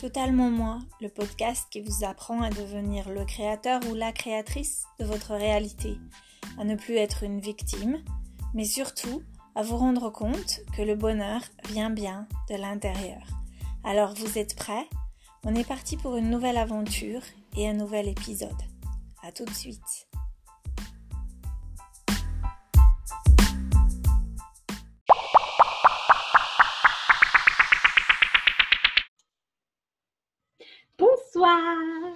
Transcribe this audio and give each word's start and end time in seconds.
Totalement 0.00 0.48
moi, 0.48 0.78
le 1.00 1.08
podcast 1.08 1.66
qui 1.72 1.80
vous 1.80 2.04
apprend 2.04 2.40
à 2.42 2.50
devenir 2.50 3.10
le 3.10 3.24
créateur 3.24 3.80
ou 3.90 3.94
la 3.94 4.12
créatrice 4.12 4.84
de 5.00 5.04
votre 5.04 5.34
réalité, 5.34 5.98
à 6.56 6.62
ne 6.62 6.76
plus 6.76 6.94
être 6.94 7.24
une 7.24 7.40
victime, 7.40 7.98
mais 8.54 8.64
surtout 8.64 9.22
à 9.56 9.62
vous 9.62 9.76
rendre 9.76 10.08
compte 10.10 10.60
que 10.76 10.82
le 10.82 10.94
bonheur 10.94 11.40
vient 11.70 11.90
bien 11.90 12.28
de 12.48 12.54
l'intérieur. 12.54 13.26
Alors 13.82 14.14
vous 14.14 14.38
êtes 14.38 14.54
prêts? 14.54 14.88
On 15.44 15.56
est 15.56 15.66
parti 15.66 15.96
pour 15.96 16.16
une 16.16 16.30
nouvelle 16.30 16.58
aventure 16.58 17.22
et 17.56 17.68
un 17.68 17.74
nouvel 17.74 18.06
épisode. 18.06 18.62
À 19.24 19.32
tout 19.32 19.44
de 19.46 19.54
suite. 19.54 20.07
Bonsoir. 31.48 32.14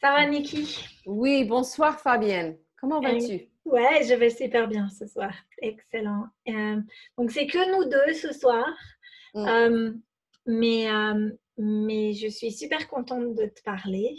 Ça 0.00 0.12
va, 0.12 0.26
Niki 0.26 0.86
Oui, 1.04 1.44
bonsoir, 1.44 2.00
Fabienne. 2.00 2.56
Comment 2.80 3.00
vas-tu? 3.00 3.48
Ouais, 3.66 4.02
je 4.02 4.14
vais 4.14 4.30
super 4.30 4.66
bien 4.66 4.88
ce 4.88 5.06
soir. 5.06 5.32
Excellent. 5.58 6.26
Euh, 6.48 6.80
donc, 7.18 7.30
c'est 7.30 7.46
que 7.46 7.70
nous 7.70 7.84
deux 7.88 8.14
ce 8.14 8.32
soir. 8.32 8.66
Mm. 9.34 9.48
Euh, 9.48 9.92
mais, 10.46 10.90
euh, 10.90 11.30
mais 11.58 12.14
je 12.14 12.28
suis 12.28 12.50
super 12.50 12.88
contente 12.88 13.34
de 13.34 13.46
te 13.46 13.62
parler. 13.62 14.16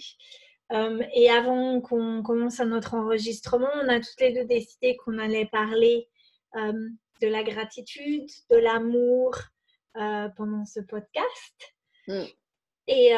et 1.15 1.29
avant 1.29 1.81
qu'on 1.81 2.21
commence 2.21 2.59
notre 2.59 2.93
enregistrement, 2.93 3.69
on 3.83 3.89
a 3.89 3.99
toutes 3.99 4.21
les 4.21 4.33
deux 4.33 4.45
décidé 4.45 4.95
qu'on 4.97 5.17
allait 5.17 5.47
parler 5.47 6.07
de 6.55 7.27
la 7.27 7.43
gratitude, 7.43 8.29
de 8.51 8.57
l'amour 8.57 9.35
pendant 9.93 10.65
ce 10.65 10.79
podcast. 10.79 11.73
Mm. 12.07 12.23
Et 12.87 13.13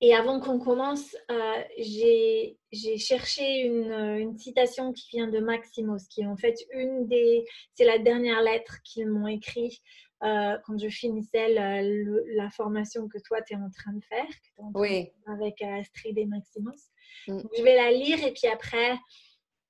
et 0.00 0.14
avant 0.14 0.40
qu'on 0.40 0.58
commence, 0.58 1.16
euh, 1.30 1.62
j'ai 1.78 2.58
cherché 2.98 3.60
une, 3.60 3.92
une, 3.92 4.36
citation 4.36 4.92
qui 4.92 5.08
vient 5.10 5.28
de 5.28 5.38
Maximos, 5.38 6.08
qui 6.10 6.22
est 6.22 6.26
en 6.26 6.36
fait 6.36 6.56
une 6.72 7.06
des. 7.06 7.44
C'est 7.74 7.84
la 7.84 7.98
dernière 7.98 8.42
lettre 8.42 8.78
qu'ils 8.82 9.08
m'ont 9.08 9.28
écrit 9.28 9.80
euh, 10.24 10.58
quand 10.64 10.78
je 10.78 10.88
finissais 10.88 11.48
la 11.48 12.50
formation 12.50 13.08
que 13.08 13.18
toi, 13.18 13.40
tu 13.42 13.54
es 13.54 13.56
en 13.56 13.70
train 13.70 13.92
de 13.92 14.04
faire, 14.04 14.26
oui. 14.74 15.10
avec 15.26 15.62
Astrid 15.62 16.18
et 16.18 16.26
Maximos. 16.26 16.90
Mm. 17.28 17.40
je 17.56 17.62
vais 17.62 17.76
la 17.76 17.90
lire 17.90 18.22
et 18.24 18.32
puis 18.32 18.48
après, 18.48 18.92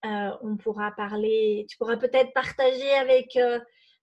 euh, 0.07 0.31
on 0.43 0.57
pourra 0.57 0.93
parler. 0.93 1.67
Tu 1.69 1.77
pourras 1.77 1.97
peut-être 1.97 2.33
partager 2.33 2.91
avec 2.93 3.37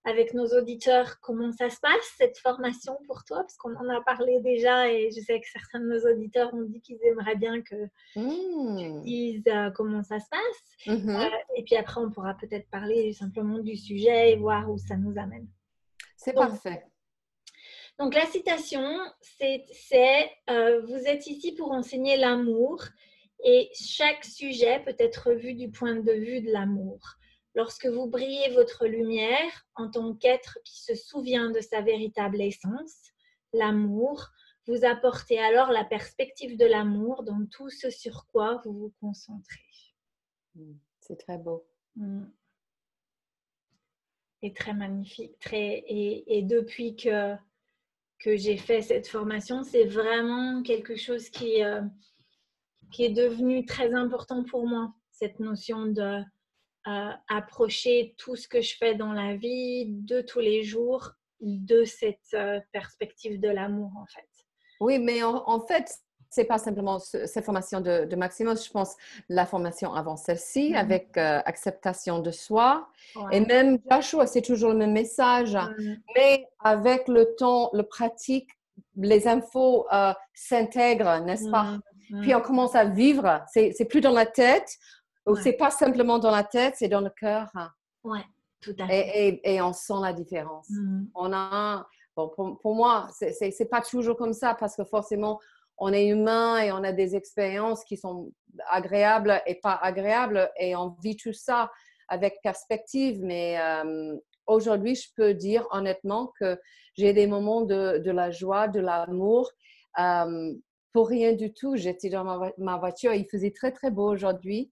avec 0.04 0.34
nos 0.34 0.48
auditeurs 0.58 1.20
comment 1.22 1.52
ça 1.52 1.70
se 1.70 1.80
passe, 1.80 2.16
cette 2.18 2.38
formation 2.40 2.98
pour 3.06 3.24
toi, 3.24 3.42
parce 3.42 3.56
qu'on 3.58 3.76
en 3.76 3.88
a 3.90 4.02
parlé 4.02 4.40
déjà 4.42 4.92
et 4.92 5.12
je 5.12 5.22
sais 5.22 5.40
que 5.40 5.48
certains 5.48 5.80
de 5.80 5.86
nos 5.86 6.12
auditeurs 6.12 6.54
ont 6.54 6.64
dit 6.64 6.82
qu'ils 6.82 7.04
aimeraient 7.04 7.36
bien 7.36 7.62
que 7.62 7.88
tu 8.14 8.20
mmh. 8.20 9.02
dises 9.04 9.44
euh, 9.48 9.70
comment 9.72 10.04
ça 10.04 10.20
se 10.20 10.28
passe. 10.30 10.98
Mmh 10.98 11.10
euh, 11.10 11.30
et 11.56 11.64
puis 11.64 11.76
après, 11.76 12.02
on 12.02 12.10
pourra 12.10 12.34
peut-être 12.34 12.68
parler 12.70 13.14
simplement 13.14 13.60
du 13.60 13.76
sujet 13.76 14.32
et 14.32 14.36
voir 14.38 14.70
où 14.70 14.78
ça 14.78 14.98
nous 14.98 15.18
amène. 15.20 15.48
C'est 16.18 16.34
parfait. 16.34 16.84
Donc 18.00 18.16
la 18.16 18.26
citation, 18.26 18.98
c'est 19.22 19.64
euh, 20.50 20.82
Vous 20.82 21.04
êtes 21.06 21.28
ici 21.28 21.52
pour 21.52 21.72
enseigner 21.72 22.18
l'amour 22.18 22.84
et 23.44 23.70
chaque 23.74 24.24
sujet 24.24 24.80
peut 24.84 24.96
être 24.98 25.34
vu 25.34 25.54
du 25.54 25.70
point 25.70 25.96
de 25.96 26.12
vue 26.12 26.42
de 26.42 26.52
l'amour. 26.52 27.00
Lorsque 27.54 27.86
vous 27.86 28.08
brillez 28.08 28.54
votre 28.54 28.88
lumière 28.88 29.68
en 29.76 29.90
tant 29.90 30.16
qu'être 30.16 30.58
qui 30.64 30.82
se 30.82 30.96
souvient 30.96 31.52
de 31.52 31.60
sa 31.60 31.82
véritable 31.82 32.42
essence, 32.42 33.12
l'amour, 33.54 34.30
vous 34.68 34.86
apportez 34.86 35.40
alors 35.40 35.72
la 35.72 35.84
perspective 35.84 36.58
de 36.58 36.66
l'amour 36.66 37.24
dans 37.24 37.46
tout 37.48 37.70
ce 37.70 37.90
sur 37.90 38.26
quoi 38.28 38.62
vous 38.64 38.74
vous 38.74 38.94
concentrez. 39.02 39.60
Hmm, 40.56 40.76
c'est 41.00 41.18
très 41.18 41.38
beau. 41.38 41.68
Hmm. 41.96 42.26
Et 44.44 44.54
très 44.54 44.74
magnifique. 44.74 45.38
Très, 45.40 45.84
et, 45.88 46.42
depuis 46.44 46.96
que, 46.96 47.36
que 48.20 48.38
j'ai 48.38 48.58
fait 48.58 48.82
cette 48.82 49.08
formation, 49.08 49.64
c'est 49.64 49.86
vraiment 49.86 50.64
quelque 50.64 50.96
chose 50.96 51.30
qui, 51.30 51.64
euh, 51.64 51.82
qui 52.92 53.04
est 53.04 53.14
devenu 53.14 53.66
très 53.66 53.94
important 53.94 54.44
pour 54.44 54.66
moi, 54.66 54.94
cette 55.12 55.40
notion 55.40 55.86
de 55.86 56.24
approcher 57.28 58.16
tout 58.18 58.36
ce 58.36 58.48
que 58.48 58.62
je 58.62 58.76
fais 58.78 58.96
dans 58.96 59.14
la 59.14 59.36
vie 59.36 59.86
de 59.88 60.22
tous 60.22 60.40
les 60.40 60.64
jours 60.64 61.12
de 61.42 61.84
cette 61.84 62.20
euh, 62.34 62.60
perspective 62.72 63.40
de 63.40 63.50
l'amour 63.50 63.92
en 63.98 64.06
fait. 64.06 64.28
Oui, 64.80 64.98
mais 64.98 65.22
en, 65.22 65.60
fait, 65.60 65.94
c'est 66.30 66.46
pas 66.46 66.58
simplement 66.58 66.98
cette 66.98 67.46
formation 67.46 67.82
de, 67.82 68.06
de, 68.06 68.16
Maximus, 68.16 68.56
je 68.66 68.72
pense 68.72 68.96
la 69.30 69.46
formation 69.46 69.94
avant 69.94 70.18
celle-ci, 70.18 70.72
mm-hmm. 70.72 70.76
avec 70.76 71.18
euh, 71.18 71.40
acceptation 71.46 72.18
de 72.20 72.32
soi. 72.32 72.88
Et 73.32 73.42
même 73.42 73.78
Joshua, 73.92 74.26
c'est 74.26 74.42
toujours 74.42 74.72
le 74.72 74.78
même 74.78 74.94
message. 74.94 75.56
Mm. 75.56 75.96
Mais 76.16 76.48
avec 76.64 77.08
le 77.08 77.36
temps, 77.36 77.70
le 77.74 77.84
pratique, 77.84 78.50
les 78.96 79.28
infos 79.28 79.86
euh, 79.94 80.14
s'intègrent, 80.34 81.20
n'est-ce 81.20 81.50
pas? 81.52 81.78
Mm. 82.10 82.22
Puis 82.22 82.34
on 82.34 82.42
commence 82.42 82.74
à 82.74 82.86
vivre. 82.86 83.44
C'est 83.54 83.86
plus 83.88 84.02
dans 84.02 84.14
la 84.14 84.26
tête, 84.26 84.80
ou 85.26 85.36
c'est 85.36 85.54
pas 85.54 85.72
simplement 85.72 86.20
dans 86.20 86.32
la 86.32 86.44
tête, 86.44 86.76
c'est 86.78 86.88
dans 86.88 87.02
le 87.02 87.10
cœur. 87.10 87.52
Oui, 88.04 88.20
tout 88.62 88.76
à 88.80 88.88
fait. 88.88 89.40
Et, 89.44 89.62
on 89.62 89.74
sent 89.74 90.02
la 90.02 90.14
différence. 90.14 90.70
Mm. 90.70 91.06
On 91.16 91.34
a, 91.34 91.88
bon, 92.16 92.30
pour, 92.30 92.60
pour 92.60 92.76
moi, 92.76 93.08
c'est 93.12 93.70
pas 93.70 93.82
toujours 93.82 94.18
comme 94.18 94.34
ça 94.34 94.56
parce 94.56 94.76
que 94.76 94.84
forcément, 94.84 95.40
on 95.78 95.94
est 95.94 96.08
humain 96.08 96.60
et 96.60 96.72
on 96.72 96.84
a 96.84 96.92
des 96.92 97.16
expériences 97.16 97.84
qui 97.84 97.98
sont 97.98 98.32
agréables 98.70 99.42
et 99.48 99.56
pas 99.56 99.76
agréables 99.82 100.52
et 100.60 100.76
on 100.76 100.96
vit 101.04 101.16
tout 101.16 101.34
ça 101.34 101.72
avec 102.08 102.40
perspective. 102.44 103.20
Mais 103.24 103.60
euh, 103.60 104.16
aujourd'hui, 104.46 104.96
je 104.96 105.10
peux 105.16 105.34
dire 105.34 105.68
honnêtement 105.72 106.32
que 106.40 106.60
j'ai 106.96 107.14
des 107.14 107.26
moments 107.26 107.62
de, 107.62 107.98
de, 107.98 108.12
la 108.12 108.32
joie, 108.32 108.68
de 108.68 108.80
l'amour. 108.80 109.50
Euh, 109.98 110.54
pour 110.94 111.08
rien 111.08 111.34
du 111.34 111.54
tout, 111.54 111.78
j'étais 111.78 112.10
dans 112.10 112.26
ma, 112.26 112.52
ma, 112.58 112.78
voiture, 112.78 113.14
il 113.14 113.26
faisait 113.26 113.52
très 113.52 113.72
très 113.72 113.92
beau 113.92 114.12
aujourd'hui 114.12 114.72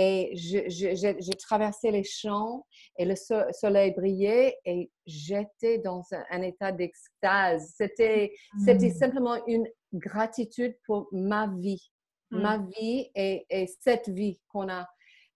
et 0.00 0.30
j'ai 0.36 1.34
traversé 1.40 1.90
les 1.90 2.04
champs 2.04 2.64
et 2.96 3.04
le 3.04 3.14
soleil 3.16 3.92
brillait 3.96 4.56
et 4.64 4.92
j'étais 5.06 5.78
dans 5.78 6.04
un, 6.30 6.42
état 6.42 6.70
d'extase. 6.70 7.74
C'était 7.76 8.32
c'était 8.64 8.90
mmh. 8.90 8.94
simplement 8.94 9.44
une 9.48 9.66
gratitude 9.92 10.76
pour 10.86 11.08
ma 11.10 11.48
vie, 11.48 11.90
mmh. 12.30 12.40
ma 12.40 12.58
vie 12.58 13.10
et, 13.16 13.44
et, 13.50 13.66
cette 13.80 14.08
vie 14.08 14.40
qu'on 14.46 14.68
a. 14.68 14.86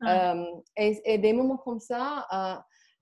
Euh, 0.05 0.45
et, 0.77 1.19
des 1.19 1.33
moments 1.33 1.59
comme 1.59 1.81
ça 1.81 2.27
euh, 2.33 2.61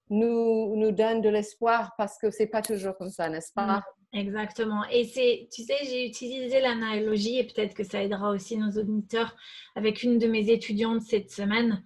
nous, 0.09 0.77
nous 0.77 0.93
donnent 0.93 1.21
de 1.21 1.29
l'espoir 1.29 1.93
parce 1.99 2.17
que 2.17 2.31
c'est 2.31 2.47
pas 2.47 2.63
toujours 2.63 2.97
comme 2.97 3.11
ça, 3.11 3.29
n'est-ce 3.29 3.53
pas? 3.55 3.83
Exactement. 4.13 4.83
Et 4.91 5.05
c'est, 5.05 5.49
tu 5.53 5.63
sais, 5.63 5.77
j'ai 5.85 6.07
utilisé 6.07 6.61
l'analogie 6.61 7.39
et 7.39 7.45
peut-être 7.45 7.75
que 7.75 7.85
ça 7.85 8.03
aidera 8.03 8.31
aussi 8.31 8.57
nos 8.57 8.71
auditeurs 8.73 9.37
avec 9.77 10.03
une 10.03 10.19
de 10.19 10.27
mes 10.27 10.51
étudiantes 10.51 11.03
cette 11.03 11.31
semaine 11.31 11.85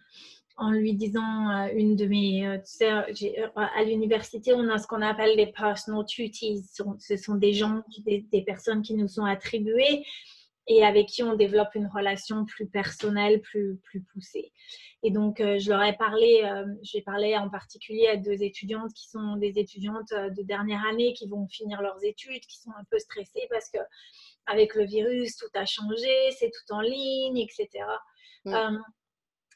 en 0.57 0.71
lui 0.71 0.95
disant 0.95 1.51
euh, 1.51 1.69
une 1.75 1.97
de 1.97 2.07
mes, 2.07 2.47
euh, 2.47 2.59
tu 2.59 2.77
sais, 2.77 2.91
euh, 2.91 3.49
à 3.57 3.83
l'université, 3.85 4.55
on 4.55 4.69
a 4.71 4.79
ce 4.79 4.87
qu'on 4.87 5.03
appelle 5.03 5.37
des 5.37 5.49
personal 5.49 6.05
duties. 6.05 6.63
Ce 6.99 7.17
sont 7.17 7.35
des 7.35 7.53
gens, 7.53 7.83
des 8.07 8.43
personnes 8.47 8.83
qui 8.83 8.95
nous 8.95 9.09
sont 9.09 9.25
attribuées 9.25 10.05
et 10.67 10.85
avec 10.85 11.09
qui 11.09 11.23
on 11.23 11.35
développe 11.35 11.75
une 11.75 11.87
relation 11.87 12.45
plus 12.45 12.67
personnelle, 12.67 13.41
plus, 13.41 13.77
plus 13.85 14.01
poussée. 14.01 14.53
Et 15.03 15.11
donc, 15.11 15.41
euh, 15.41 15.59
je 15.59 15.69
leur 15.69 15.83
ai 15.83 15.95
parlé, 15.95 16.43
euh, 16.45 16.65
j'ai 16.83 17.03
parlé 17.03 17.37
en 17.37 17.51
particulier 17.51 18.07
à 18.09 18.17
deux 18.17 18.43
étudiantes 18.43 18.93
qui 18.95 19.09
sont 19.11 19.37
des 19.37 19.59
étudiantes 19.59 20.13
euh, 20.13 20.31
de 20.31 20.43
dernière 20.43 20.83
année 20.87 21.13
qui 21.13 21.29
vont 21.29 21.47
finir 21.47 21.83
leurs 21.83 22.03
études, 22.03 22.41
qui 22.47 22.59
sont 22.59 22.71
un 22.71 22.85
peu 22.91 22.99
stressées 22.99 23.47
parce 23.51 23.69
que 23.69 23.79
avec 24.47 24.75
le 24.75 24.85
virus, 24.85 25.37
tout 25.37 25.51
a 25.55 25.67
changé, 25.67 26.31
c'est 26.39 26.51
tout 26.51 26.75
en 26.75 26.81
ligne, 26.81 27.39
etc. 27.39 27.85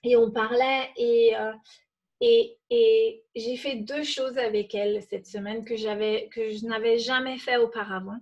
et 0.02 0.16
on 0.16 0.30
parlait 0.30 0.90
et, 0.96 1.34
et, 2.22 2.56
et 2.70 3.22
j'ai 3.36 3.56
fait 3.58 3.76
deux 3.76 4.02
choses 4.02 4.38
avec 4.38 4.74
elles 4.74 5.02
cette 5.02 5.26
semaine 5.26 5.64
que, 5.64 5.76
j'avais, 5.76 6.30
que 6.32 6.50
je 6.50 6.64
n'avais 6.64 6.98
jamais 6.98 7.36
fait 7.36 7.58
auparavant. 7.58 8.18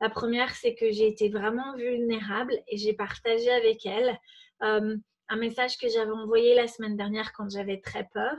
La 0.00 0.10
première, 0.10 0.54
c'est 0.54 0.74
que 0.74 0.90
j'ai 0.90 1.08
été 1.08 1.28
vraiment 1.28 1.76
vulnérable 1.76 2.54
et 2.68 2.76
j'ai 2.76 2.92
partagé 2.92 3.50
avec 3.50 3.84
elle 3.84 4.18
euh, 4.62 4.96
un 5.28 5.36
message 5.36 5.76
que 5.76 5.88
j'avais 5.88 6.10
envoyé 6.10 6.54
la 6.54 6.68
semaine 6.68 6.96
dernière 6.96 7.32
quand 7.32 7.50
j'avais 7.50 7.80
très 7.80 8.08
peur, 8.12 8.36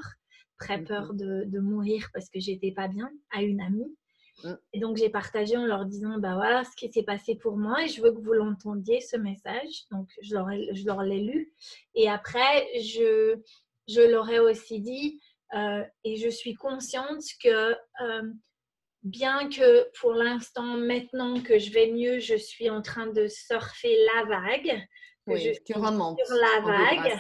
très 0.58 0.82
peur 0.84 1.14
de, 1.14 1.44
de 1.46 1.60
mourir 1.60 2.10
parce 2.14 2.30
que 2.30 2.40
j'étais 2.40 2.72
pas 2.72 2.88
bien, 2.88 3.10
à 3.32 3.42
une 3.42 3.62
amie. 3.62 3.96
Mm. 4.44 4.54
Et 4.74 4.80
donc, 4.80 4.98
j'ai 4.98 5.10
partagé 5.10 5.58
en 5.58 5.66
leur 5.66 5.86
disant, 5.86 6.18
bah 6.18 6.36
voilà 6.36 6.64
ce 6.64 6.76
qui 6.76 6.92
s'est 6.92 7.04
passé 7.04 7.36
pour 7.36 7.58
moi 7.58 7.84
et 7.84 7.88
je 7.88 8.02
veux 8.02 8.12
que 8.12 8.22
vous 8.22 8.34
l'entendiez, 8.34 9.02
ce 9.02 9.18
message. 9.18 9.86
Donc, 9.92 10.10
je 10.22 10.34
leur, 10.34 10.48
je 10.74 10.86
leur 10.86 11.04
l'ai 11.04 11.20
lu. 11.20 11.54
Et 11.96 12.10
après, 12.10 12.68
je, 12.82 13.38
je 13.88 14.02
leur 14.02 14.30
ai 14.30 14.40
aussi 14.40 14.80
dit, 14.80 15.22
euh, 15.56 15.84
et 16.04 16.16
je 16.18 16.30
suis 16.30 16.54
consciente 16.54 17.24
que 17.44 17.74
euh, 18.02 18.34
bien 19.04 19.50
que 19.50 19.90
pour 20.00 20.14
l'instant, 20.14 20.78
maintenant 20.78 21.42
que 21.42 21.58
je 21.58 21.72
vais 21.72 21.88
mieux, 21.88 22.20
je 22.20 22.36
suis 22.36 22.70
en 22.70 22.82
train 22.82 23.08
de 23.08 23.28
surfer 23.28 23.98
la 24.16 24.26
vague. 24.26 24.82
Oui, 25.28 25.54
je 25.68 25.74
remontes 25.74 26.20
sur 26.26 26.36
la 26.36 26.62
vague. 26.62 27.20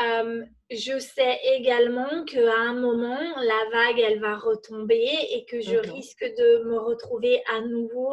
Euh, 0.00 0.44
je 0.70 0.98
sais 0.98 1.38
également 1.54 2.24
qu'à 2.24 2.58
un 2.58 2.74
moment, 2.74 3.20
la 3.36 3.70
vague, 3.70 4.00
elle 4.00 4.20
va 4.20 4.36
retomber 4.36 5.08
et 5.30 5.44
que 5.44 5.60
je 5.60 5.76
risque 5.76 6.24
de 6.24 6.64
me 6.64 6.78
retrouver 6.78 7.42
à 7.52 7.60
nouveau 7.60 8.12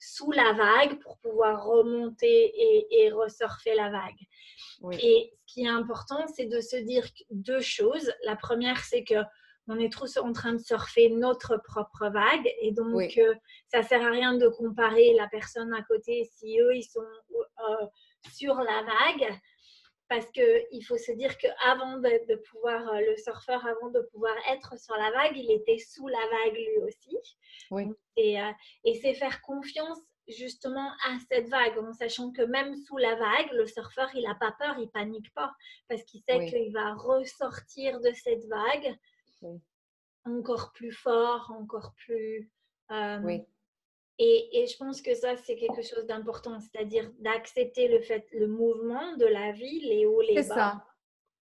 sous 0.00 0.32
la 0.32 0.52
vague 0.52 0.98
pour 0.98 1.18
pouvoir 1.18 1.64
remonter 1.64 2.26
et, 2.26 3.04
et 3.04 3.12
resurfer 3.12 3.76
la 3.76 3.90
vague. 3.90 4.18
Et 5.00 5.32
ce 5.46 5.54
qui 5.54 5.64
est 5.64 5.68
important, 5.68 6.26
c'est 6.34 6.46
de 6.46 6.60
se 6.60 6.74
dire 6.76 7.06
deux 7.30 7.60
choses. 7.60 8.12
La 8.24 8.34
première, 8.34 8.82
c'est 8.84 9.04
que 9.04 9.22
on 9.68 9.78
est 9.78 9.92
trop 9.92 10.06
en 10.18 10.32
train 10.32 10.52
de 10.52 10.58
surfer 10.58 11.08
notre 11.10 11.56
propre 11.56 12.08
vague 12.08 12.48
et 12.60 12.72
donc 12.72 13.16
euh, 13.18 13.34
ça 13.68 13.82
sert 13.82 14.02
à 14.02 14.10
rien 14.10 14.34
de 14.34 14.48
comparer 14.48 15.14
la 15.14 15.28
personne 15.28 15.72
à 15.74 15.82
côté 15.82 16.28
si 16.32 16.58
eux 16.60 16.74
ils 16.74 16.82
sont 16.82 17.00
euh, 17.00 17.86
sur 18.32 18.54
la 18.56 18.82
vague 18.82 19.38
parce 20.08 20.26
qu'il 20.32 20.84
faut 20.86 20.98
se 20.98 21.12
dire 21.12 21.38
qu'avant 21.38 21.96
de, 21.96 22.26
de, 22.28 22.36
pouvoir, 22.50 22.86
euh, 22.92 23.00
le 23.00 23.16
surfeur, 23.16 23.64
avant 23.66 23.88
de 23.88 24.00
pouvoir 24.12 24.34
être 24.50 24.78
sur 24.78 24.94
la 24.94 25.10
vague, 25.10 25.34
il 25.38 25.50
était 25.50 25.78
sous 25.78 26.06
la 26.06 26.18
vague 26.18 26.54
lui 26.54 26.78
aussi. 26.84 27.16
Oui. 27.70 27.84
Et, 28.18 28.36
et 28.84 28.94
c'est 29.00 29.14
faire 29.14 29.40
confiance 29.40 29.98
justement 30.28 30.90
à 31.06 31.16
cette 31.30 31.48
vague, 31.48 31.78
en 31.78 31.92
sachant 31.92 32.30
que 32.30 32.42
même 32.42 32.74
sous 32.76 32.96
la 32.98 33.14
vague, 33.14 33.52
le 33.52 33.66
surfeur, 33.66 34.10
il 34.14 34.24
n'a 34.24 34.34
pas 34.34 34.54
peur, 34.58 34.76
il 34.78 34.90
panique 34.90 35.32
pas, 35.34 35.52
parce 35.88 36.02
qu'il 36.04 36.20
sait 36.20 36.46
qu'il 36.46 36.72
va 36.72 36.94
ressortir 36.94 38.00
de 38.00 38.12
cette 38.12 38.44
vague 38.48 38.96
encore 40.24 40.72
plus 40.72 40.92
fort, 40.92 41.52
encore 41.58 41.94
plus... 41.96 42.50
Euh, 42.90 43.18
oui. 43.24 43.42
Et, 44.18 44.62
et, 44.62 44.66
je 44.66 44.76
pense 44.76 45.00
que 45.00 45.14
ça, 45.14 45.36
c'est 45.36 45.56
quelque 45.56 45.82
chose 45.82 46.06
d'important, 46.06 46.60
c'est-à-dire 46.60 47.10
d'accepter 47.20 47.88
le 47.88 48.00
fait, 48.00 48.26
le 48.32 48.46
mouvement 48.46 49.16
de 49.16 49.24
la 49.24 49.52
vie, 49.52 49.80
les 49.80 50.06
hauts, 50.06 50.20
les 50.20 50.34
bas. 50.34 50.42
C'est 50.42 50.48
ça. 50.48 50.84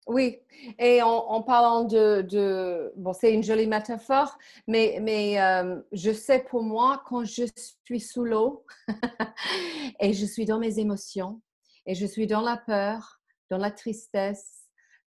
Oui, 0.06 0.41
et 0.79 1.02
en, 1.02 1.43
parlant 1.43 1.85
de, 1.85 2.23
de 2.23 2.93
bon, 2.97 3.12
c'est 3.12 3.32
une 3.32 3.43
jolie 3.43 3.67
métaphore, 3.67 4.37
mais, 4.67 4.99
mais 5.00 5.41
euh, 5.41 5.81
je 5.93 6.11
sais 6.11 6.43
pour 6.43 6.62
moi, 6.62 7.03
quand 7.06 7.25
je 7.25 7.44
suis 7.85 8.00
sous 8.00 8.25
l'eau 8.25 8.64
et 10.00 10.12
je 10.12 10.25
suis 10.25 10.46
dans 10.46 10.58
mes 10.58 10.79
émotions 10.79 11.41
et 11.87 11.94
je 11.94 12.06
suis 12.06 12.26
dans 12.26 12.41
la 12.41 12.56
peur, 12.56 13.20
dans 13.50 13.58
la 13.58 13.70
tristesse, 13.70 14.60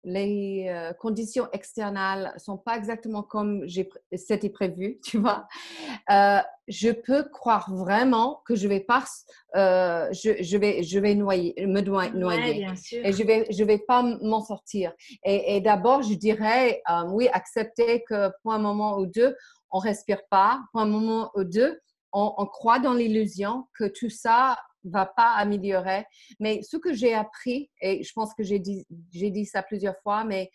les 0.04 0.66
euh, 0.68 0.92
conditions 0.92 1.48
externales 1.52 2.34
sont 2.36 2.58
pas 2.58 2.76
exactement 2.76 3.22
comme 3.22 3.66
c'était 4.12 4.50
prévu, 4.50 5.00
tu 5.04 5.18
vois, 5.18 5.46
euh, 6.10 6.38
je 6.68 6.90
peux 6.90 7.24
croire 7.24 7.74
vraiment 7.74 8.42
que 8.46 8.54
je 8.54 8.68
vais 8.68 8.80
pas, 8.80 9.04
euh, 9.56 10.08
je, 10.12 10.42
je, 10.42 10.56
vais, 10.56 10.82
je 10.82 10.98
vais 10.98 11.14
noyer, 11.14 11.54
me 11.66 11.80
noyer, 11.80 12.66
et 12.92 13.12
je 13.12 13.22
vais, 13.24 13.46
je 13.50 13.64
vais 13.64 13.78
pas 13.78 14.02
m'en 14.02 14.42
sortir. 14.42 14.92
Et, 15.24 15.56
et 15.56 15.60
d'abord, 15.60 16.02
je 16.02 16.14
dirais, 16.14 16.82
oui, 17.08 17.28
accepter 17.32 18.04
que 18.08 18.30
pour 18.42 18.52
un 18.52 18.58
moment 18.58 18.98
ou 18.98 19.06
deux, 19.06 19.36
on 19.70 19.78
respire 19.78 20.20
pas, 20.30 20.60
pour 20.72 20.80
un 20.80 20.86
moment 20.86 21.30
ou 21.34 21.44
deux, 21.44 21.80
on, 22.12 22.32
on 22.38 22.46
croit 22.46 22.78
dans 22.78 22.94
l'illusion 22.94 23.66
que 23.76 23.84
tout 23.84 24.10
ça 24.10 24.56
va 24.84 25.06
pas 25.06 25.32
améliorer. 25.34 26.04
Mais 26.40 26.62
ce 26.62 26.76
que 26.76 26.92
j'ai 26.92 27.14
appris, 27.14 27.70
et 27.80 28.02
je 28.02 28.12
pense 28.14 28.34
que 28.34 28.42
j'ai 28.42 28.58
dit, 28.58 28.86
j'ai 29.12 29.30
dit 29.30 29.46
ça 29.46 29.62
plusieurs 29.62 29.98
fois, 30.02 30.24
mais 30.24 30.50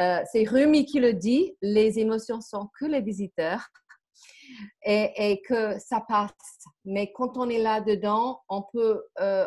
euh, 0.00 0.20
c'est 0.32 0.44
Rumi 0.44 0.84
qui 0.84 1.00
le 1.00 1.14
dit, 1.14 1.56
les 1.62 1.98
émotions 1.98 2.40
sont 2.40 2.68
que 2.78 2.84
les 2.84 3.00
visiteurs 3.00 3.68
et, 4.84 5.12
et, 5.16 5.42
que 5.42 5.78
ça 5.78 6.00
passe. 6.06 6.32
Mais 6.84 7.12
quand 7.12 7.36
on 7.36 7.48
est 7.48 7.58
là-dedans, 7.58 8.40
on 8.48 8.62
peut... 8.72 9.04
Euh, 9.20 9.46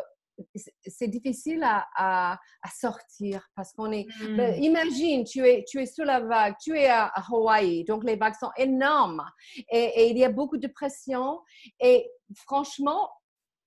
c'est 0.86 1.08
difficile 1.08 1.62
à, 1.62 1.86
à, 1.94 2.38
sortir 2.74 3.46
parce 3.54 3.72
qu'on 3.74 3.92
est. 3.92 4.06
Hmm. 4.18 4.36
Ben, 4.36 4.62
imagine, 4.62 5.24
tu 5.24 5.46
es, 5.46 5.62
tu 5.68 5.80
es 5.80 5.86
sous 5.86 6.02
la 6.02 6.20
vague, 6.20 6.54
tu 6.60 6.76
es 6.76 6.88
à, 6.88 7.12
Hawaï, 7.30 7.84
donc 7.84 8.02
les 8.02 8.16
vagues 8.16 8.34
sont 8.40 8.50
énormes 8.56 9.22
et, 9.70 9.78
et, 9.78 10.10
il 10.10 10.18
y 10.18 10.24
a 10.24 10.30
beaucoup 10.30 10.56
de 10.56 10.66
pression. 10.68 11.38
Et 11.80 12.10
franchement, 12.34 13.08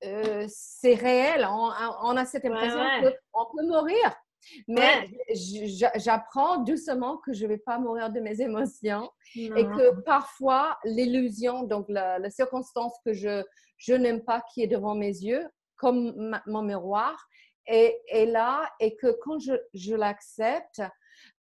euh, 0.04 0.46
c'est 0.48 0.96
réel. 0.96 1.48
On, 1.50 2.18
a 2.18 2.26
cette 2.26 2.46
impression 2.46 2.80
qu'on 3.32 3.46
peut 3.56 3.66
mourir. 3.66 4.16
Mais 4.68 5.10
j'apprends 5.96 6.58
doucement 6.58 7.18
que 7.18 7.34
je 7.34 7.44
ne 7.46 7.50
vais 7.50 7.58
pas 7.58 7.80
mourir 7.80 8.12
de 8.12 8.20
mes 8.20 8.42
émotions 8.42 9.10
et 9.36 9.66
que 9.66 10.02
parfois 10.02 10.78
l'illusion, 10.84 11.64
donc 11.64 11.86
la, 11.90 12.30
circonstance 12.30 12.94
que 13.04 13.14
je, 13.14 13.44
je 13.78 13.94
n'aime 13.94 14.24
pas 14.24 14.44
qui 14.54 14.62
est 14.62 14.68
devant 14.68 14.94
mes 14.96 15.08
yeux, 15.08 15.48
comme 15.78 16.40
mon 16.46 16.62
miroir, 16.62 17.28
est, 17.66 18.00
est, 18.10 18.28
là 18.28 18.70
et 18.80 18.96
que 18.96 19.18
quand 19.24 19.40
je, 19.40 19.54
je 19.74 19.96
l'accepte, 19.96 20.82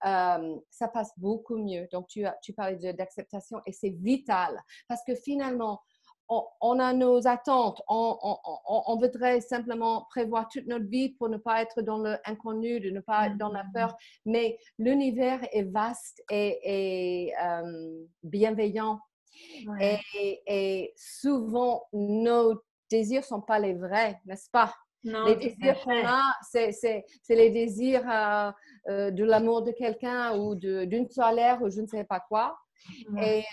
euh, 0.06 0.56
ça 0.70 0.88
passe 0.88 1.12
beaucoup 1.18 1.56
mieux. 1.56 1.86
Donc, 1.92 2.08
tu, 2.08 2.24
as, 2.24 2.36
tu 2.42 2.52
parlais 2.52 2.92
d'acceptation 2.94 3.60
et 3.66 3.72
c'est 3.72 3.90
vital 3.90 4.62
parce 4.88 5.02
que 5.06 5.14
finalement, 5.14 5.82
on, 6.29 6.79
a 6.79 6.93
nos 6.93 7.26
attentes, 7.26 7.82
on, 7.88 8.97
voudrait 9.00 9.41
simplement 9.41 10.06
prévoir 10.11 10.49
toute 10.49 10.67
notre 10.67 10.87
vie 10.87 11.11
pour 11.11 11.29
ne 11.29 11.37
pas 11.37 11.62
être 11.62 11.82
dans 11.82 11.99
l'inconnu, 11.99 12.81
de 12.81 12.91
ne 12.91 13.00
pas 13.00 13.26
être 13.26 13.37
dans 13.37 13.53
la 13.53 13.65
peur, 13.75 13.91
mm-hmm. 13.91 13.97
mais 14.26 14.59
l'univers 14.79 15.41
est 15.53 15.65
vaste 15.65 16.23
et, 16.31 17.32
euh, 17.43 18.05
bienveillant. 18.23 18.99
Et, 19.81 20.93
souvent, 20.97 21.85
nos 21.93 22.61
désirs 22.91 23.23
ne 23.23 23.26
sont 23.26 23.41
pas 23.41 23.59
les 23.59 23.75
vrais, 23.75 24.21
n'est-ce 24.26 24.50
pas? 24.50 24.73
les 25.03 25.37
désirs 25.37 25.79
qu'on 25.85 26.06
a, 26.06 26.23
c'est 26.43 27.05
les 27.29 27.50
désirs 27.50 28.09
euh, 28.11 28.50
euh, 28.88 29.11
de 29.11 29.23
l'amour 29.23 29.62
de 29.62 29.71
quelqu'un 29.71 30.35
ou 30.38 30.55
d'une 30.55 31.11
solaire 31.11 31.61
ou 31.61 31.69
je 31.69 31.82
ne 31.82 31.87
sais 31.87 32.05
pas 32.05 32.21
quoi. 32.21 32.56
Et 33.21 33.44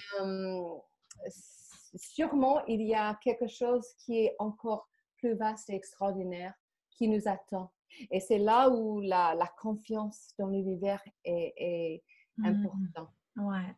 sûrement, 1.96 2.66
il 2.66 2.82
y 2.82 2.96
a 2.96 3.18
quelque 3.24 3.48
chose 3.48 3.86
qui 4.00 4.26
est 4.26 4.36
encore 4.40 4.88
plus 5.18 5.36
vaste 5.36 5.70
et 5.70 5.76
extraordinaire 5.76 6.54
qui 6.92 7.08
nous 7.08 7.28
attend. 7.28 7.72
Et 8.10 8.20
c'est 8.20 8.38
là 8.38 8.70
où 8.70 9.02
la, 9.02 9.36
confiance 9.60 10.34
dans 10.40 10.48
l'univers 10.48 11.02
est, 11.26 11.54
est 11.58 12.04
mmh. 12.38 12.46
importante. 12.46 13.10
Ouais. 13.38 13.75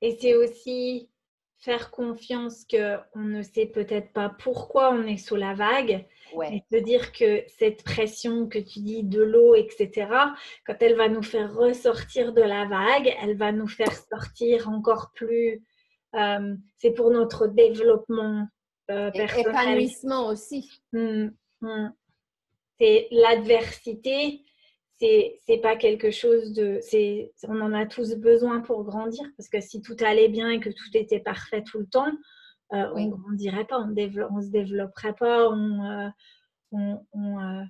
Et 0.00 0.18
c'est 0.20 0.34
aussi 0.34 1.08
faire 1.64 1.90
confiance 1.90 2.66
qu'on 2.70 3.20
ne 3.20 3.42
sait 3.42 3.66
peut-être 3.66 4.12
pas 4.12 4.28
pourquoi 4.28 4.92
on 4.92 5.04
est 5.04 5.16
sous 5.16 5.36
la 5.36 5.54
vague. 5.54 6.06
Ouais. 6.34 6.62
Et 6.70 6.76
se 6.76 6.82
dire 6.82 7.12
que 7.12 7.42
cette 7.48 7.84
pression 7.84 8.48
que 8.48 8.58
tu 8.58 8.80
dis 8.80 9.02
de 9.02 9.22
l'eau, 9.22 9.54
etc., 9.54 10.08
quand 10.66 10.76
elle 10.80 10.96
va 10.96 11.08
nous 11.08 11.22
faire 11.22 11.54
ressortir 11.54 12.34
de 12.34 12.42
la 12.42 12.66
vague, 12.66 13.14
elle 13.22 13.36
va 13.36 13.50
nous 13.50 13.68
faire 13.68 13.92
sortir 13.92 14.68
encore 14.68 15.12
plus 15.14 15.62
euh, 16.16 16.54
c'est 16.76 16.92
pour 16.92 17.10
notre 17.10 17.46
développement 17.46 18.46
euh, 18.90 19.10
personnel. 19.10 19.48
Épanouissement 19.48 20.28
aussi. 20.28 20.70
Hum, 20.92 21.32
hum. 21.62 21.92
C'est 22.78 23.08
l'adversité, 23.10 24.42
c'est 24.98 25.38
c'est 25.46 25.58
pas 25.58 25.76
quelque 25.76 26.10
chose 26.10 26.52
de 26.52 26.78
c'est 26.80 27.32
on 27.48 27.60
en 27.60 27.72
a 27.72 27.86
tous 27.86 28.14
besoin 28.16 28.60
pour 28.60 28.84
grandir 28.84 29.24
parce 29.36 29.48
que 29.48 29.60
si 29.60 29.80
tout 29.80 29.96
allait 30.00 30.28
bien 30.28 30.50
et 30.50 30.60
que 30.60 30.70
tout 30.70 30.90
était 30.94 31.20
parfait 31.20 31.62
tout 31.62 31.78
le 31.78 31.86
temps 31.86 32.12
euh, 32.72 32.90
on 32.94 33.06
grandirait 33.08 33.64
pas 33.64 33.78
on 33.78 33.90
développe, 33.90 34.30
on 34.32 34.42
se 34.42 34.50
développerait 34.50 35.14
pas 35.14 35.48
on, 35.50 36.10
on, 36.72 37.66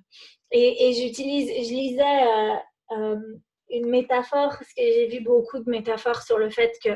et, 0.51 0.89
et 0.89 0.93
j'utilise 0.93 1.47
je 1.47 1.73
lisais 1.73 3.21
une 3.75 3.89
métaphore, 3.89 4.49
parce 4.49 4.73
que 4.73 4.81
j'ai 4.81 5.07
vu 5.07 5.21
beaucoup 5.21 5.59
de 5.59 5.69
métaphores 5.69 6.21
sur 6.21 6.37
le 6.37 6.49
fait 6.49 6.73
que 6.83 6.89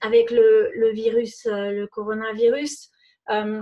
avec 0.00 0.30
le, 0.30 0.90
virus, 0.92 1.46
euh, 1.46 1.70
le 1.70 1.86
coronavirus, 1.86 2.90
euh, 3.30 3.60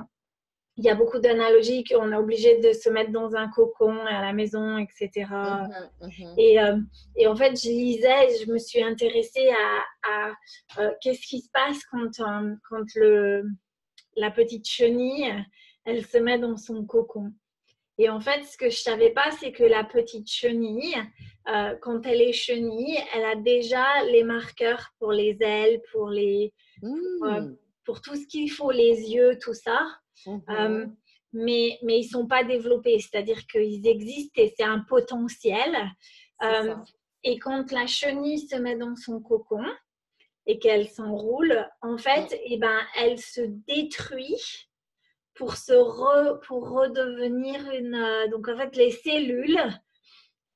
il 0.76 0.84
y 0.84 0.90
a 0.90 0.96
beaucoup 0.96 1.20
d'analogies 1.20 1.84
qu'on 1.84 2.10
est 2.10 2.16
obligé 2.16 2.58
de 2.58 2.72
se 2.72 2.88
mettre 2.88 3.12
dans 3.12 3.36
un 3.36 3.48
cocon 3.48 3.96
à 4.06 4.20
la 4.22 4.32
maison, 4.32 4.76
etc. 4.78 5.26
Mhm, 5.30 6.08
mhm. 6.08 6.34
Et, 6.36 6.60
euh, 6.60 6.76
et, 7.16 7.28
en 7.28 7.36
fait, 7.36 7.54
je 7.54 7.68
lisais, 7.68 8.44
je 8.44 8.50
me 8.50 8.58
suis 8.58 8.82
intéressée 8.82 9.50
à, 9.50 10.32
qu'est-ce 11.00 11.26
qui 11.26 11.40
se 11.40 11.50
passe 11.52 11.84
quand, 11.90 12.10
quand 12.68 12.94
le, 12.96 13.44
la 14.16 14.30
petite 14.30 14.66
chenille, 14.66 15.32
elle 15.84 16.04
se 16.04 16.18
met 16.18 16.38
dans 16.38 16.56
son 16.56 16.84
cocon. 16.84 17.32
Et 17.98 18.08
en 18.08 18.20
fait, 18.20 18.42
ce 18.44 18.56
que 18.56 18.70
je 18.70 18.76
savais 18.76 19.10
pas, 19.10 19.30
c'est 19.40 19.52
que 19.52 19.62
la 19.62 19.84
petite 19.84 20.28
chenille, 20.28 20.96
euh, 21.48 21.76
quand 21.80 22.04
elle 22.06 22.20
est 22.20 22.32
chenille, 22.32 22.98
elle 23.14 23.24
a 23.24 23.36
déjà 23.36 23.84
les 24.10 24.24
marqueurs 24.24 24.90
pour 24.98 25.12
les 25.12 25.36
ailes, 25.40 25.80
pour 25.92 26.08
les, 26.08 26.52
pour, 26.80 26.90
mmh. 27.28 27.56
tout 28.02 28.16
ce 28.16 28.26
qu'il 28.26 28.50
faut, 28.50 28.70
les 28.70 29.12
yeux, 29.12 29.38
tout 29.40 29.54
ça. 29.54 29.80
Mmh 30.26 30.38
euh, 30.50 30.86
mais, 31.36 31.80
mais 31.82 31.98
ils 31.98 32.08
sont 32.08 32.28
pas 32.28 32.44
développés, 32.44 33.00
c'est-à-dire 33.00 33.44
qu'ils 33.48 33.84
existent 33.88 34.40
et 34.40 34.54
c'est 34.56 34.64
un 34.64 34.84
potentiel. 34.88 35.76
Euh, 36.44 36.76
et 37.24 37.40
quand 37.40 37.72
la 37.72 37.88
chenille 37.88 38.38
se 38.38 38.54
met 38.54 38.76
dans 38.76 38.94
son 38.94 39.20
cocon, 39.20 39.64
et 40.46 40.58
qu'elle 40.58 40.88
s'enroule, 40.88 41.66
en 41.80 41.98
fait, 41.98 42.32
mm. 42.32 42.38
eh 42.46 42.58
ben, 42.58 42.80
elle 42.96 43.18
se 43.18 43.40
détruit 43.40 44.68
pour, 45.34 45.56
se 45.56 46.38
pour 46.46 46.70
redevenir 46.70 47.70
une... 47.72 47.94
Euh, 47.94 48.28
donc, 48.28 48.48
en 48.48 48.56
fait, 48.56 48.76
les 48.76 48.90
cellules, 48.90 49.60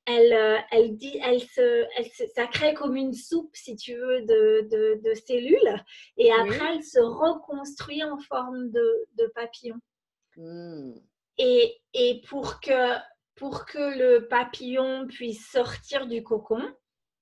elle, 0.05 0.33
euh, 0.33 0.57
elle 0.71 0.95
dit, 0.95 1.19
elle 1.23 1.41
se, 1.41 1.85
ça 2.33 2.47
crée 2.47 2.73
comme 2.73 2.95
une 2.95 3.13
soupe, 3.13 3.55
si 3.55 3.75
tu 3.75 3.95
veux, 3.95 4.21
de, 4.21 5.01
de, 5.03 5.13
cellules. 5.13 5.83
Et 6.17 6.31
après, 6.31 6.75
elle 6.75 6.83
se 6.83 6.99
reconstruit 6.99 8.03
en 8.03 8.17
forme 8.19 8.71
de, 8.71 9.05
de 9.17 9.27
papillon. 9.35 9.77
Mm. 10.37 10.93
Et, 11.37 11.81
et 11.93 12.21
pour, 12.27 12.59
que, 12.59 12.95
pour 13.35 13.65
que 13.65 13.97
le 13.97 14.27
papillon 14.27 15.07
puisse 15.07 15.49
sortir 15.51 16.07
du 16.07 16.23
cocon, 16.23 16.63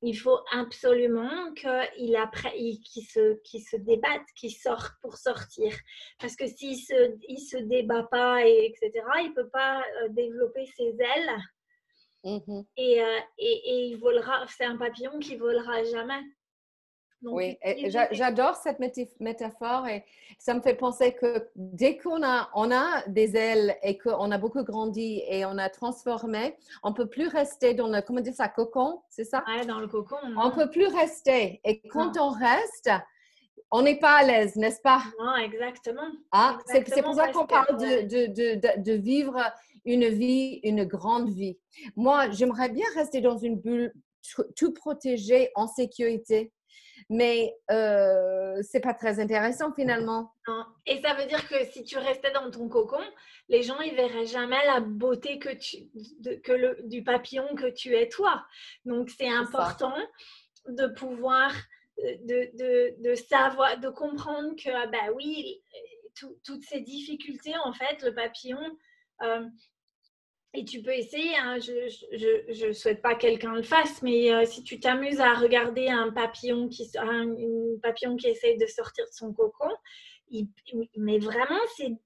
il 0.02 0.16
faut 0.16 0.40
absolument 0.52 1.54
qu'il 1.54 2.80
qu 2.84 3.02
se, 3.02 3.36
qu 3.42 3.60
se 3.60 3.78
débatte, 3.78 4.28
qu'il 4.36 4.52
sorte 4.52 4.94
pour 5.02 5.18
sortir. 5.18 5.74
Parce 6.20 6.36
que 6.36 6.48
s'il 6.48 6.72
ne 6.72 6.76
se, 6.76 7.18
il 7.28 7.40
se 7.40 7.58
débat 7.58 8.04
pas, 8.04 8.46
et, 8.46 8.66
etc., 8.66 8.92
il 9.20 9.30
ne 9.30 9.34
peut 9.34 9.50
pas 9.50 9.82
euh, 10.04 10.10
développer 10.10 10.66
ses 10.78 10.96
ailes. 11.00 11.38
Mmh 12.24 12.62
et, 12.78 13.02
euh, 13.02 13.20
et, 13.38 13.62
et, 13.66 13.86
il 13.88 13.98
volera, 13.98 14.46
c'est 14.48 14.66
un 14.66 14.78
papillon 14.78 15.18
qui 15.20 15.36
volera 15.36 15.84
jamais 15.84 16.22
oui, 17.24 17.58
j'adore 18.12 18.56
cette 18.56 18.80
métaphore 19.20 19.88
et 19.88 20.04
ça 20.38 20.54
me 20.54 20.62
fait 20.62 20.76
penser 20.76 21.14
que 21.14 21.50
dès 21.56 21.98
qu'on 21.98 22.24
a, 22.24 22.50
on 22.54 22.72
a 22.72 23.04
des 23.08 23.36
ailes 23.36 23.76
et 23.82 23.98
qu'on 23.98 24.32
a 24.32 24.38
beaucoup 24.38 24.64
grandi 24.64 25.24
et 25.28 25.46
on 25.46 25.58
a 25.58 25.70
transformé, 25.70 26.56
on 26.84 26.94
peut 26.94 27.08
plus 27.08 27.28
rester 27.28 27.74
dans 27.74 27.88
le, 27.88 28.02
comment 28.02 28.22
dire 28.22 28.36
ça, 28.36 28.48
cocon, 28.48 29.02
c'est 29.10 29.24
ça? 29.24 29.44
Oui, 29.48 29.66
dans 29.66 29.80
le 29.80 29.88
cocon. 29.88 30.18
On 30.38 30.52
peut 30.52 30.70
plus 30.70 30.88
rester. 30.88 31.60
Et 31.64 31.82
quand 31.82 32.18
on 32.20 32.30
reste, 32.30 32.92
on 33.72 33.82
n'est 33.82 34.00
pas 34.00 34.18
à 34.18 34.24
l'aise, 34.24 34.56
n'est-ce 34.56 34.82
pas? 34.82 35.02
Non, 35.20 35.36
exactement. 35.38 36.08
Ah, 36.32 36.58
c'est 36.68 37.02
pour 37.02 37.16
ça 37.16 37.30
qu'on 37.30 37.48
parle 37.48 37.78
de, 37.78 38.08
de, 38.08 38.56
de, 38.56 38.82
de, 38.82 38.94
vivre 38.94 39.42
une 39.86 40.08
vie, 40.08 40.60
une 40.64 40.86
grande 40.86 41.30
vie. 41.30 41.58
Moi, 41.96 42.30
j'aimerais 42.30 42.70
bien 42.70 42.86
rester 42.96 43.22
dans 43.22 43.38
une 43.38 43.60
bulle 43.60 43.94
tout 44.56 44.74
protégée, 44.74 45.52
en 45.56 45.68
sécurité 45.68 46.52
mais 47.10 47.56
euh, 47.72 48.62
c'est 48.62 48.80
pas 48.80 48.94
très 48.94 49.20
intéressant 49.20 49.74
finalement. 49.74 50.34
Et 50.86 51.02
ça 51.02 51.14
veut 51.14 51.26
dire 51.26 51.48
que 51.48 51.66
si 51.66 51.84
tu 51.84 51.98
restais 51.98 52.32
dans 52.32 52.50
ton 52.52 52.68
cocon, 52.70 53.04
les 53.50 53.64
gens 53.64 53.80
ils 53.82 53.96
verraient 53.96 54.26
jamais 54.26 54.64
la 54.66 54.80
beauté 54.80 55.40
que 55.40 55.50
tu, 55.50 55.78
que 56.42 56.52
le, 56.52 56.78
du 56.84 57.04
papillon 57.04 57.56
que 57.56 57.70
tu 57.70 57.96
es 57.96 58.10
toi. 58.10 58.46
Donc 58.86 59.10
c'est 59.10 59.30
important 59.30 59.96
de 60.68 60.88
pouvoir 60.88 61.54
euh, 62.00 62.16
de, 62.24 62.50
de, 62.58 63.10
de, 63.10 63.16
savoir, 63.16 63.80
de 63.80 63.90
comprendre 63.90 64.56
que 64.56 64.70
ah 64.70 64.88
bah 64.88 65.12
oui, 65.16 65.62
toutes 66.44 66.64
ces 66.64 66.82
difficultés 66.82 67.56
en 67.64 67.74
fait, 67.74 68.02
le 68.04 68.14
papillon. 68.14 68.60
Euh, 69.24 69.46
et 70.58 70.66
tu 70.66 70.82
peux 70.82 70.94
essayer, 70.94 71.36
hein. 71.38 71.60
je 71.60 72.68
ne 72.68 72.74
souhaite 72.74 73.02
pas 73.02 73.14
quelqu'un 73.14 73.54
le 73.54 73.62
fasse, 73.62 74.02
mais 74.02 74.34
euh, 74.34 74.44
si 74.46 74.64
tu 74.64 74.80
t'amuses 74.80 75.20
à 75.20 75.36
regarder 75.36 75.88
un 75.88 76.12
papillon 76.12 76.68
qui, 76.68 76.90
un, 76.98 77.36
papillon 77.84 78.16
qui 78.16 78.28
essaye 78.28 78.58
de 78.58 78.66
sortir 78.66 79.06
de 79.06 79.14
son 79.14 79.34
cocon, 79.34 79.70
mais 80.98 81.20
vraiment, 81.20 81.60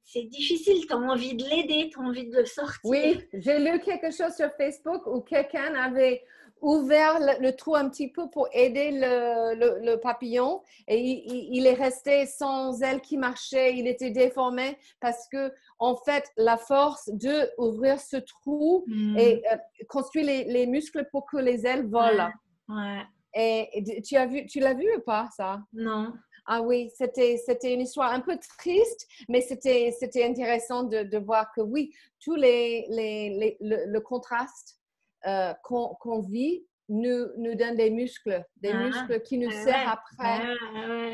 c'est 0.04 0.24
difficile. 0.24 0.86
Tu 0.86 0.94
as 0.94 0.98
envie 0.98 1.34
de 1.34 1.44
l'aider, 1.44 1.90
tu 1.92 2.00
as 2.00 2.04
envie 2.04 2.28
de 2.28 2.38
le 2.38 2.46
sortir. 2.46 2.80
Oui, 2.84 3.20
j'ai 3.34 3.58
lu 3.58 3.80
quelque 3.80 4.12
chose 4.12 4.36
sur 4.36 4.52
Facebook 4.58 5.08
où 5.08 5.22
quelqu'un 5.22 5.74
avait 5.76 6.22
ouvert 6.62 7.20
le, 7.20 7.52
trou 7.52 7.76
un 7.76 7.90
petit 7.90 8.10
peu 8.10 8.30
pour 8.30 8.48
aider 8.54 8.92
le, 8.92 9.84
le, 9.84 9.96
papillon 9.98 10.62
et 10.88 11.00
il, 11.00 11.66
est 11.66 11.74
resté 11.74 12.26
sans 12.26 12.82
ailes 12.82 13.02
qui 13.02 13.18
marchaient, 13.18 13.76
il 13.76 13.88
était 13.88 14.12
déformé 14.12 14.78
parce 15.00 15.28
que 15.32 15.52
en 15.80 15.96
fait 15.96 16.26
la 16.38 16.58
force 16.58 17.10
de 17.10 17.50
ouvrir 17.58 18.00
ce 18.00 18.18
trou 18.18 18.84
hmm. 18.88 19.18
et 19.18 19.44
euh, 19.52 19.58
construire 19.90 20.26
les, 20.26 20.44
les, 20.46 20.68
muscles 20.68 21.08
pour 21.12 21.26
que 21.26 21.38
les 21.38 21.66
ailes 21.66 21.88
volent. 21.88 22.30
Ouais. 22.70 23.02
Et, 23.34 24.02
tu 24.06 24.16
as 24.16 24.26
vu, 24.26 24.46
tu 24.46 24.60
l'as 24.60 24.74
vu 24.74 24.88
ou 24.96 25.02
pas 25.02 25.30
ça? 25.36 25.62
Non. 25.74 26.14
Ah 26.46 26.62
oui, 26.62 26.90
c'était, 26.96 27.38
c'était 27.38 27.74
une 27.74 27.82
histoire 27.82 28.12
un 28.12 28.20
peu 28.20 28.38
triste, 28.58 29.08
mais 29.30 29.42
c'était, 29.42 29.96
c'était 29.98 30.26
intéressant 30.26 30.84
de, 30.84 31.04
de 31.04 31.18
voir 31.18 31.52
que 31.56 31.62
oui, 31.62 31.94
tous 32.20 32.36
les, 32.36 32.86
les, 32.90 33.58
le, 33.62 34.00
contraste 34.00 34.81
euh, 35.28 35.54
qu'on 35.64 36.20
vit 36.22 36.66
nous, 36.90 37.28
nous 37.38 37.56
donne 37.56 37.78
des 37.78 37.90
muscles, 37.90 38.44
des 38.58 38.72
ah, 38.72 38.84
muscles 38.84 39.22
qui 39.22 39.38
nous 39.38 39.52
servent 39.52 39.98
après. 40.12 40.44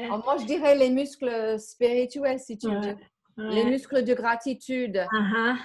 moi, 0.10 0.38
je 0.40 0.46
dirais 0.46 0.76
les 0.76 0.90
muscles 0.90 1.60
spirituels, 1.60 2.40
si 2.40 2.58
tu 2.58 2.68
veux. 2.68 2.96
Les 3.38 3.64
muscles 3.64 4.04
de 4.04 4.14
gratitude, 4.16 5.06
ah, 5.14 5.56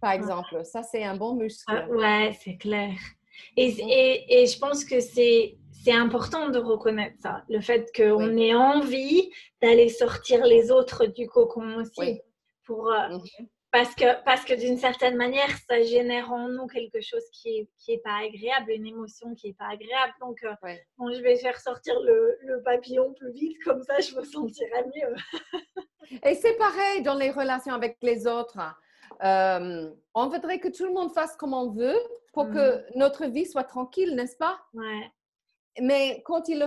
par 0.00 0.12
exemple. 0.12 0.62
Ça, 0.64 0.82
c'est 0.82 1.04
un 1.04 1.16
bon 1.16 1.34
muscle. 1.34 1.72
ouais, 1.90 2.36
c'est 2.42 2.56
clair. 2.56 2.92
Et, 3.56 3.68
et, 3.68 4.42
et, 4.42 4.46
je 4.46 4.58
pense 4.58 4.84
que 4.84 5.00
c'est, 5.00 5.56
c'est 5.82 5.92
important 5.92 6.50
de 6.50 6.58
reconnaître 6.58 7.16
ça, 7.20 7.42
le 7.48 7.60
fait 7.60 7.90
qu'on 7.96 8.36
ait 8.36 8.54
envie 8.54 9.30
d'aller 9.62 9.88
sortir 9.88 10.44
les 10.44 10.70
autres 10.70 11.06
du 11.06 11.26
cocon 11.26 11.76
aussi. 11.76 12.20
Pour, 12.64 12.92
euh, 12.92 13.08
mhm 13.08 13.48
parce 13.72 13.94
que, 13.94 14.22
parce 14.24 14.44
que 14.44 14.52
d'une 14.52 14.76
certaine 14.76 15.16
manière, 15.16 15.48
ça 15.66 15.82
génère 15.82 16.30
en 16.30 16.46
nous 16.48 16.66
quelque 16.66 17.00
chose 17.00 17.24
qui 17.32 17.60
n'est 17.60 17.68
qui 17.78 17.92
est 17.92 18.02
pas 18.04 18.18
agréable, 18.22 18.70
une 18.70 18.86
émotion 18.86 19.34
qui 19.34 19.48
n'est 19.48 19.54
pas 19.54 19.68
agréable. 19.72 20.12
Donc, 20.20 20.44
euh, 20.44 20.52
bon, 20.98 21.10
je 21.10 21.22
vais 21.22 21.36
faire 21.36 21.58
sortir 21.58 21.98
le, 22.00 22.38
le, 22.42 22.62
papillon 22.62 23.14
plus 23.14 23.32
vite, 23.32 23.56
comme 23.64 23.82
ça, 23.82 23.98
je 23.98 24.14
me 24.14 24.24
sentirai 24.24 24.84
mieux. 24.94 25.14
Et 26.22 26.34
c'est 26.34 26.56
pareil 26.58 27.00
dans 27.02 27.14
les 27.14 27.30
relations 27.30 27.72
avec 27.72 27.96
les 28.02 28.26
autres. 28.26 28.58
Euh, 29.24 29.90
on 30.14 30.28
voudrait 30.28 30.60
que 30.60 30.68
tout 30.68 30.84
le 30.84 30.92
monde 30.92 31.10
fasse 31.12 31.34
comme 31.36 31.54
on 31.54 31.70
veut 31.70 31.98
pour 32.34 32.50
que 32.50 32.76
mm. 32.76 32.84
notre 32.96 33.24
vie 33.24 33.46
soit 33.46 33.64
tranquille, 33.64 34.14
n'est-ce 34.14 34.36
pas? 34.36 34.58
Ouais. 34.74 35.10
Mais 35.80 36.22
quand 36.26 36.46
ils 36.48 36.58
le 36.58 36.66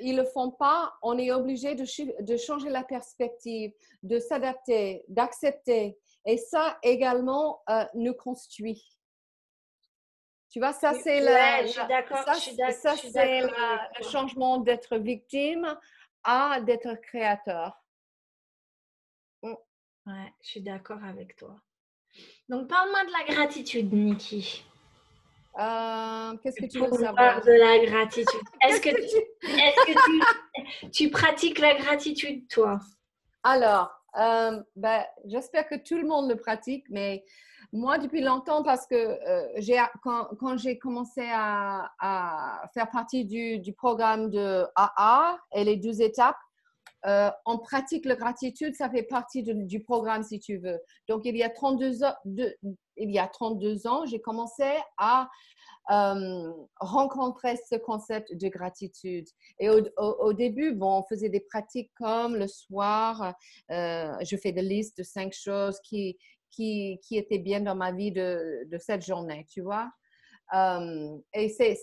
ils 0.00 0.16
le 0.16 0.24
font 0.24 0.50
pas, 0.50 0.92
on 1.02 1.18
est 1.18 1.30
obligé 1.30 1.74
de, 1.74 1.84
de 2.22 2.36
changer 2.36 2.68
la 2.68 2.82
perspective, 2.82 3.72
de 4.02 4.18
s'adapter, 4.18 5.04
d'accepter 5.08 5.98
et 6.24 6.36
ça 6.36 6.78
également 6.82 7.62
euh, 7.68 7.84
nous 7.94 8.14
construit. 8.14 8.82
Tu 10.50 10.60
vois, 10.60 10.72
ça 10.72 10.94
c'est 10.94 11.20
le, 11.20 11.26
changement 14.04 14.58
d'être 14.58 14.96
victime 14.98 15.76
à 16.22 16.60
d'être 16.60 16.94
créateur. 17.02 17.82
Mm. 19.42 19.54
Ouais, 20.06 20.32
je 20.42 20.48
suis 20.48 20.62
d'accord 20.62 21.02
avec 21.02 21.34
toi. 21.36 21.60
Donc, 22.48 22.68
parle-moi 22.68 23.04
de 23.04 23.10
la 23.10 23.24
gratitude, 23.34 23.92
Niki. 23.92 24.64
Euh, 25.58 26.36
qu'est-ce 26.42 26.60
que 26.60 26.66
tu 26.66 26.78
veux 26.78 26.90
savoir? 26.90 27.42
de 27.42 27.52
la 27.52 27.84
gratitude. 27.84 28.40
Est-ce 28.62 28.80
que, 28.80 28.90
tu, 28.90 29.16
est 29.48 29.74
que 29.86 30.84
tu, 30.84 30.90
tu 30.90 31.10
pratiques 31.10 31.58
la 31.58 31.74
gratitude, 31.74 32.46
toi? 32.48 32.78
Alors, 33.42 34.03
euh, 34.18 34.62
ben, 34.76 35.04
J'espère 35.26 35.68
que 35.68 35.76
tout 35.76 35.96
le 35.96 36.06
monde 36.06 36.28
le 36.28 36.36
pratique, 36.36 36.84
mais 36.90 37.24
moi, 37.72 37.98
depuis 37.98 38.20
longtemps, 38.20 38.62
parce 38.62 38.86
que 38.86 38.94
euh, 38.94 39.86
quand, 40.02 40.56
j'ai 40.56 40.78
commencé 40.78 41.22
à, 41.32 42.62
faire 42.72 42.88
partie 42.90 43.24
du, 43.24 43.72
programme 43.72 44.30
de 44.30 44.64
AA 44.76 45.38
et 45.52 45.64
les 45.64 45.76
12 45.76 46.00
étapes, 46.00 46.36
euh, 47.06 47.30
on 47.44 47.58
pratique 47.58 48.06
la 48.06 48.14
gratitude, 48.14 48.74
ça 48.74 48.88
fait 48.88 49.02
partie 49.02 49.42
du 49.42 49.80
programme 49.80 50.22
si 50.22 50.38
tu 50.38 50.56
veux. 50.58 50.78
Donc, 51.08 51.22
il 51.24 51.36
y 51.36 51.42
a 51.42 51.50
32 51.50 52.04
ans, 52.04 52.14
il 52.96 53.10
y 53.10 53.18
a 53.18 53.26
32 53.26 53.86
ans 53.86 54.06
j'ai 54.06 54.20
commencé 54.20 54.64
à 54.98 55.28
euh, 55.90 56.52
rencontrer 56.80 57.56
ce 57.56 57.76
concept 57.76 58.34
de 58.34 58.48
gratitude. 58.48 59.26
Et 59.58 59.68
au, 59.68 60.32
début, 60.32 60.72
bon, 60.72 61.00
on 61.00 61.02
faisait 61.02 61.28
des 61.28 61.40
pratiques 61.40 61.92
comme 61.98 62.36
le 62.36 62.46
soir, 62.46 63.34
euh, 63.70 64.14
je 64.22 64.36
fais 64.38 64.52
des 64.52 64.62
listes 64.62 64.96
de 64.96 65.02
cinq 65.02 65.34
choses 65.34 65.78
qui, 65.84 66.16
qui, 66.50 66.98
étaient 67.10 67.38
bien 67.38 67.60
dans 67.60 67.74
ma 67.74 67.92
vie 67.92 68.12
de, 68.12 68.64
de 68.66 68.78
cette 68.78 69.04
journée, 69.04 69.44
tu 69.50 69.60
vois. 69.60 69.90
Euh, 70.54 71.18
et 71.34 71.48
c'est 71.48 71.76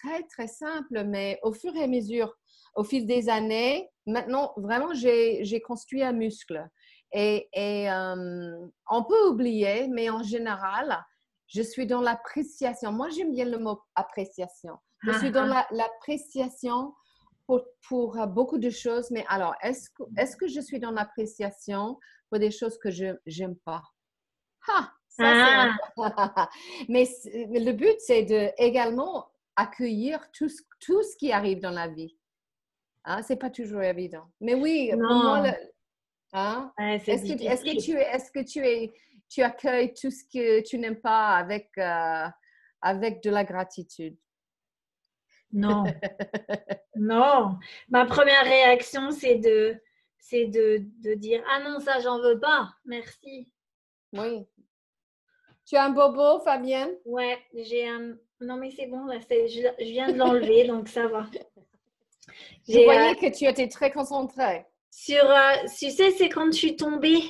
très, 0.00 0.22
très 0.24 0.48
simple, 0.48 1.04
mais 1.04 1.38
au 1.42 1.52
fur 1.52 1.74
et 1.76 1.82
à 1.82 1.86
mesure, 1.86 2.34
au 2.76 2.84
fil 2.84 3.06
des 3.06 3.28
années, 3.28 3.88
maintenant, 4.06 4.52
vraiment, 4.56 4.94
j'ai 4.94 5.60
construit 5.60 6.02
un 6.02 6.12
muscle. 6.12 6.66
Et, 7.16 7.48
et 7.52 7.88
on 7.90 9.04
peut 9.04 9.28
oublier, 9.28 9.86
mais 9.88 10.10
en 10.10 10.22
général, 10.22 11.04
je 11.46 11.62
suis 11.62 11.86
dans 11.86 12.00
l'appréciation. 12.00 12.92
Moi, 12.92 13.08
j'aime 13.10 13.32
bien 13.32 13.44
le 13.44 13.58
mot 13.58 13.80
appréciation. 13.94 14.76
Je 15.02 15.12
suis 15.18 15.30
dans 15.30 15.50
ah, 15.52 15.66
ah. 15.68 15.74
l'appréciation 15.74 16.94
pour, 17.46 17.62
pour, 17.88 18.18
euh, 18.18 18.26
beaucoup 18.26 18.58
de 18.58 18.70
choses. 18.70 19.10
Mais 19.10 19.24
alors, 19.28 19.54
est-ce 19.62 19.90
que, 19.90 20.02
est 20.16 20.36
que 20.36 20.48
je 20.48 20.60
suis 20.60 20.80
dans 20.80 20.90
l'appréciation 20.90 21.98
pour 22.30 22.38
des 22.38 22.50
choses 22.50 22.78
que 22.78 22.90
je 22.90 23.14
n'aime 23.26 23.56
pas? 23.64 23.82
Ha! 24.68 24.90
Ça, 25.08 25.76
ah. 25.98 26.48
mais 26.88 27.06
le 27.24 27.72
but, 27.72 27.94
c'est 27.98 28.24
de 28.24 28.50
également 28.58 29.30
accueillir 29.54 30.18
tout, 30.32 30.48
tout 30.80 31.02
ce 31.04 31.16
qui 31.16 31.30
arrive 31.30 31.60
dans 31.60 31.70
la 31.70 31.86
vie. 31.86 32.16
Hein, 33.04 33.22
c'est 33.22 33.36
pas 33.36 33.50
toujours 33.50 33.82
évident. 33.82 34.24
Mais 34.40 34.54
oui, 34.54 34.90
pour 34.90 35.14
moi, 35.14 35.44
hein, 36.34 36.72
est-ce 36.78 37.06
que, 37.06 37.32
est 37.32 37.76
que, 37.76 37.82
tu, 37.82 37.92
est 37.92 38.32
que 38.32 38.44
tu, 38.44 38.66
es, 38.66 38.92
tu 39.28 39.42
accueilles 39.42 39.94
tout 39.94 40.10
ce 40.10 40.24
que 40.24 40.60
tu 40.62 40.78
n'aimes 40.78 41.00
pas 41.00 41.36
avec, 41.36 41.70
euh, 41.78 42.26
avec 42.82 43.22
de 43.22 43.30
la 43.30 43.44
gratitude? 43.44 44.16
Non. 45.52 45.84
non. 46.96 47.58
Ma 47.88 48.04
première 48.04 48.44
réaction, 48.44 49.10
c'est 49.10 49.36
de, 49.36 49.80
c'est 50.18 50.46
de, 50.46 50.82
de 51.02 51.14
dire 51.14 51.42
Ah 51.48 51.60
non, 51.60 51.78
ça, 51.80 52.00
j'en 52.00 52.20
veux 52.20 52.38
pas. 52.38 52.74
Merci. 52.84 53.50
Oui. 54.12 54.46
Tu 55.66 55.76
as 55.76 55.84
un 55.84 55.90
bobo, 55.90 56.40
Fabienne? 56.40 56.90
Ouais, 57.04 57.38
j'ai 57.54 57.88
un. 57.88 58.16
Non, 58.40 58.56
mais 58.56 58.70
c'est 58.70 58.86
bon, 58.86 59.06
là, 59.06 59.18
je, 59.20 59.46
je 59.78 59.84
viens 59.84 60.12
de 60.12 60.18
l'enlever, 60.18 60.66
donc 60.66 60.88
ça 60.88 61.06
va. 61.06 61.26
Je 62.66 62.78
voyais 62.82 63.10
euh, 63.10 63.14
que 63.14 63.36
tu 63.36 63.44
étais 63.44 63.68
très 63.68 63.90
concentrée. 63.90 64.64
Sur, 64.96 65.28
euh, 65.28 65.54
tu 65.76 65.90
sais, 65.90 66.12
c'est 66.12 66.28
quand 66.28 66.46
je 66.46 66.56
suis 66.56 66.76
tombée. 66.76 67.20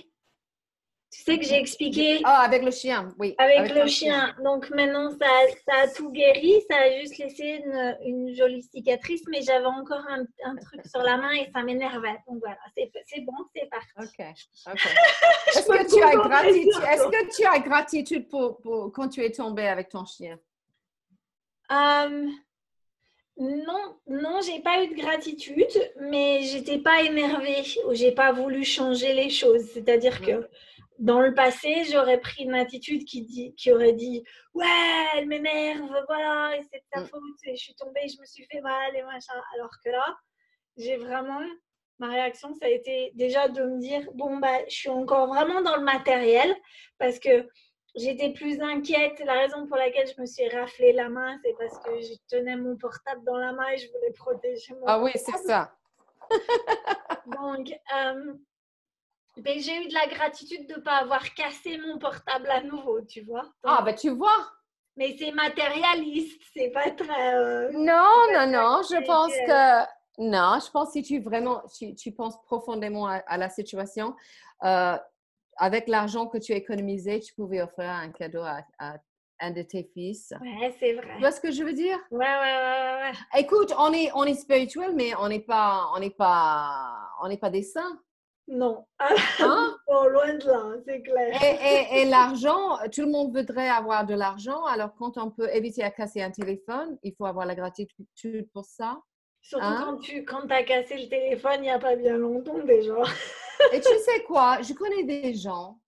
Tu 1.11 1.23
sais 1.23 1.39
que 1.39 1.45
j'ai 1.45 1.57
expliqué? 1.57 2.21
Ah, 2.23 2.43
avec 2.43 2.63
le 2.63 2.71
chien, 2.71 3.09
oui. 3.19 3.35
Avec, 3.39 3.75
le 3.75 3.87
chien. 3.87 4.35
Donc 4.45 4.69
maintenant, 4.69 5.11
ça, 5.11 5.27
ça, 5.65 5.85
a 5.85 5.89
tout 5.89 6.11
guéri. 6.11 6.61
Ça 6.69 6.77
a 6.77 7.01
juste 7.01 7.17
laissé 7.17 7.63
une, 7.65 7.97
une 8.05 8.37
jolie 8.37 8.63
cicatrice, 8.63 9.23
mais 9.29 9.41
j'avais 9.41 9.65
encore 9.65 10.05
un, 10.09 10.25
un, 10.45 10.57
truc 10.57 10.85
sur 10.85 11.01
la 11.03 11.17
main 11.17 11.31
et 11.31 11.51
ça 11.55 11.63
m'énervait. 11.63 12.19
Donc 12.29 12.41
voilà, 12.41 12.59
c'est 12.75 13.21
bon, 13.21 13.33
c'est 13.57 13.71
parti. 13.71 13.93
OK. 13.97 14.21
Est-ce 14.21 15.67
que, 15.67 15.95
tu 15.95 16.03
as 16.03 16.17
gratitude, 16.29 16.69
est 16.69 17.11
que 17.11 17.35
tu 17.35 17.47
as 17.47 17.59
gratitude 17.61 18.29
pour, 18.29 18.61
pour, 18.61 18.93
quand 18.93 19.09
tu 19.09 19.25
es 19.25 19.31
tombée 19.31 19.69
avec 19.69 19.89
ton 19.89 20.05
chien? 20.05 20.39
Um, 21.71 22.31
non, 23.37 23.99
non, 24.07 24.41
j'ai 24.43 24.61
pas 24.61 24.85
eu 24.85 24.89
de 24.89 24.95
gratitude, 24.95 25.93
mais 26.01 26.43
j'étais 26.43 26.79
pas 26.79 27.03
énervée 27.03 27.65
ou 27.87 27.95
j'ai 27.95 28.13
pas 28.13 28.33
voulu 28.33 28.65
changer 28.65 29.13
les 29.13 29.29
choses. 29.29 29.65
C'est-à-dire 29.73 30.21
que 30.21 30.49
dans 30.99 31.21
le 31.21 31.35
passé, 31.35 31.85
j'aurais 31.91 32.21
pris 32.21 32.45
une 32.45 32.55
attitude 32.55 33.05
qui, 33.05 33.23
dit, 33.23 33.55
qui 33.57 33.73
aurait 33.73 33.93
dit 33.93 34.23
Ouais, 34.55 35.07
elle 35.17 35.27
m'énerve, 35.27 35.91
voilà, 36.07 36.57
et 36.57 36.63
c'est 36.63 36.79
de 36.79 36.85
ta 36.93 37.01
mm. 37.01 37.07
faute, 37.07 37.39
et 37.45 37.57
je 37.57 37.63
suis 37.63 37.75
tombée, 37.75 38.07
je 38.09 38.21
me 38.21 38.27
suis 38.27 38.47
fait 38.51 38.61
mal, 38.61 38.95
et 38.95 39.03
machin. 39.03 39.35
Alors 39.57 39.71
que 39.85 39.91
là, 39.91 40.17
j'ai 40.77 40.97
vraiment. 40.97 41.41
Ma 42.01 42.09
réaction, 42.09 42.53
ça 42.55 42.67
a 42.67 42.71
été 42.71 43.13
déjà 43.15 43.49
de 43.49 43.63
me 43.65 43.81
dire 43.81 44.09
Bon, 44.15 44.39
bah, 44.39 44.65
je 44.69 44.75
suis 44.75 44.89
encore 44.89 45.29
vraiment 45.29 45.61
dans 45.63 45.77
le 45.77 45.85
matériel 45.85 46.55
parce 46.99 47.19
que 47.19 47.49
J'étais 47.95 48.33
plus 48.33 48.61
inquiète. 48.61 49.23
La 49.25 49.35
raison 49.35 49.67
pour 49.67 49.77
laquelle 49.77 50.09
je 50.09 50.21
me 50.21 50.27
suis 50.27 50.49
raflé 50.49 50.93
la 50.93 51.09
main, 51.09 51.39
c'est 51.45 51.55
parce 51.57 51.79
que 51.79 52.01
je 52.01 52.15
tenais 52.29 52.57
mon 52.57 52.77
portable 52.77 53.25
dans 53.25 53.37
la 53.37 53.53
main 53.53 53.69
et 53.69 53.79
je 53.79 53.89
voulais 53.93 54.13
protéger 54.13 54.75
mon 54.75 54.87
Ah 54.87 55.01
oui, 55.01 55.13
c'est 55.15 55.39
ça. 55.47 55.73
Donc, 57.27 57.71
euh, 57.97 58.35
ben, 59.37 59.61
j'ai 59.61 59.85
eu 59.85 59.89
de 59.89 59.95
la 59.95 60.07
gratitude 60.07 60.67
de 60.69 60.75
ne 60.75 60.81
pas 60.81 60.97
avoir 60.97 61.35
cassé 61.35 61.79
mon 61.79 61.99
portable 61.99 62.49
à 62.51 62.63
nouveau, 62.63 63.01
tu 63.03 63.23
vois. 63.23 63.45
ah, 63.65 63.83
ben 63.83 63.95
tu 63.95 64.11
vois. 64.11 64.53
Mais 64.97 65.17
c'est 65.19 65.33
matérialiste, 65.33 66.41
c'est 66.53 66.71
pas 66.71 66.91
très. 66.91 67.35
Euh, 67.35 67.71
non, 67.73 68.27
non, 68.33 68.47
non, 68.47 68.83
je 68.83 69.05
pense 69.07 69.33
que. 69.33 69.95
Non, 70.17 70.61
je 70.65 70.71
pense 70.71 70.89
que 70.89 70.93
si 70.93 71.03
tu 71.03 71.21
vraiment, 71.21 71.63
tu, 71.77 71.97
tu 71.97 72.13
penses 72.13 72.41
profondément 72.45 73.07
à, 73.09 73.37
la 73.37 73.51
situation, 73.51 74.15
euh, 74.63 74.97
avec 75.57 75.89
l'argent 75.89 76.27
que 76.27 76.39
tu 76.39 76.53
as 76.53 76.57
économisé, 76.57 77.21
tu 77.21 77.35
pouvais 77.35 77.63
offrir 77.63 77.91
un 77.91 78.11
cadeau 78.11 78.43
à, 78.43 78.63
un 79.41 79.51
de 79.51 79.63
tes 79.63 79.85
fils. 79.93 80.33
Ouais, 80.41 80.75
c'est 80.79 80.95
vrai. 80.95 81.15
Tu 81.15 81.21
vois 81.21 81.33
ce 81.33 81.41
que 81.41 81.51
je 81.51 81.65
veux 81.65 81.73
dire? 81.73 81.99
Ouais, 82.11 82.19
ouais, 82.19 82.25
ouais, 82.25 83.11
ouais. 83.11 83.41
Écoute, 83.41 83.73
on 83.79 83.93
est, 83.93 84.11
on 84.15 84.25
est 84.25 84.35
spirituel, 84.35 84.93
mais 84.95 85.15
on 85.17 85.29
n'est 85.29 85.41
pas, 85.41 85.91
on 85.95 86.01
n'est 86.01 86.11
pas, 86.11 87.11
on 87.23 87.29
n'est 87.29 87.37
pas 87.37 87.51
des 87.51 87.63
saints. 87.63 87.99
Non. 88.47 88.85
Hein? 88.99 89.15
loin 89.89 90.35
de 90.35 90.47
là, 90.47 90.77
c'est 90.87 91.03
clair. 91.03 91.43
Et, 91.43 92.01
et, 92.01 92.05
l'argent, 92.05 92.77
tout 92.93 93.03
le 93.03 93.11
monde 93.11 93.35
voudrait 93.35 93.69
avoir 93.69 94.05
de 94.05 94.15
l'argent. 94.15 94.65
Alors, 94.67 94.95
quand 94.97 95.17
on 95.17 95.31
peut 95.31 95.49
éviter 95.51 95.83
à 95.83 95.91
casser 95.91 96.23
un 96.23 96.31
téléphone, 96.31 96.99
il 97.03 97.15
faut 97.15 97.25
avoir 97.25 97.47
la 97.47 97.55
gratitude 97.55 98.49
pour 98.53 98.65
ça. 98.67 99.01
Surtout 99.45 99.63
hein? 99.63 99.83
quand 99.85 99.99
tu 99.99 100.25
quand 100.25 100.51
as 100.51 100.63
cassé 100.63 100.97
le 100.97 101.07
téléphone 101.07 101.57
il 101.59 101.63
n'y 101.63 101.71
a 101.71 101.79
pas 101.79 101.97
bien 101.97 102.17
longtemps 102.17 102.65
déjà. 102.65 102.97
Et 103.73 103.81
tu 103.81 103.99
sais 103.99 104.23
quoi? 104.27 104.63
Je 104.63 104.73
connais 104.73 105.05
des 105.05 105.35
gens 105.35 105.79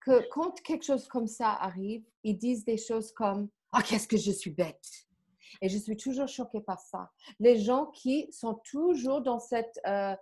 que 0.00 0.28
quand 0.28 0.60
quelque 0.60 0.84
chose 0.84 1.08
comme 1.08 1.26
ça 1.26 1.52
arrive, 1.52 2.04
ils 2.22 2.36
disent 2.36 2.66
des 2.66 2.76
choses 2.76 3.10
comme 3.12 3.48
Ah, 3.72 3.80
qu'est-ce 3.82 4.06
que 4.06 4.18
je 4.18 4.30
suis 4.30 4.50
bête! 4.50 5.06
Et 5.62 5.70
je 5.70 5.78
suis 5.78 5.96
toujours 5.96 6.28
choquée 6.28 6.60
par 6.60 6.80
ça. 6.80 7.10
Les 7.40 7.58
gens 7.58 7.86
qui 7.86 8.30
sont 8.30 8.60
toujours 8.70 9.22
dans 9.22 9.40
cette 9.40 9.80
euh, 9.86 10.14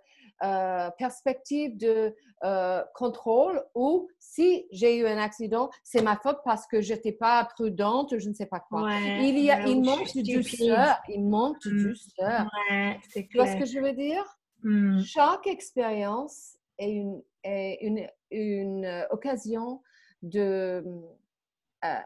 euh, 0.43 0.89
perspective 0.97 1.77
de 1.77 2.15
euh, 2.43 2.83
contrôle 2.93 3.63
où 3.73 4.07
si 4.19 4.65
j'ai 4.71 4.97
eu 4.97 5.07
un 5.07 5.17
accident, 5.17 5.69
c'est 5.83 6.01
ma 6.01 6.15
faute 6.17 6.39
parce 6.45 6.67
que 6.67 6.81
je 6.81 6.93
n'étais 6.93 7.11
pas 7.11 7.45
prudente, 7.45 8.17
je 8.17 8.29
ne 8.29 8.33
sais 8.33 8.45
pas 8.45 8.59
quoi. 8.59 8.91
il 8.93 9.39
y 9.39 9.49
a, 9.49 9.67
il 9.67 9.81
manque 9.83 10.13
du 10.13 10.23
douceur. 10.23 10.97
Il 11.09 11.25
manque 11.25 11.59
du 11.61 11.89
douceur. 11.89 12.47
tu 13.13 13.37
vois 13.37 13.47
ce 13.47 13.57
que 13.57 13.65
je 13.65 13.79
veux 13.79 13.93
dire? 13.93 14.23
Hmm. 14.63 14.99
Chaque 14.99 15.47
expérience 15.47 16.57
est 16.77 16.91
une, 16.91 17.21
une, 17.43 18.07
une 18.31 18.85
euh, 18.85 19.07
occasion 19.09 19.81
de, 20.21 20.83
euh, 21.85 21.99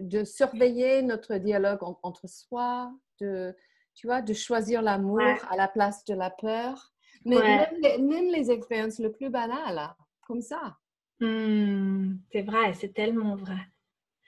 de 0.00 0.24
surveiller 0.24 1.02
notre 1.02 1.36
dialogue 1.36 1.80
entre 2.02 2.28
soi, 2.28 2.92
de, 3.20 3.54
tu 3.94 4.06
vois, 4.06 4.22
de 4.22 4.32
choisir 4.32 4.82
l'amour 4.82 5.20
à 5.50 5.56
la 5.56 5.68
place 5.68 6.04
de 6.04 6.14
la 6.14 6.30
peur. 6.30 6.92
Mais 7.24 7.68
même, 7.98 8.30
les, 8.32 8.50
expériences 8.50 8.98
les 8.98 9.10
plus 9.10 9.30
banales, 9.30 9.94
comme 10.26 10.40
ça. 10.40 10.76
Mmh, 11.20 12.14
c'est 12.30 12.42
vrai, 12.42 12.74
c'est 12.74 12.94
tellement 12.94 13.36
vrai. 13.36 13.58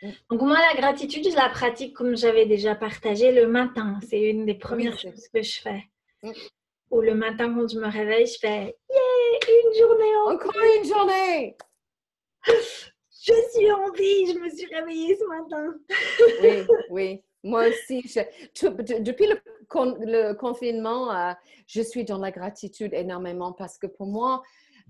Mmh. 0.02 0.08
Donc 0.30 0.42
moi, 0.42 0.58
la 0.72 0.80
gratitude, 0.80 1.28
je 1.30 1.36
la 1.36 1.48
pratique 1.48 1.94
comme 1.94 2.16
j'avais 2.16 2.46
déjà 2.46 2.74
partagé 2.74 3.32
le 3.32 3.46
matin. 3.46 3.98
C'est 4.08 4.20
une 4.20 4.46
des 4.46 4.54
premières 4.54 4.98
choses 4.98 5.28
que 5.28 5.42
je 5.42 5.60
fais. 5.60 5.84
Mmh. 6.22 6.32
Ou 6.90 7.00
le 7.00 7.14
matin, 7.14 7.54
quand 7.54 7.68
je 7.68 7.78
me 7.78 7.86
réveille, 7.88 8.26
je 8.26 8.38
fais 8.38 8.76
Yeah, 8.90 9.54
une 9.64 9.78
journée 9.78 10.16
encore. 10.26 10.52
une 10.76 10.84
journée. 10.84 11.56
Je 13.22 13.34
suis 13.52 13.70
en 13.70 13.90
vie, 13.92 14.32
je 14.32 14.38
me 14.38 14.48
suis 14.48 14.66
réveillée 14.74 15.14
ce 15.14 15.24
matin. 15.26 15.74
oui, 16.42 16.66
oui. 16.90 17.22
Moi 17.42 17.68
aussi, 17.68 18.02
depuis 18.02 19.26
le, 19.26 20.32
confinement, 20.34 21.14
euh, 21.14 21.32
je 21.66 21.80
suis 21.80 22.04
dans 22.04 22.18
la 22.18 22.30
gratitude 22.30 22.92
énormément 22.92 23.52
parce 23.52 23.78
que 23.78 23.86
pour 23.86 24.06
moi, 24.06 24.42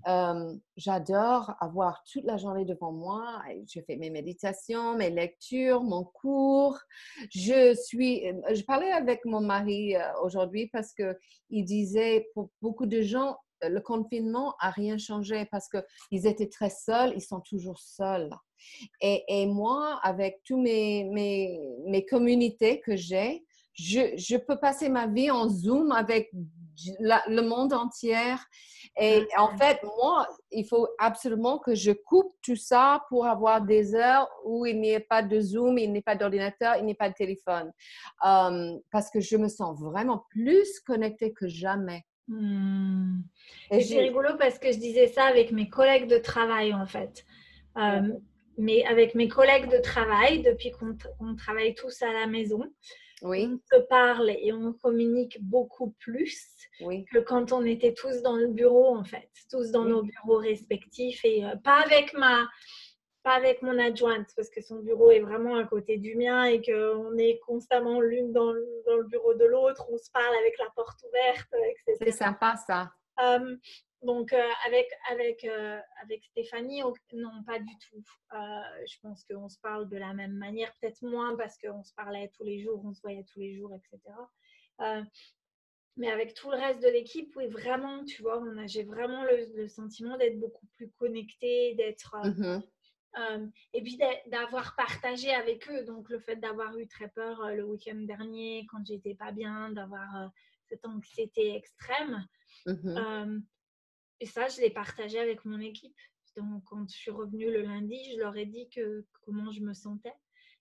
euh, 0.07 0.55
j'adore 0.75 1.53
avoir 1.59 2.03
toute 2.11 2.23
la 2.25 2.37
journée 2.37 2.65
devant 2.65 2.91
moi. 2.91 3.41
Je 3.67 3.79
fais 3.81 3.95
mes 3.95 4.09
méditations, 4.09 4.95
mes 4.95 5.11
lectures, 5.11 5.81
mon 5.83 6.03
cours. 6.03 6.77
Je 7.29 7.73
suis. 7.75 8.27
Euh, 8.27 8.53
je 8.53 8.63
parlais 8.63 8.91
avec 8.91 9.23
mon 9.25 9.41
mari 9.41 9.95
aujourd'hui 10.23 10.67
parce 10.67 10.91
que 10.93 11.17
il 11.49 11.63
disait 11.63 12.27
pour 12.33 12.49
beaucoup 12.61 12.87
de 12.87 13.01
gens 13.01 13.37
le 13.63 13.79
confinement 13.81 14.55
a 14.59 14.69
rien 14.69 14.97
changé 14.97 15.45
parce 15.51 15.67
qu'ils 15.69 16.27
étaient 16.27 16.49
très 16.49 16.69
seuls. 16.69 17.13
Ils 17.15 17.21
sont 17.21 17.41
toujours 17.41 17.79
seuls. 17.79 18.29
Et, 19.01 19.23
et 19.27 19.45
moi, 19.45 19.99
avec 20.03 20.41
tous 20.43 20.61
mes, 20.61 21.05
mes, 21.05 21.59
mes 21.87 22.05
communautés 22.05 22.79
que 22.81 22.95
j'ai, 22.95 23.43
je, 23.73 24.15
je, 24.17 24.37
peux 24.37 24.59
passer 24.59 24.89
ma 24.89 25.07
vie 25.07 25.31
en 25.31 25.49
Zoom 25.49 25.91
avec 25.91 26.31
le 26.33 27.41
monde 27.41 27.73
entier 27.73 28.35
et 28.99 29.25
en 29.37 29.55
fait, 29.57 29.79
moi, 29.83 30.27
il 30.51 30.67
faut 30.67 30.87
absolument 30.99 31.59
que 31.59 31.75
je 31.75 31.91
coupe 31.91 32.33
tout 32.43 32.55
ça 32.55 33.03
pour 33.09 33.25
avoir 33.25 33.61
des 33.61 33.95
heures 33.95 34.27
où 34.45 34.65
il 34.65 34.81
n'y 34.81 34.91
ait 34.91 34.99
pas 34.99 35.23
de 35.23 35.39
Zoom, 35.39 35.77
il 35.77 35.91
n'y 35.91 35.99
ait 35.99 36.03
pas 36.03 36.15
d'ordinateur, 36.15 36.75
il 36.77 36.85
n'y 36.85 36.91
ait 36.91 36.95
pas 36.95 37.09
de 37.09 37.15
téléphone. 37.15 37.71
Euh, 38.25 38.77
parce 38.91 39.09
que 39.09 39.21
je 39.21 39.37
me 39.37 39.47
sens 39.47 39.79
vraiment 39.79 40.25
plus 40.29 40.79
connectée 40.81 41.31
que 41.33 41.47
jamais. 41.47 42.03
Hmm. 42.27 43.21
Et 43.71 43.81
c'est 43.81 43.99
rigolo 43.99 44.29
parce 44.37 44.59
que 44.59 44.71
je 44.71 44.77
disais 44.77 45.07
ça 45.07 45.25
avec 45.25 45.51
mes 45.51 45.69
collègues 45.69 46.07
de 46.07 46.17
travail, 46.17 46.73
en 46.73 46.85
fait. 46.85 47.25
Euh, 47.77 48.09
mais 48.57 48.83
avec 48.85 49.15
mes 49.15 49.27
collègues 49.27 49.69
de 49.69 49.81
travail, 49.81 50.41
depuis 50.41 50.71
qu'on 50.71 51.35
travaille 51.35 51.73
tous 51.73 52.01
à 52.01 52.11
la 52.11 52.27
maison, 52.27 52.63
oui. 53.21 53.47
on 53.49 53.59
se 53.75 53.81
parle 53.83 54.29
et 54.29 54.51
on 54.51 54.73
communique 54.73 55.37
beaucoup 55.41 55.95
plus 55.99 56.47
que 56.79 57.19
quand 57.19 57.51
on 57.51 57.63
était 57.65 57.93
tous 57.93 58.21
dans 58.21 58.35
le 58.35 58.47
bureau, 58.47 58.95
en 58.95 59.03
fait, 59.03 59.29
tous 59.49 59.71
dans 59.71 59.85
nos 59.85 60.03
bureaux 60.03 60.37
respectifs 60.37 61.23
et 61.23 61.45
euh, 61.45 61.55
pas 61.63 61.81
avec 61.81 62.13
ma 62.13 62.47
pas 63.23 63.33
avec 63.33 63.61
mon 63.61 63.77
adjointe 63.79 64.29
parce 64.35 64.49
que 64.49 64.61
son 64.61 64.79
bureau 64.79 65.11
est 65.11 65.19
vraiment 65.19 65.55
à 65.55 65.65
côté 65.65 65.97
du 65.97 66.15
mien 66.15 66.45
et 66.45 66.61
qu'on 66.61 67.17
est 67.17 67.39
constamment 67.45 68.01
l'une 68.01 68.31
dans, 68.31 68.53
dans, 68.85 68.97
le 68.97 69.03
bureau 69.05 69.33
de 69.33 69.45
l'autre, 69.45 69.85
on 69.91 69.97
se 69.97 70.09
parle 70.11 70.35
avec 70.35 70.57
la 70.57 70.69
porte 70.75 71.03
ouverte, 71.03 71.53
etc. 71.53 71.97
C'est 72.01 72.11
sympa 72.11 72.55
ça. 72.67 72.91
Euh, 73.21 73.55
donc, 74.01 74.33
euh, 74.33 74.49
avec, 74.65 74.87
avec, 75.11 75.43
euh, 75.43 75.79
avec 76.01 76.23
Stéphanie, 76.25 76.81
non, 77.13 77.43
pas 77.45 77.59
du 77.59 77.77
tout. 77.77 78.03
Je 78.31 78.99
pense 79.01 79.23
qu'on 79.25 79.49
se 79.49 79.59
parle 79.59 79.87
de 79.89 79.97
la 79.97 80.13
même 80.13 80.33
manière, 80.33 80.73
peut-être 80.81 81.01
moins 81.03 81.35
parce 81.35 81.57
qu'on 81.57 81.83
se 81.83 81.93
parlait 81.93 82.31
tous 82.35 82.43
les 82.43 82.59
jours, 82.59 82.81
on 82.83 82.93
se 82.93 83.01
voyait 83.01 83.25
tous 83.31 83.39
les 83.39 83.55
jours, 83.55 83.71
etc. 83.75 83.99
Mais 85.97 86.09
avec 86.09 86.33
tout 86.33 86.49
le 86.49 86.57
reste 86.57 86.81
de 86.81 86.87
l'équipe, 86.87 87.31
oui, 87.35 87.47
vraiment, 87.47 88.03
tu 88.05 88.21
vois, 88.21 88.41
j'ai 88.65 88.83
vraiment 88.83 89.23
le, 89.23 89.67
sentiment 89.67 90.17
d'être 90.17 90.39
beaucoup 90.39 90.65
plus 90.75 90.89
connectée, 90.91 91.75
d'être. 91.75 92.15
Euh, 92.25 92.29
mmh 92.29 92.63
euh, 93.17 93.45
et 93.73 93.81
puis 93.81 93.99
d'avoir 94.27 94.75
partagé 94.75 95.33
avec 95.33 95.69
eux. 95.69 95.83
Donc, 95.83 96.09
le 96.09 96.19
fait 96.19 96.37
d'avoir 96.37 96.77
eu 96.77 96.87
très 96.87 97.09
peur 97.09 97.49
le 97.49 97.65
week-end 97.65 97.99
dernier, 98.01 98.65
quand 98.69 98.85
j'étais 98.85 99.15
pas 99.15 99.31
bien, 99.31 99.71
d'avoir 99.71 100.31
cette 100.69 100.85
anxiété 100.85 101.55
extrême. 101.55 102.25
Mmh 102.65 103.41
et 104.21 104.27
ça, 104.27 104.47
je 104.47 104.61
l'ai 104.61 104.69
partagé 104.69 105.19
avec 105.19 105.45
mon 105.45 105.59
équipe. 105.59 105.97
Donc, 106.37 106.63
quand 106.65 106.87
je 106.87 106.95
suis 106.95 107.11
revenue 107.11 107.51
le 107.51 107.63
lundi, 107.63 107.97
je 108.13 108.19
leur 108.19 108.37
ai 108.37 108.45
dit 108.45 108.69
que, 108.69 109.03
comment 109.21 109.51
je 109.51 109.61
me 109.61 109.73
sentais. 109.73 110.13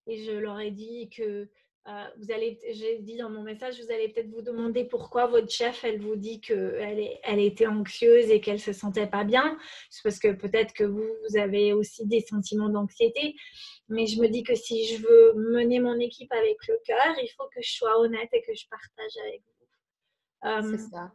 Et 0.07 0.25
je 0.25 0.33
leur 0.33 0.59
ai 0.59 0.71
dit 0.71 1.11
que 1.11 1.51
euh, 1.89 2.05
vous 2.19 2.31
allez, 2.31 2.59
j'ai 2.73 2.99
dit 2.99 3.17
dans 3.17 3.31
mon 3.31 3.43
message, 3.43 3.81
vous 3.81 3.91
allez 3.91 4.09
peut-être 4.09 4.29
vous 4.29 4.43
demander 4.43 4.85
pourquoi 4.85 5.27
votre 5.27 5.51
chef, 5.51 5.83
elle 5.83 6.01
vous 6.01 6.15
dit 6.15 6.41
qu'elle 6.41 7.19
elle 7.23 7.41
était 7.41 7.67
anxieuse 7.67 8.31
et 8.31 8.41
qu'elle 8.41 8.61
se 8.61 8.73
sentait 8.73 9.07
pas 9.07 9.25
bien. 9.25 9.59
C'est 9.89 10.03
parce 10.03 10.19
que 10.19 10.33
peut-être 10.33 10.75
que 10.75 10.85
vous, 10.85 11.09
vous 11.29 11.39
avez 11.39 11.73
aussi 11.73 12.07
des 12.07 12.21
sentiments 12.21 12.69
d'anxiété. 12.69 13.35
Mais 13.89 14.07
je 14.07 14.21
me 14.21 14.29
dis 14.29 14.43
que 14.43 14.55
si 14.55 14.87
je 14.87 15.03
veux 15.03 15.33
mener 15.35 15.81
mon 15.81 15.99
équipe 15.99 16.31
avec 16.33 16.59
le 16.69 16.79
cœur, 16.85 17.17
il 17.23 17.29
faut 17.37 17.49
que 17.55 17.63
je 17.63 17.73
sois 17.73 17.99
honnête 17.99 18.29
et 18.33 18.43
que 18.43 18.55
je 18.55 18.67
partage 18.69 19.17
avec 19.27 19.43
vous. 19.43 20.49
Euh, 20.49 20.77
C'est 20.77 20.91
ça. 20.91 21.13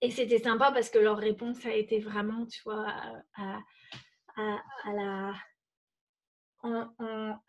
Et 0.00 0.10
c'était 0.10 0.38
sympa 0.38 0.70
parce 0.72 0.90
que 0.90 0.98
leur 0.98 1.18
réponse 1.18 1.64
a 1.66 1.74
été 1.74 1.98
vraiment, 1.98 2.46
tu 2.46 2.60
vois, 2.64 2.86
à, 3.36 3.60
la. 4.92 5.34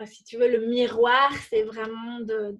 Si 0.05 0.23
tu 0.23 0.37
veux, 0.37 0.49
le 0.49 0.67
miroir, 0.67 1.31
c'est 1.49 1.63
vraiment 1.63 2.19
de, 2.19 2.57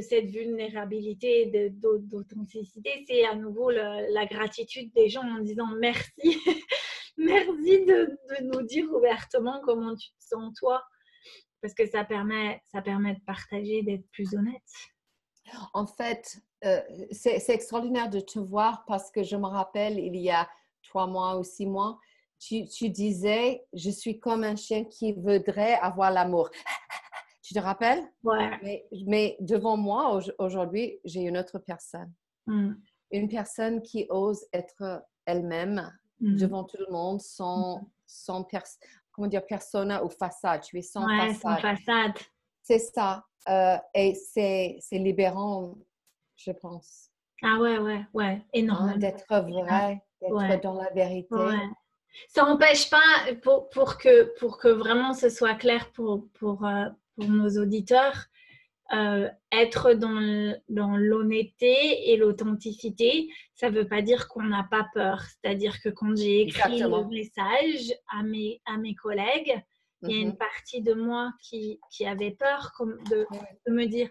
cette 0.00 0.26
vulnérabilité, 0.26 1.70
d'authenticité. 1.72 3.04
C'est 3.06 3.24
à 3.24 3.34
nouveau 3.34 3.70
la 3.70 4.26
gratitude 4.26 4.92
des 4.92 5.08
gens 5.08 5.22
en 5.22 5.40
disant 5.40 5.68
merci. 5.78 6.38
merci 7.16 7.84
de, 7.84 8.18
nous 8.42 8.62
dire 8.62 8.90
ouvertement 8.92 9.60
comment 9.64 9.94
tu 9.94 10.08
te 10.10 10.24
sens 10.24 10.52
toi. 10.58 10.82
Parce 11.62 11.74
que 11.74 11.86
ça 11.86 12.04
permet, 12.04 12.60
ça 12.72 12.80
permet 12.80 13.14
de 13.14 13.20
partager, 13.26 13.82
d'être 13.82 14.08
plus 14.12 14.34
honnête. 14.34 14.62
En 15.74 15.86
fait, 15.86 16.38
euh, 16.64 16.80
c'est 17.10 17.48
extraordinaire 17.50 18.08
de 18.08 18.20
te 18.20 18.38
voir 18.38 18.84
parce 18.86 19.10
que 19.10 19.22
je 19.22 19.36
me 19.36 19.46
rappelle, 19.46 19.98
il 19.98 20.16
y 20.16 20.30
a 20.30 20.48
trois 20.82 21.06
mois 21.06 21.38
ou 21.38 21.44
six 21.44 21.66
mois, 21.66 21.98
tu, 22.40 22.88
disais, 22.88 23.64
je 23.72 23.90
suis 23.90 24.18
comme 24.18 24.44
un 24.44 24.56
chien 24.56 24.84
qui 24.84 25.12
voudrait 25.12 25.74
avoir 25.74 26.10
l'amour. 26.10 26.50
Tu 27.42 27.54
te 27.54 27.58
rappelles? 27.58 28.04
Ouais. 28.22 28.86
Mais, 29.08 29.36
devant 29.40 29.76
moi, 29.76 30.20
aujourd'hui, 30.38 31.00
j'ai 31.04 31.22
une 31.22 31.36
autre 31.36 31.58
personne. 31.58 32.12
Hmm. 32.46 32.74
Une 33.10 33.28
personne 33.28 33.82
qui 33.82 34.06
ose 34.08 34.46
être 34.52 35.02
elle-même 35.26 35.92
hmm. 36.20 36.36
devant 36.36 36.62
tout 36.62 36.76
le 36.78 36.92
monde 36.92 37.20
sans, 37.20 37.80
hmm. 37.80 37.86
sans 38.06 38.48
comment 39.10 39.26
dire, 39.26 39.44
persona 39.46 40.04
ou 40.04 40.10
façade. 40.10 40.60
Tu 40.60 40.78
es 40.78 40.82
sans 40.82 41.04
ouais, 41.04 41.34
Sans 41.34 41.56
façade. 41.56 42.12
C'est 42.62 42.78
ça. 42.78 43.24
Euh, 43.48 43.78
et 43.94 44.14
c'est 44.14 44.78
libérant 44.92 45.74
je 46.44 46.52
pense. 46.52 47.10
Ah 47.42 47.58
ouais, 47.58 47.78
ouais, 47.78 48.04
ouais, 48.12 48.24
hein, 48.24 48.42
énormément. 48.52 48.98
d'être 48.98 49.26
vrai, 49.28 50.02
d'être 50.20 50.62
dans 50.62 50.74
la 50.74 50.90
vérité. 50.90 51.34
Ça 52.28 52.42
n'empêche 52.42 52.90
pas, 52.90 53.00
pour, 53.42 53.68
pour, 53.70 53.98
que, 53.98 54.34
pour 54.38 54.58
que 54.58 54.68
vraiment 54.68 55.14
ce 55.14 55.28
soit 55.28 55.54
clair 55.54 55.90
pour, 55.92 56.26
pour, 56.34 56.66
euh, 56.66 56.86
pour 57.16 57.28
nos 57.28 57.60
auditeurs, 57.60 58.26
euh, 58.92 59.28
être 59.52 59.94
dans, 59.94 60.54
dans 60.68 60.96
l'honnêteté 60.96 62.10
et 62.10 62.16
l'authenticité, 62.16 63.28
ça 63.54 63.70
ne 63.70 63.76
veut 63.76 63.86
pas 63.86 64.02
dire 64.02 64.28
qu'on 64.28 64.42
n'a 64.42 64.66
pas 64.68 64.88
peur. 64.92 65.22
C'est-à-dire 65.22 65.80
que 65.80 65.88
quand 65.88 66.16
j'ai 66.16 66.42
écrit 66.42 66.80
le 66.80 67.08
message 67.08 67.94
à 68.08 68.22
mes, 68.22 68.60
à 68.66 68.76
mes 68.78 68.94
collègues, 68.94 69.62
il 70.02 70.10
y 70.10 70.14
a 70.14 70.22
une 70.22 70.30
mm-hmm. 70.30 70.36
partie 70.36 70.80
de 70.80 70.94
moi 70.94 71.32
qui, 71.42 71.78
qui 71.90 72.06
avait 72.06 72.30
peur 72.30 72.72
de, 73.10 73.26
de, 73.66 73.72
me 73.72 73.84
dire 73.86 74.08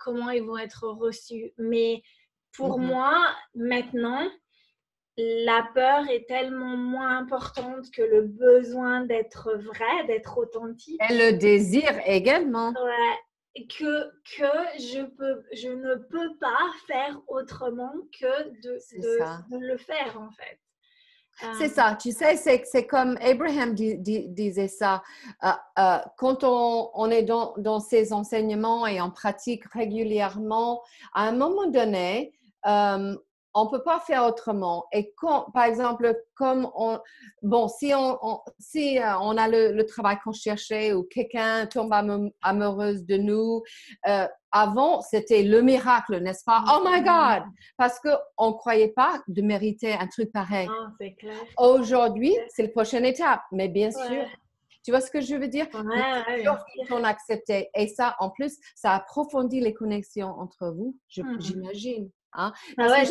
comment 0.00 0.30
ils 0.30 0.42
vont 0.42 0.58
être 0.58 0.88
reçus. 0.88 1.52
Mais 1.58 2.02
pour 2.52 2.78
mhm. 2.78 2.86
moi, 2.86 3.34
maintenant, 3.54 4.30
la 5.16 5.68
peur 5.74 6.08
est 6.08 6.26
tellement 6.26 6.76
moins 6.76 7.18
importante 7.18 7.90
que 7.90 8.02
le 8.02 8.22
besoin 8.22 9.02
d'être 9.02 9.52
vrai, 9.52 10.04
d'être 10.06 10.38
authentique. 10.38 11.00
Et 11.10 11.14
le 11.14 11.38
désir 11.38 12.00
également. 12.06 12.70
Ouais, 12.70 13.64
que, 13.68 14.10
que 14.36 14.80
je, 14.80 15.02
peux, 15.02 15.42
je 15.52 15.68
ne 15.68 15.96
peux 15.96 16.36
pas 16.38 16.72
faire 16.86 17.20
autrement 17.28 17.92
que 18.18 18.48
de, 18.62 18.78
de, 19.50 19.58
le 19.58 19.76
faire, 19.76 20.18
en 20.18 20.30
fait. 20.30 20.58
C'est 21.58 21.68
ça, 21.68 21.96
tu 22.00 22.12
sais, 22.12 22.36
c'est 22.36 22.86
comme 22.86 23.16
Abraham 23.20 23.74
disait 23.74 24.68
ça. 24.68 25.02
Euh, 25.42 25.48
euh, 25.78 25.98
quand 26.16 26.44
on, 26.44 27.10
est 27.10 27.22
dans, 27.22 27.54
dans, 27.56 27.80
ces 27.80 28.12
enseignements 28.12 28.86
et 28.86 29.00
on 29.00 29.10
pratique 29.10 29.64
régulièrement, 29.72 30.82
à 31.14 31.28
un 31.28 31.32
moment 31.32 31.66
donné, 31.66 32.32
euh, 32.66 33.16
on 33.54 33.66
ne 33.66 33.70
peut 33.70 33.82
pas 33.82 34.00
faire 34.00 34.24
autrement. 34.24 34.86
Et 34.92 35.12
quand, 35.16 35.50
par 35.52 35.64
exemple, 35.64 36.14
comme 36.34 36.70
on, 36.74 36.98
bon, 37.42 37.68
si 37.68 37.92
on, 37.94 38.18
si 38.58 38.98
on 39.20 39.36
a 39.36 39.48
le, 39.48 39.82
travail 39.82 40.16
qu'on 40.24 40.32
cherchait 40.32 40.92
ou 40.92 41.04
quelqu'un 41.04 41.66
tombe 41.66 41.92
amoureuse 42.42 43.04
de 43.04 43.16
nous, 43.16 43.62
avant, 44.52 45.00
c'était 45.00 45.42
le 45.42 45.62
miracle, 45.62 46.20
n'est-ce 46.20 46.44
pas? 46.44 46.62
Oh 46.68 46.86
my 46.86 47.02
God! 47.02 47.44
Parce 47.76 47.98
qu'on 48.00 48.48
ne 48.48 48.54
croyait 48.54 48.92
pas 48.92 49.22
de 49.28 49.42
mériter 49.42 49.92
un 49.92 50.06
truc 50.06 50.30
pareil. 50.32 50.68
Ah, 50.70 51.06
Aujourd'hui, 51.58 52.36
c'est 52.48 52.62
la 52.62 52.68
prochaine 52.68 53.04
étape. 53.04 53.40
Mais 53.50 53.68
bien 53.68 53.90
sûr, 53.90 54.26
tu 54.84 54.90
vois 54.90 55.00
ce 55.00 55.10
que 55.10 55.20
je 55.20 55.36
veux 55.36 55.48
dire? 55.48 55.66
Ouais, 55.74 56.44
on 56.90 57.04
acceptait. 57.04 57.70
Et 57.74 57.88
ça, 57.88 58.16
en 58.18 58.30
plus, 58.30 58.56
ça 58.74 58.92
approfondit 58.92 59.60
les 59.60 59.74
connexions 59.74 60.28
entre 60.38 60.70
vous, 60.70 60.96
mmh. 61.16 61.40
j'imagine. 61.40 62.10
Hein? 62.34 62.52
Ah 62.78 62.88
ouais, 62.88 63.04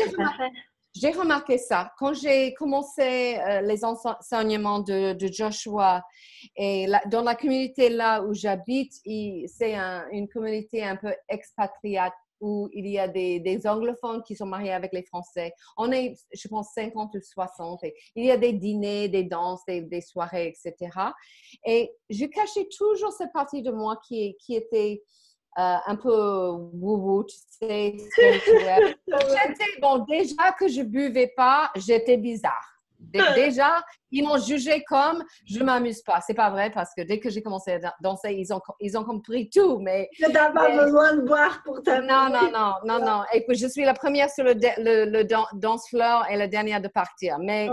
j'ai 0.93 1.11
remarqué 1.11 1.57
ça. 1.57 1.93
Quand 1.97 2.13
j'ai 2.13 2.53
commencé 2.53 3.37
euh, 3.37 3.61
les 3.61 3.85
enseignements 3.85 4.79
de, 4.79 5.15
Joshua, 5.31 6.03
et 6.57 6.87
dans 7.07 7.21
la 7.21 7.35
communauté 7.35 7.89
là 7.89 8.21
où 8.23 8.33
j'habite, 8.33 8.93
c'est 9.05 9.75
une 10.11 10.27
communauté 10.27 10.83
un 10.83 10.97
peu 10.97 11.13
expatriate 11.29 12.13
où 12.41 12.69
il 12.73 12.87
y 12.87 12.99
a 12.99 13.07
des, 13.07 13.61
anglophones 13.65 14.23
qui 14.23 14.35
sont 14.35 14.47
mariés 14.47 14.73
avec 14.73 14.91
les 14.93 15.03
Français. 15.03 15.53
On 15.77 15.91
est, 15.91 16.15
je 16.33 16.47
pense, 16.47 16.73
50 16.73 17.15
ou 17.15 17.21
60. 17.21 17.81
il 18.15 18.25
y 18.25 18.31
a 18.31 18.37
des 18.37 18.51
dîners, 18.51 19.07
des 19.07 19.23
danses, 19.23 19.61
des, 19.67 20.01
soirées, 20.01 20.47
etc. 20.47 20.91
Et 21.65 21.93
je 22.09 22.25
cachais 22.25 22.67
toujours 22.75 23.13
cette 23.13 23.31
partie 23.31 23.61
de 23.61 23.71
moi 23.71 23.97
qui, 24.07 24.35
qui 24.39 24.55
était 24.55 25.03
euh, 25.57 25.75
un 25.85 25.95
peu 25.95 26.49
wou 26.73 27.25
tu 27.25 27.35
sais. 27.59 27.97
bon, 29.81 30.05
déjà 30.09 30.51
que 30.57 30.67
je 30.67 30.81
buvais 30.81 31.33
pas, 31.35 31.71
j'étais 31.75 32.17
bizarre. 32.17 32.71
Déjà, 33.35 33.83
ils 34.11 34.23
m'ont 34.23 34.37
jugé 34.37 34.83
comme 34.87 35.23
je 35.45 35.63
m'amuse 35.63 36.01
pas. 36.01 36.21
C'est 36.21 36.33
pas 36.33 36.49
vrai 36.49 36.69
parce 36.71 36.93
que 36.95 37.01
dès 37.01 37.19
que 37.19 37.29
j'ai 37.29 37.41
commencé 37.41 37.79
à 37.83 37.93
danser, 38.01 38.33
ils 38.33 38.53
ont, 38.53 38.61
ils 38.79 38.97
ont 38.97 39.03
compris 39.03 39.49
tout. 39.49 39.79
Mais 39.79 40.09
tu 40.13 40.31
n'as 40.31 40.51
pas 40.51 40.69
besoin 40.69 41.15
de 41.15 41.21
boire 41.21 41.61
pour 41.65 41.81
t'amuser. 41.81 42.07
Non, 42.07 42.29
non, 42.29 42.51
non, 42.51 42.73
non, 42.85 43.05
non. 43.05 43.23
Et 43.33 43.43
puis 43.45 43.57
je 43.57 43.67
suis 43.67 43.83
la 43.83 43.93
première 43.93 44.29
sur 44.29 44.43
le, 44.43 44.53
le, 44.53 45.05
le 45.05 45.23
dance 45.53 45.89
floor 45.89 46.25
et 46.29 46.37
la 46.37 46.47
dernière 46.47 46.81
de 46.81 46.87
partir. 46.87 47.37
Mais, 47.39 47.69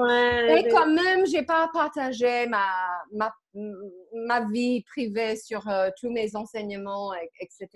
mais 0.47 0.69
quand 0.69 0.88
même, 0.88 1.27
j'ai 1.27 1.43
pas 1.43 1.69
partagé 1.73 2.47
ma, 2.47 2.64
ma, 3.12 3.33
ma 4.26 4.48
vie 4.50 4.83
privée 4.85 5.37
sur 5.37 5.68
euh, 5.68 5.90
tous 5.98 6.11
mes 6.11 6.35
enseignements, 6.37 7.12
etc., 7.40 7.68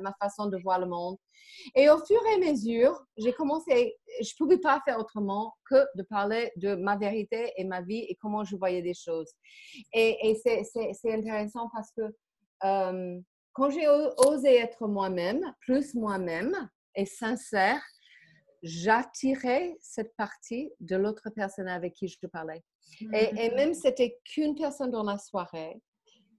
ma 0.00 0.12
façon 0.20 0.46
de 0.46 0.58
voir 0.58 0.78
le 0.80 0.86
monde. 0.86 1.16
Et 1.74 1.88
au 1.90 1.98
fur 2.04 2.20
et 2.26 2.34
à 2.34 2.50
mesure, 2.50 3.00
j'ai 3.16 3.32
commencé, 3.32 3.96
je 4.20 4.30
ne 4.32 4.36
pouvais 4.38 4.58
pas 4.58 4.80
faire 4.84 4.98
autrement 4.98 5.54
que 5.68 5.84
de 5.96 6.02
parler 6.02 6.52
de 6.56 6.74
ma 6.74 6.96
vérité 6.96 7.52
et 7.56 7.64
ma 7.64 7.82
vie 7.82 8.06
et 8.08 8.16
comment 8.20 8.44
je 8.44 8.56
voyais 8.56 8.82
des 8.82 8.94
choses. 8.94 9.32
Et, 9.92 10.30
et 10.30 10.34
c'est 10.34 11.12
intéressant 11.12 11.68
parce 11.72 11.90
que 11.92 12.02
euh, 12.64 13.20
quand 13.52 13.70
j'ai 13.70 13.88
osé 13.88 14.56
être 14.56 14.86
moi-même, 14.86 15.42
plus 15.60 15.94
moi-même 15.94 16.68
et 16.94 17.06
sincère, 17.06 17.82
j'attirais 18.62 19.76
cette 19.80 20.14
partie 20.16 20.70
de 20.80 20.96
l'autre 20.96 21.30
personne 21.30 21.68
avec 21.68 21.94
qui 21.94 22.08
je 22.08 22.26
parlais. 22.26 22.62
Et, 23.12 23.30
et, 23.36 23.54
même 23.54 23.74
c'était 23.74 24.18
qu'une 24.24 24.54
personne 24.54 24.90
dans 24.90 25.04
la 25.04 25.18
soirée, 25.18 25.80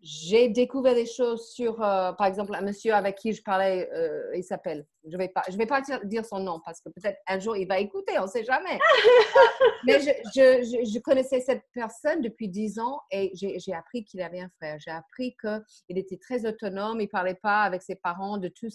j'ai 0.03 0.49
découvert 0.49 0.95
des 0.95 1.05
choses 1.05 1.51
sur, 1.51 1.81
euh, 1.83 2.11
par 2.13 2.25
exemple, 2.25 2.55
un 2.55 2.61
monsieur 2.61 2.93
avec 2.93 3.17
qui 3.17 3.33
je 3.33 3.43
parlais, 3.43 3.87
euh, 3.93 4.35
il 4.35 4.43
s'appelle, 4.43 4.87
je 5.05 5.11
ne 5.11 5.17
vais 5.17 5.27
pas, 5.27 5.43
je 5.47 5.55
vais 5.57 5.67
pas 5.67 5.81
dire 6.03 6.25
son 6.25 6.39
nom 6.39 6.59
parce 6.65 6.81
que 6.81 6.89
peut-être 6.89 7.19
un 7.27 7.39
jour 7.39 7.55
il 7.55 7.67
va 7.67 7.79
écouter, 7.79 8.17
on 8.17 8.23
ne 8.23 8.27
sait 8.27 8.43
jamais. 8.43 8.79
Mais 9.85 9.99
je, 9.99 10.09
je, 10.35 10.91
je, 10.91 10.99
connaissais 10.99 11.39
cette 11.39 11.63
personne 11.71 12.21
depuis 12.21 12.47
dix 12.49 12.79
ans 12.79 12.99
et 13.11 13.31
j'ai 13.35 13.73
appris 13.73 14.03
qu'il 14.03 14.21
avait 14.21 14.39
un 14.39 14.49
frère. 14.57 14.77
J'ai 14.79 14.91
appris 14.91 15.35
qu'il 15.39 15.97
était 15.97 16.17
très 16.17 16.47
autonome, 16.47 16.99
il 16.99 17.05
ne 17.05 17.09
parlait 17.09 17.35
pas 17.35 17.61
avec 17.61 17.83
ses 17.83 17.95
parents 17.95 18.37
de 18.37 18.47
tout, 18.47 18.69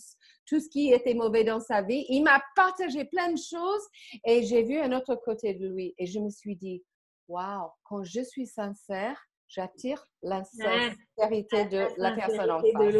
tout 0.46 0.60
ce 0.60 0.68
qui 0.68 0.92
était 0.92 1.14
mauvais 1.14 1.42
dans 1.42 1.60
sa 1.60 1.82
vie. 1.82 2.06
Il 2.08 2.22
m'a 2.22 2.40
partagé 2.54 3.04
plein 3.04 3.32
de 3.32 3.38
choses 3.38 3.86
et 4.24 4.44
j'ai 4.44 4.62
vu 4.62 4.78
un 4.78 4.92
autre 4.92 5.16
côté 5.16 5.54
de 5.54 5.66
lui 5.66 5.92
et 5.98 6.06
je 6.06 6.20
me 6.20 6.30
suis 6.30 6.54
dit, 6.54 6.84
waouh, 7.26 7.68
quand 7.84 8.04
je 8.04 8.20
suis 8.20 8.46
sincère, 8.46 9.20
j'attire 9.48 10.06
la 10.22 10.42
sincérité 10.44 11.66
de 11.66 11.86
la 11.98 12.12
personne 12.12 12.50
en 12.50 12.60
face. 12.60 12.94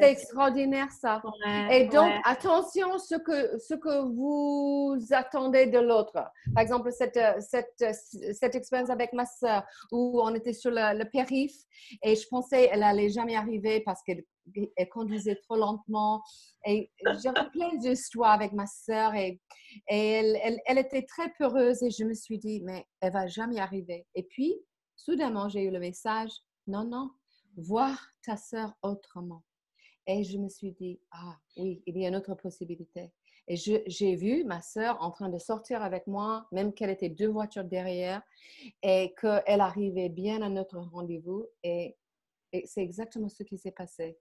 c'est 0.00 0.10
extraordinaire 0.10 0.90
ça. 0.90 1.22
Et 1.70 1.86
donc, 1.86 2.10
attention 2.24 2.98
ce 2.98 3.16
que, 3.16 3.58
ce 3.58 3.74
que 3.74 4.14
vous 4.14 4.96
attendez 5.10 5.66
de 5.66 5.78
l'autre. 5.78 6.12
Par 6.54 6.62
exemple, 6.62 6.90
cette, 6.92 7.20
cette, 7.40 7.96
cette 8.34 8.54
expérience 8.54 8.90
avec 8.90 9.12
ma 9.12 9.26
soeur 9.26 9.64
où 9.92 10.20
on 10.22 10.34
était 10.34 10.54
sur 10.54 10.70
le, 10.70 11.04
périph 11.10 11.54
et 12.02 12.16
je 12.16 12.26
pensais 12.28 12.68
qu'elle 12.68 12.82
allait 12.82 13.10
jamais 13.10 13.36
arriver 13.36 13.80
parce 13.80 14.02
qu'elle 14.02 14.24
elle 14.76 14.88
conduisait 14.88 15.36
trop 15.36 15.56
lentement. 15.56 16.22
Et 16.66 16.90
j'avais 17.22 17.48
plein 17.50 17.74
d'histoires 17.76 18.32
avec 18.32 18.52
ma 18.52 18.66
soeur 18.66 19.14
et, 19.14 19.40
et 19.88 20.10
elle, 20.12 20.38
elle, 20.42 20.60
elle, 20.66 20.78
était 20.78 21.02
très 21.02 21.32
peureuse 21.38 21.82
et 21.82 21.90
je 21.90 22.04
me 22.04 22.14
suis 22.14 22.38
dit, 22.38 22.62
mais 22.64 22.86
elle 23.00 23.12
va 23.12 23.26
jamais 23.26 23.58
arriver. 23.58 24.06
Et 24.14 24.22
puis, 24.22 24.56
soudainement, 24.96 25.48
j'ai 25.48 25.62
eu 25.62 25.70
le 25.70 25.78
message, 25.78 26.32
non, 26.66 26.84
non, 26.84 27.10
voir 27.56 28.10
ta 28.22 28.36
sœur 28.36 28.74
autrement. 28.82 29.44
Et 30.06 30.24
je 30.24 30.38
me 30.38 30.48
suis 30.48 30.72
dit, 30.72 31.00
ah 31.10 31.36
oui, 31.56 31.82
il 31.86 31.98
y 31.98 32.04
a 32.04 32.08
une 32.08 32.16
autre 32.16 32.34
possibilité. 32.34 33.12
Et 33.48 33.56
j'ai 33.56 34.16
vu 34.16 34.44
ma 34.44 34.60
sœur 34.60 35.00
en 35.00 35.12
train 35.12 35.28
de 35.28 35.38
sortir 35.38 35.82
avec 35.82 36.06
moi, 36.06 36.46
même 36.50 36.72
qu'elle 36.72 36.90
était 36.90 37.08
deux 37.08 37.28
voitures 37.28 37.64
derrière, 37.64 38.22
et 38.82 39.14
qu'elle 39.20 39.60
arrivait 39.60 40.08
bien 40.08 40.42
à 40.42 40.48
notre 40.48 40.78
rendez-vous. 40.78 41.46
Et, 41.62 41.96
c'est 42.64 42.82
exactement 42.82 43.28
ce 43.28 43.42
qui 43.42 43.58
s'est 43.58 43.72
passé. 43.72 44.16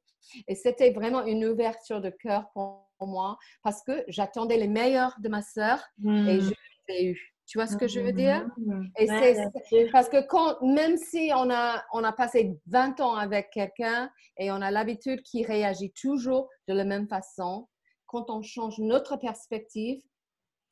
Et 0.47 0.55
c'était 0.55 0.91
vraiment 0.91 1.25
une 1.25 1.45
ouverture 1.45 2.01
de 2.01 2.09
cœur 2.09 2.51
pour 2.53 2.89
moi, 3.01 3.37
parce 3.63 3.81
que 3.83 4.03
j'attendais 4.07 4.57
les 4.57 4.67
meilleurs 4.67 5.15
de 5.21 5.29
ma 5.29 5.41
sœur 5.41 5.79
et 6.03 6.41
je 6.41 6.53
l'ai 6.89 7.05
eu. 7.11 7.34
Tu 7.47 7.59
vois 7.59 7.67
ce 7.67 7.77
que 7.77 7.87
je 7.87 7.99
veux 7.99 8.11
dire? 8.11 8.47
Mmh. 8.57 8.85
Et 8.97 9.07
c'est 9.07 9.89
parce 9.91 10.09
que 10.09 10.25
quand, 10.25 10.59
même 10.61 10.97
si 10.97 11.31
on 11.35 11.49
a, 11.51 11.83
on 11.93 12.03
a 12.03 12.11
passé 12.11 12.57
20 12.67 12.99
ans 13.01 13.15
avec 13.15 13.51
quelqu'un 13.51 14.09
et 14.37 14.51
on 14.51 14.61
a 14.61 14.71
l'habitude 14.71 15.21
qu'il 15.21 15.45
réagit 15.45 15.91
toujours 15.91 16.49
de 16.67 16.73
la 16.73 16.85
même 16.85 17.07
façon, 17.07 17.67
quand 18.07 18.29
on 18.29 18.41
change 18.41 18.79
notre 18.79 19.17
perspective, 19.17 20.01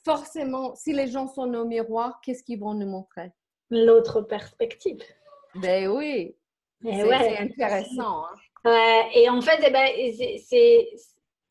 forcément, 0.04 0.76
si 0.76 0.94
les 0.94 1.08
gens 1.08 1.28
sont 1.28 1.46
nos 1.46 1.66
miroirs, 1.66 2.20
qu'est-ce 2.24 2.44
qu'ils 2.44 2.60
vont 2.60 2.74
nous 2.74 2.90
montrer? 2.90 3.32
L'autre 3.70 4.22
perspective. 4.22 5.02
Ben 5.56 5.88
oui. 5.88 6.36
C'est 6.84 7.38
intéressant. 7.38 8.26
Hein. 8.26 8.36
Ouais, 8.66 9.10
et 9.16 9.30
en 9.30 9.42
fait, 9.42 9.60
eh 9.66 9.72
ben, 9.72 10.40
c'est 10.40 10.90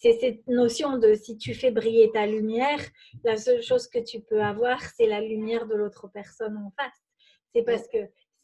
c'est 0.02 0.18
cette 0.18 0.46
notion 0.48 0.98
de 0.98 1.14
si 1.14 1.38
tu 1.38 1.54
fais 1.54 1.70
briller 1.70 2.10
ta 2.10 2.26
lumière, 2.26 2.80
la 3.22 3.36
seule 3.36 3.62
chose 3.62 3.86
que 3.86 4.00
tu 4.00 4.20
peux 4.20 4.42
avoir, 4.42 4.82
c'est 4.96 5.06
la 5.06 5.20
lumière 5.20 5.66
de 5.66 5.76
l'autre 5.76 6.08
personne 6.12 6.56
en 6.56 6.72
face. 6.76 6.98
C'est 7.54 7.62
parce 7.62 7.86
que 7.86 7.98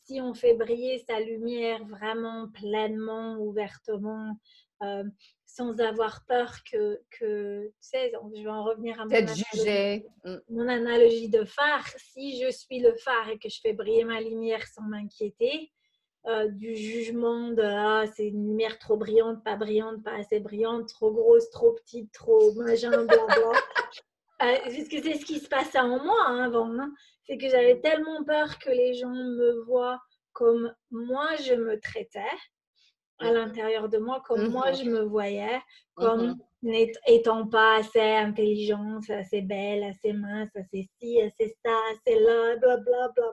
si 0.05 0.21
on 0.21 0.35
fait 0.35 0.55
briller 0.55 0.99
sa 0.99 1.19
lumière 1.19 1.85
vraiment 1.87 2.49
pleinement, 2.51 3.39
ouvertement, 3.39 4.39
euh, 4.85 5.03
sans 5.47 5.81
avoir 5.81 6.25
peur 6.29 6.59
que, 6.71 7.01
que, 7.11 7.67
tu 7.67 7.73
sais, 7.81 8.13
je 8.37 8.43
vais 8.43 8.49
en 8.49 8.63
revenir 8.63 9.01
à 9.01 9.07
mon 9.07 9.11
analogie, 9.11 10.05
mm. 10.25 10.37
mon 10.51 10.69
analogie 10.69 11.29
de 11.29 11.45
phare. 11.45 11.89
Si 11.99 12.41
je 12.41 12.51
suis 12.53 12.79
le 12.79 12.95
phare 12.95 13.31
et 13.31 13.39
que 13.39 13.49
je 13.49 13.59
fais 13.61 13.73
briller 13.73 14.05
ma 14.05 14.21
lumière 14.21 14.65
sans 14.69 14.83
m'inquiéter, 14.83 15.73
euh, 16.29 16.49
du 16.49 16.77
jugement 16.77 17.49
de 17.53 17.63
ah, 17.63 18.05
c'est 18.15 18.27
une 18.27 18.49
lumière 18.49 18.79
trop 18.79 18.99
brillante, 18.99 19.43
pas 19.43 19.57
brillante, 19.57 20.03
pas 20.03 20.13
assez 20.13 20.41
brillante, 20.41 20.89
trop 20.89 21.11
grosse, 21.11 21.49
trop 21.51 21.73
petite, 21.73 22.13
trop 22.13 22.53
machin, 22.53 22.91
blablabla. 22.91 23.53
euh, 24.43 24.57
puisque 24.67 25.03
c'est 25.03 25.15
ce 25.15 25.25
qui 25.25 25.39
se 25.39 25.49
passait 25.49 25.79
en 25.79 26.05
moi 26.05 26.27
hein, 26.27 26.45
avant. 26.45 26.71
Hein. 26.79 26.93
C'est 27.25 27.39
que 27.39 27.49
j'avais 27.49 27.81
tellement 27.81 28.25
peur 28.25 28.59
que 28.59 28.69
les 28.69 28.93
gens 28.93 29.15
me 29.15 29.65
voient 29.65 30.01
comme 30.33 30.75
moi 30.91 31.35
je 31.37 31.55
me 31.55 31.81
traitais 31.81 32.21
à 33.21 33.33
l'intérieur 33.33 33.89
de 33.89 33.97
moi, 33.97 34.23
comme 34.27 34.49
moi 34.49 34.73
je 34.73 34.85
me 34.85 35.01
voyais, 35.01 35.61
comme 35.95 36.37
n'étant 36.63 37.47
pas 37.47 37.79
assez 37.79 38.01
intelligente, 38.01 39.09
assez 39.09 39.41
belle, 39.41 39.83
assez 39.83 40.13
mince, 40.13 40.55
assez 40.55 40.89
ci, 41.01 41.21
assez 41.23 41.57
ça, 41.65 41.73
assez 41.91 42.21
là, 42.21 42.57
blablabla. 42.57 43.13
Bla, 43.17 43.33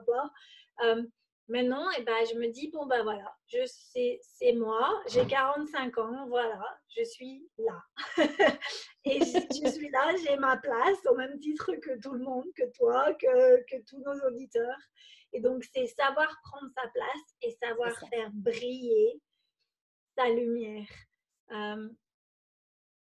bla. 0.86 1.02
Maintenant, 1.48 1.86
eh 1.96 2.02
ben, 2.02 2.24
je 2.28 2.34
me 2.34 2.48
dis, 2.48 2.70
bon, 2.72 2.86
ben 2.86 3.04
voilà, 3.04 3.32
je 3.46 3.58
c'est 3.64 4.52
moi, 4.54 5.00
j'ai 5.06 5.24
45 5.26 5.96
ans, 5.98 6.26
voilà, 6.28 6.60
je 6.88 7.04
suis 7.04 7.48
là. 7.58 7.80
et 9.04 9.20
je, 9.20 9.68
suis 9.70 9.88
là, 9.90 10.16
j'ai 10.24 10.36
ma 10.38 10.56
place 10.56 11.06
au 11.08 11.14
même 11.14 11.38
titre 11.38 11.72
que 11.76 12.00
tout 12.00 12.14
le 12.14 12.24
monde, 12.24 12.46
que 12.56 12.68
toi, 12.76 13.14
que, 13.14 13.64
que 13.70 13.80
tous 13.88 14.00
nos 14.00 14.26
auditeurs. 14.26 14.78
Et 15.32 15.40
donc, 15.40 15.62
c'est 15.72 15.86
savoir 15.86 16.34
prendre 16.42 16.72
sa 16.74 16.88
place 16.88 17.36
et 17.42 17.52
savoir 17.62 17.96
faire 18.08 18.30
briller 18.32 19.20
sa 20.16 20.28
lumière. 20.28 20.88
Euh, 21.52 21.88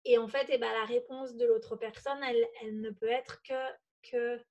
et 0.05 0.17
en 0.17 0.27
fait, 0.27 0.47
eh 0.49 0.57
ben, 0.57 0.71
la 0.71 0.85
réponse 0.85 1.35
de 1.35 1.45
l'autre 1.45 1.77
personne, 1.77 2.21
elle, 2.23 2.45
elle, 2.61 2.81
ne 2.81 2.89
peut 2.89 3.07
être 3.07 3.41
que, 3.43 4.09
que 4.11 4.41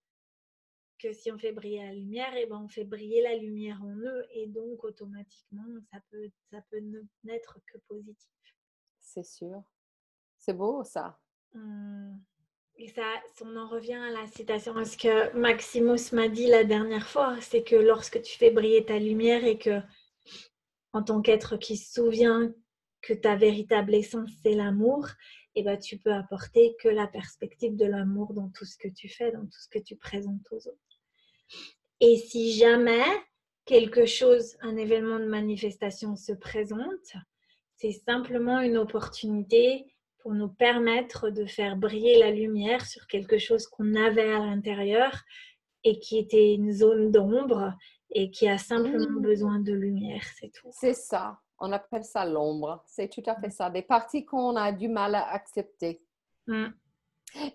que 1.02 1.12
si 1.12 1.32
on 1.32 1.38
fait 1.38 1.52
briller 1.52 1.84
la 1.84 1.92
lumière, 1.92 2.34
et 2.34 2.42
eh 2.42 2.46
ben 2.46 2.60
on 2.64 2.68
fait 2.68 2.84
briller 2.84 3.22
la 3.22 3.36
lumière 3.36 3.82
en 3.82 3.96
eux 3.96 4.24
et 4.30 4.46
donc 4.46 4.84
automatiquement 4.84 5.66
ça 5.90 5.98
peut, 6.10 6.30
ça 6.50 6.62
peut 6.70 6.80
n'être 7.24 7.58
que 7.66 7.78
positif. 7.88 8.30
C'est 9.00 9.24
sûr. 9.24 9.62
C'est 10.38 10.54
beau 10.54 10.84
ça. 10.84 11.18
Mmh. 11.54 12.16
Et 12.76 12.88
ça, 12.88 13.04
on 13.42 13.56
en 13.56 13.68
revient 13.68 13.94
à 13.94 14.10
la 14.10 14.26
citation, 14.26 14.76
à 14.76 14.84
ce 14.84 14.96
que 14.96 15.36
Maximus 15.36 16.12
m'a 16.12 16.28
dit 16.28 16.46
la 16.46 16.64
dernière 16.64 17.06
fois, 17.06 17.36
c'est 17.40 17.62
que 17.62 17.76
lorsque 17.76 18.22
tu 18.22 18.38
fais 18.38 18.50
briller 18.50 18.84
ta 18.84 18.98
lumière 18.98 19.44
et 19.44 19.58
que, 19.58 19.80
en 20.92 21.02
tant 21.02 21.20
qu'être 21.20 21.58
qui 21.58 21.76
se 21.76 21.92
souvient 21.92 22.52
que 23.02 23.12
ta 23.12 23.36
véritable 23.36 23.94
essence, 23.94 24.30
c'est 24.42 24.54
l'amour, 24.54 25.06
et 25.54 25.60
eh 25.60 25.64
ben, 25.64 25.78
tu 25.78 25.98
peux 25.98 26.12
apporter 26.12 26.74
que 26.80 26.88
la 26.88 27.06
perspective 27.06 27.76
de 27.76 27.84
l'amour 27.84 28.32
dans 28.32 28.48
tout 28.48 28.64
ce 28.64 28.78
que 28.78 28.88
tu 28.88 29.08
fais, 29.08 29.32
dans 29.32 29.44
tout 29.44 29.60
ce 29.60 29.68
que 29.68 29.78
tu 29.78 29.96
présentes 29.96 30.46
aux 30.50 30.66
autres. 30.66 30.91
Et 32.00 32.16
si 32.16 32.52
jamais 32.52 33.04
quelque 33.64 34.06
chose, 34.06 34.56
un 34.60 34.76
événement 34.76 35.18
de 35.18 35.26
manifestation 35.26 36.16
se 36.16 36.32
présente, 36.32 37.14
c'est 37.76 37.92
simplement 37.92 38.60
une 38.60 38.76
opportunité 38.76 39.86
pour 40.18 40.34
nous 40.34 40.48
permettre 40.48 41.30
de 41.30 41.46
faire 41.46 41.76
briller 41.76 42.18
la 42.18 42.30
lumière 42.30 42.86
sur 42.86 43.06
quelque 43.06 43.38
chose 43.38 43.66
qu'on 43.66 43.94
avait 43.94 44.32
à 44.32 44.38
l'intérieur 44.38 45.22
et 45.84 45.98
qui 45.98 46.18
était 46.18 46.54
une 46.54 46.72
zone 46.72 47.10
d'ombre 47.10 47.72
et 48.10 48.30
qui 48.30 48.48
a 48.48 48.58
simplement 48.58 49.18
mmh. 49.18 49.22
besoin 49.22 49.58
de 49.58 49.72
lumière, 49.72 50.22
c'est 50.38 50.52
tout. 50.52 50.68
C'est 50.70 50.94
ça, 50.94 51.40
on 51.58 51.72
appelle 51.72 52.04
ça 52.04 52.24
l'ombre, 52.24 52.84
c'est 52.86 53.08
tout 53.08 53.22
à 53.26 53.34
fait 53.36 53.50
ça, 53.50 53.70
des 53.70 53.82
parties 53.82 54.24
qu'on 54.24 54.54
a 54.54 54.70
du 54.70 54.88
mal 54.88 55.14
à 55.14 55.28
accepter. 55.32 56.02
Mmh. 56.46 56.66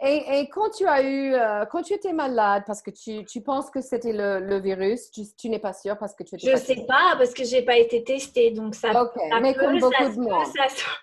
Et, 0.02 0.50
quand 0.50 0.70
tu 0.72 0.88
as 0.88 1.04
eu, 1.04 1.34
euh, 1.34 1.66
quand 1.66 1.84
tu 1.84 1.94
étais 1.94 2.14
malade, 2.14 2.64
parce 2.66 2.82
que 2.82 2.92
tu, 2.92 3.26
tu 3.26 3.42
penses 3.42 3.70
que 3.70 3.82
c'était 3.82 4.14
le, 4.14 4.40
le, 4.40 4.60
virus, 4.60 5.12
tu, 5.12 5.50
n'es 5.50 5.60
pas 5.60 5.74
sûre 5.74 5.98
parce 5.98 6.16
que 6.16 6.24
tu 6.24 6.36
étais 6.36 6.48
Je 6.48 6.52
ne 6.52 6.58
sais 6.58 6.86
pas, 6.88 7.16
parce 7.18 7.34
que 7.34 7.44
je 7.44 7.58
n'ai 7.58 7.62
pas 7.64 7.78
été 7.78 8.04
testée, 8.04 8.52
donc 8.52 8.76
ça, 8.76 9.04
Ok, 9.04 9.16
mais 9.42 9.54
comme 9.54 9.80
beaucoup 9.80 10.04
de 10.04 10.20
monde. 10.20 10.46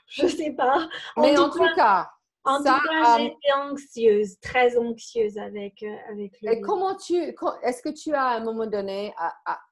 je 0.08 0.24
ne 0.24 0.28
sais 0.28 0.50
pas. 0.52 0.88
mais 1.16 1.38
en 1.38 1.50
tout 1.50 1.66
cas, 1.76 2.08
en 2.44 2.58
tout 2.58 2.64
cas, 2.64 3.18
j'étais 3.18 3.52
anxieuse, 3.54 4.38
très 4.40 4.76
anxieuse 4.76 5.38
avec, 5.38 5.82
euh, 5.82 5.96
avec 6.10 6.32
le 6.42 6.52
Et 6.52 6.60
comment 6.60 6.94
tu, 6.94 7.14
est-ce 7.62 7.82
que 7.82 7.88
tu 7.88 8.12
as 8.12 8.24
à 8.24 8.36
un 8.36 8.40
moment 8.40 8.66
donné 8.66 9.14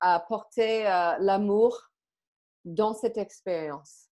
apporté 0.00 0.86
euh, 0.86 1.16
l'amour 1.18 1.90
dans 2.64 2.94
cette 2.94 3.18
expérience? 3.18 4.11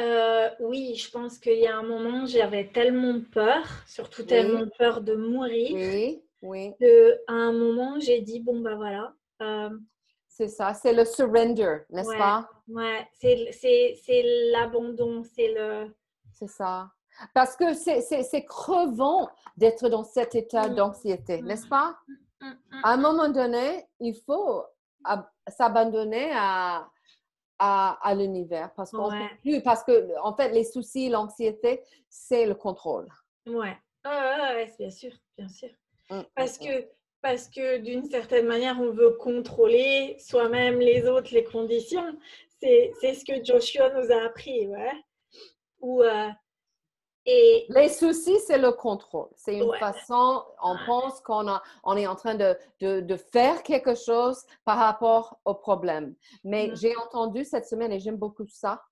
Euh, 0.00 0.50
oui, 0.60 0.94
je 0.96 1.10
pense 1.10 1.38
qu'il 1.38 1.58
y 1.58 1.66
a 1.66 1.76
un 1.76 1.82
moment, 1.82 2.26
j'avais 2.26 2.68
tellement 2.68 3.20
peur, 3.32 3.64
surtout 3.86 4.22
tellement 4.22 4.66
peur 4.78 5.00
de 5.00 5.14
mourir. 5.14 5.72
Oui, 5.74 6.22
oui. 6.42 6.72
à 7.26 7.32
un 7.32 7.52
moment, 7.52 7.98
j'ai 8.00 8.20
dit, 8.20 8.40
bon, 8.40 8.60
bah 8.60 8.76
voilà. 8.76 9.14
Euh, 9.42 9.70
c'est 10.28 10.48
ça, 10.48 10.74
c'est 10.74 10.92
le 10.92 11.04
surrender, 11.04 11.78
n'est-ce 11.90 12.16
pas? 12.16 12.48
Ouais, 12.68 13.06
c'est 13.20 14.22
l'abandon, 14.52 15.22
c'est 15.22 15.52
le... 15.52 15.94
C'est 16.32 16.48
ça. 16.48 16.90
Parce 17.34 17.56
que 17.56 17.74
c'est 17.74 18.44
crevant 18.46 19.28
d'être 19.56 19.88
dans 19.88 20.04
cet 20.04 20.34
état 20.34 20.68
mm. 20.68 20.74
d'anxiété, 20.74 21.42
mm. 21.42 21.46
n'est-ce 21.46 21.68
pas? 21.68 21.96
Mm, 22.40 22.52
à 22.84 22.92
un 22.92 22.96
moment 22.96 23.28
donné, 23.28 23.86
il 23.98 24.14
faut 24.14 24.64
s'abandonner 25.48 26.30
à, 26.34 26.88
à, 27.60 28.14
l'univers 28.14 28.72
parce 28.74 28.90
qu'on 28.90 29.10
plus, 29.42 29.62
parce 29.62 29.84
que 29.84 30.18
en 30.22 30.34
fait 30.34 30.50
les 30.50 30.64
soucis, 30.64 31.10
l'anxiété, 31.10 31.82
c'est 32.08 32.46
le 32.46 32.54
contrôle. 32.54 33.06
Ouais, 33.46 33.76
ouais, 34.04 34.72
bien 34.78 34.90
sûr, 34.90 35.12
bien 35.36 35.48
sûr. 35.48 35.68
Mmh, 36.08 36.16
mmh, 36.16 36.24
parce 36.34 36.58
mmh. 36.58 36.64
que 36.64 36.88
parce 37.22 37.48
que 37.48 37.76
d'une 37.78 38.04
certaine 38.04 38.46
manière, 38.46 38.80
on 38.80 38.92
veut 38.92 39.10
contrôler 39.10 40.16
soi-même, 40.18 40.78
les 40.78 41.06
autres, 41.06 41.34
les 41.34 41.44
conditions. 41.44 42.16
C'est 42.62 42.92
ce 43.02 43.24
que 43.24 43.44
Joshua 43.44 43.90
nous 43.90 44.10
a 44.10 44.24
appris, 44.24 44.66
ouais. 44.66 44.92
Ou 45.80 46.02
euh, 46.02 46.28
et... 47.30 47.66
Les 47.68 47.88
soucis, 47.88 48.38
c'est 48.46 48.58
le 48.58 48.72
contrôle. 48.72 49.28
C'est 49.36 49.58
une 49.58 49.72
façon, 49.78 50.42
on 50.62 50.76
pense 50.86 51.20
qu'on 51.20 51.46
on 51.84 51.96
est 51.96 52.06
en 52.06 52.16
train 52.16 52.34
de, 52.34 52.56
de, 52.80 53.00
de, 53.00 53.16
faire 53.16 53.62
quelque 53.62 53.94
chose 53.94 54.44
par 54.64 54.78
rapport 54.78 55.38
au 55.44 55.54
problème. 55.54 56.14
Mais 56.44 56.68
mm. 56.68 56.76
j'ai 56.76 56.96
entendu 56.96 57.44
cette 57.44 57.66
semaine, 57.66 57.92
et 57.92 58.00
j'aime 58.00 58.16
beaucoup 58.16 58.46
ça, 58.46 58.82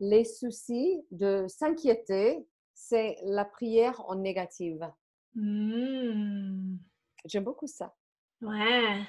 les 0.00 0.24
soucis 0.24 1.04
de 1.10 1.46
s'inquiéter, 1.48 2.46
c'est 2.74 3.16
la 3.24 3.44
prière 3.44 4.02
en 4.08 4.14
négative. 4.14 4.88
Mm. 5.34 6.76
J'aime 7.24 7.44
beaucoup 7.44 7.66
ça. 7.66 7.94
Ouais. 8.40 9.02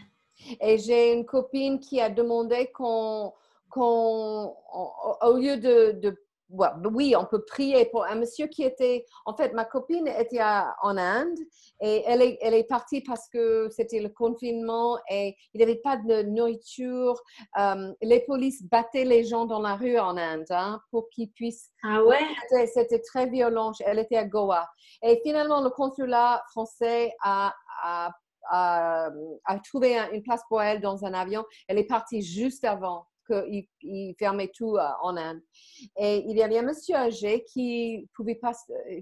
Et 0.61 0.77
j'ai 0.77 1.13
une 1.13 1.25
copine 1.25 1.79
qui 1.79 2.01
a 2.01 2.09
demandé 2.09 2.71
qu'on, 2.71 3.33
qu'on 3.69 4.55
au 5.21 5.33
lieu 5.37 5.57
de, 5.57 5.91
de 5.99 6.17
oui, 6.49 7.15
on 7.15 7.25
peut 7.25 7.43
prier 7.45 7.85
pour 7.85 8.05
un 8.05 8.15
monsieur 8.15 8.47
qui 8.47 8.63
était, 8.63 9.05
en 9.25 9.35
fait, 9.35 9.53
ma 9.53 9.65
copine 9.65 10.07
était 10.07 10.41
en 10.41 10.97
Inde 10.97 11.37
et 11.81 12.03
elle 12.05 12.21
est, 12.21 12.37
elle 12.41 12.53
est 12.53 12.63
partie 12.63 13.01
parce 13.01 13.27
que 13.29 13.69
c'était 13.69 13.99
le 13.99 14.09
confinement 14.09 14.97
et 15.09 15.35
il 15.53 15.57
n'y 15.57 15.63
avait 15.63 15.81
pas 15.81 15.97
de 15.97 16.23
nourriture. 16.23 17.21
Euh, 17.59 17.93
les 18.01 18.21
polices 18.21 18.63
battaient 18.63 19.05
les 19.05 19.23
gens 19.23 19.45
dans 19.45 19.61
la 19.61 19.75
rue 19.75 19.99
en 19.99 20.17
Inde 20.17 20.45
hein, 20.49 20.81
pour 20.91 21.09
qu'ils 21.09 21.31
puissent. 21.31 21.69
Ah 21.83 22.03
ouais? 22.03 22.25
C'était 22.73 23.01
très 23.01 23.27
violent. 23.27 23.71
Elle 23.85 23.99
était 23.99 24.17
à 24.17 24.25
Goa. 24.25 24.67
Et 25.03 25.21
finalement, 25.23 25.61
le 25.61 25.69
consulat 25.69 26.43
français 26.51 27.13
a, 27.23 27.53
a, 27.83 28.11
a 28.49 29.59
trouvé 29.63 29.97
une 30.11 30.23
place 30.23 30.41
pour 30.49 30.61
elle 30.61 30.81
dans 30.81 31.05
un 31.05 31.13
avion. 31.13 31.45
Elle 31.67 31.77
est 31.77 31.87
partie 31.87 32.21
juste 32.21 32.65
avant 32.65 33.05
qu'il 33.29 34.15
fermait 34.17 34.51
tout 34.53 34.75
euh, 34.77 34.87
en 35.01 35.17
Inde. 35.17 35.41
Et 35.97 36.23
il 36.27 36.37
y 36.37 36.43
avait 36.43 36.59
un 36.59 36.63
monsieur 36.63 36.95
âgé 36.95 37.43
qui 37.45 38.07
pouvait 38.13 38.35
pas, 38.35 38.53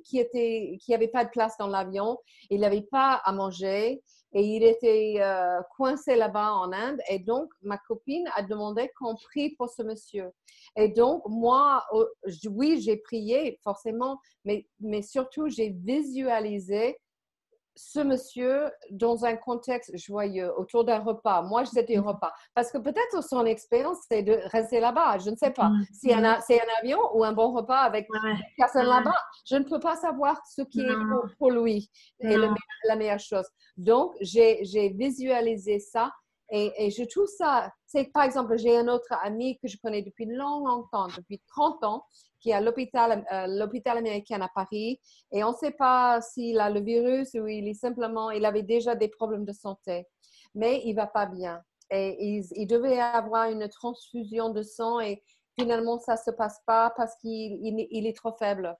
qui 0.03 0.19
était, 0.19 0.77
qui 0.81 0.93
avait 0.93 1.07
pas 1.07 1.25
de 1.25 1.29
place 1.29 1.57
dans 1.57 1.67
l'avion. 1.67 2.17
Il 2.49 2.61
n'avait 2.61 2.87
pas 2.89 3.21
à 3.23 3.31
manger 3.31 4.01
et 4.33 4.43
il 4.43 4.63
était 4.63 5.15
euh, 5.19 5.61
coincé 5.75 6.15
là-bas 6.15 6.53
en 6.53 6.71
Inde. 6.71 6.99
Et 7.09 7.19
donc, 7.19 7.49
ma 7.61 7.77
copine 7.77 8.29
a 8.35 8.43
demandé 8.43 8.91
qu'on 8.99 9.15
prie 9.15 9.51
pour 9.51 9.69
ce 9.69 9.83
monsieur. 9.83 10.31
Et 10.75 10.89
donc, 10.89 11.23
moi, 11.27 11.83
oui, 12.49 12.81
j'ai 12.81 12.97
prié 12.97 13.59
forcément, 13.63 14.19
mais, 14.45 14.67
mais 14.79 15.01
surtout, 15.01 15.47
j'ai 15.49 15.69
visualisé 15.69 16.97
ce 17.77 17.99
monsieur 17.99 18.71
dans 18.89 19.23
un 19.23 19.35
contexte 19.35 19.95
joyeux, 19.95 20.51
autour 20.57 20.83
d'un 20.83 20.99
repas. 20.99 21.43
Moi, 21.43 21.63
c'était 21.65 21.95
un 21.95 22.01
mmh. 22.01 22.07
repas. 22.07 22.33
Parce 22.55 22.71
que 22.71 22.79
peut-être 22.79 23.23
son 23.23 23.45
expérience, 23.45 23.99
c'est 24.09 24.23
de 24.23 24.39
rester 24.51 24.79
là-bas. 24.79 25.19
Je 25.19 25.29
ne 25.29 25.35
sais 25.35 25.51
pas. 25.51 25.71
Si 25.93 26.13
mmh. 26.13 26.37
c'est 26.45 26.59
un 26.59 26.67
avion 26.81 26.99
ou 27.13 27.23
un 27.23 27.33
bon 27.33 27.53
repas 27.53 27.79
avec 27.79 28.09
ouais. 28.09 28.33
personne 28.57 28.87
là-bas, 28.87 29.15
je 29.45 29.55
ne 29.55 29.63
peux 29.63 29.79
pas 29.79 29.95
savoir 29.95 30.41
ce 30.47 30.63
qui 30.63 30.81
est 30.81 31.37
pour, 31.37 31.51
lui 31.51 31.89
et 32.19 32.35
la 32.85 32.95
meilleure 32.95 33.19
chose. 33.19 33.45
Donc, 33.77 34.15
j'ai 34.21 34.89
visualisé 34.95 35.79
ça 35.79 36.11
et, 36.49 36.91
je 36.91 37.03
trouve 37.03 37.27
ça, 37.27 37.71
c'est 37.85 38.05
par 38.11 38.23
exemple, 38.23 38.57
j'ai 38.57 38.77
un 38.77 38.87
autre 38.87 39.13
ami 39.21 39.57
que 39.59 39.67
je 39.67 39.77
connais 39.77 40.01
depuis 40.01 40.25
longtemps, 40.25 41.07
depuis 41.07 41.41
30 41.47 41.83
ans, 41.83 42.05
qui 42.39 42.51
est 42.51 42.53
à 42.53 42.61
l'hôpital, 42.61 43.25
euh, 43.31 43.47
l'hôpital 43.47 43.97
américain 43.97 44.39
à 44.41 44.49
Paris. 44.53 44.99
Et 45.31 45.43
on 45.43 45.51
ne 45.51 45.57
sait 45.57 45.71
pas 45.71 46.21
s'il 46.21 46.59
a 46.59 46.69
le 46.69 46.79
virus 46.79 47.33
ou 47.33 47.47
il 47.47 47.67
est 47.67 47.73
simplement, 47.73 48.31
il 48.31 48.45
avait 48.45 48.63
déjà 48.63 48.95
des 48.95 49.09
problèmes 49.09 49.45
de 49.45 49.51
santé. 49.51 50.07
Mais 50.55 50.81
il 50.85 50.93
va 50.93 51.07
pas 51.07 51.25
bien. 51.25 51.61
Et 51.89 52.41
il, 52.55 52.67
devait 52.67 52.99
avoir 52.99 53.49
une 53.49 53.67
transfusion 53.69 54.49
de 54.49 54.61
sang 54.61 54.99
et 54.99 55.23
finalement, 55.57 55.99
ça 55.99 56.17
se 56.17 56.31
passe 56.31 56.59
pas 56.65 56.93
parce 56.95 57.15
qu'il 57.17 57.59
il, 57.61 58.07
est 58.07 58.15
trop 58.15 58.33
faible. 58.33 58.75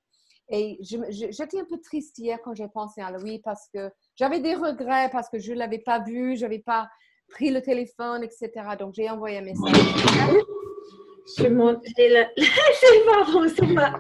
Et 0.50 0.78
j'étais 0.82 1.60
un 1.60 1.66
peu 1.66 1.80
triste 1.80 2.18
hier 2.20 2.40
quand 2.44 2.54
j'ai 2.54 2.68
pensé 2.68 3.02
à 3.02 3.12
lui 3.12 3.40
parce 3.40 3.68
que 3.74 3.92
j'avais 4.16 4.40
des 4.40 4.56
regrets 4.56 5.10
parce 5.10 5.30
que 5.30 5.40
je 5.40 5.54
ne 5.54 5.58
l'avais 5.58 5.80
pas 5.80 6.00
vu, 6.00 6.36
je 6.36 6.44
n'avais 6.44 6.60
pas 6.60 6.90
pris 7.30 7.52
le 7.52 7.62
téléphone, 7.62 8.24
etc. 8.24 8.52
Donc, 8.80 8.94
j'ai 8.96 9.10
envoyé 9.10 9.38
un 9.38 9.42
message. 9.42 9.74
J'ai 11.36 11.50
la... 11.50 12.30
c'est 12.38 13.06
pardon, 13.06 13.48
c'est 13.54 13.68
ma... 13.68 14.00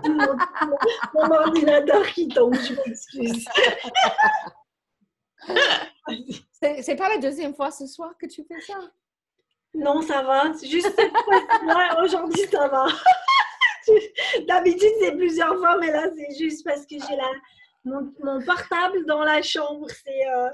mon, 1.13 1.35
ordinateur 1.35 2.07
qui 2.07 2.27
tombe, 2.29 2.55
je 2.55 2.73
m'excuse. 2.73 3.45
c'est 6.81 6.95
pas 6.95 7.09
la 7.09 7.17
deuxième 7.17 7.53
fois 7.53 7.69
ce 7.69 7.85
soir 7.85 8.13
que 8.17 8.27
tu 8.27 8.43
fais 8.45 8.61
ça? 8.61 8.79
Non, 9.73 10.01
ça 10.01 10.23
va. 10.23 10.53
Juste 10.63 10.99
aujourd'hui, 12.01 12.45
ça 12.49 12.67
va. 12.69 12.87
D'habitude, 14.47 14.93
c'est 15.01 15.15
plusieurs 15.15 15.57
fois, 15.57 15.77
mais 15.77 15.91
là, 15.91 16.07
c'est 16.15 16.37
juste 16.37 16.65
parce 16.65 16.85
que 16.85 16.95
j'ai 16.95 17.15
la... 17.15 17.29
mon, 17.83 18.13
mon, 18.23 18.41
portable 18.43 19.05
dans 19.05 19.23
la 19.23 19.41
chambre. 19.41 19.87
C'est 19.89 20.27
euh, 20.29 20.49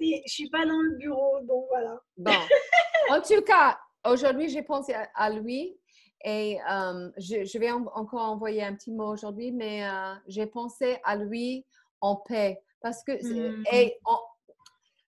je 0.00 0.20
suis 0.26 0.50
pas 0.50 0.64
dans 0.66 0.78
le 0.78 0.96
bureau, 0.96 1.40
donc 1.42 1.66
voilà. 1.68 2.00
Bon. 2.16 2.32
En 3.10 3.20
tout 3.20 3.42
cas, 3.42 3.78
aujourd'hui, 4.08 4.48
j'ai 4.48 4.62
pensé 4.62 4.94
à, 5.14 5.30
lui 5.30 5.76
et 6.24 6.58
euh, 6.70 7.10
je, 7.18 7.58
vais 7.58 7.70
encore 7.70 8.22
envoyer 8.22 8.62
un 8.62 8.74
petit 8.74 8.90
mot 8.90 9.12
aujourd'hui, 9.12 9.52
mais 9.52 9.86
euh, 9.86 10.14
j'ai 10.26 10.46
pensé 10.46 10.98
à 11.04 11.16
lui 11.16 11.66
en 12.00 12.16
paix 12.16 12.62
parce 12.80 13.04
que 13.04 13.12
hmm. 13.12 13.62
et 13.72 13.98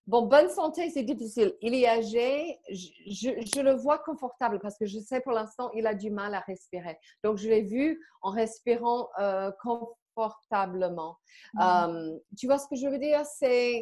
bon, 0.07 0.23
bonne 0.23 0.49
santé, 0.49 0.89
c'est 0.89 1.03
difficile. 1.03 1.53
Il 1.61 1.75
est 1.75 1.87
âgé, 1.87 2.59
je, 2.69 3.29
je, 3.55 3.61
le 3.61 3.73
vois 3.73 3.99
confortable 3.99 4.59
parce 4.59 4.77
que 4.77 4.85
je 4.85 4.99
sais 4.99 5.21
pour 5.21 5.33
l'instant, 5.33 5.69
il 5.73 5.85
a 5.85 5.93
du 5.93 6.09
mal 6.09 6.33
à 6.33 6.39
respirer. 6.39 6.97
Donc, 7.23 7.37
je 7.37 7.49
l'ai 7.49 7.61
vu 7.61 7.99
en 8.21 8.31
respirant 8.31 9.09
euh, 9.19 9.51
confortablement. 10.17 11.17
Mmh. 11.53 12.17
tu 12.37 12.47
vois 12.47 12.57
ce 12.57 12.67
que 12.67 12.75
je 12.75 12.87
veux 12.87 12.97
dire? 12.97 13.23
C'est 13.25 13.81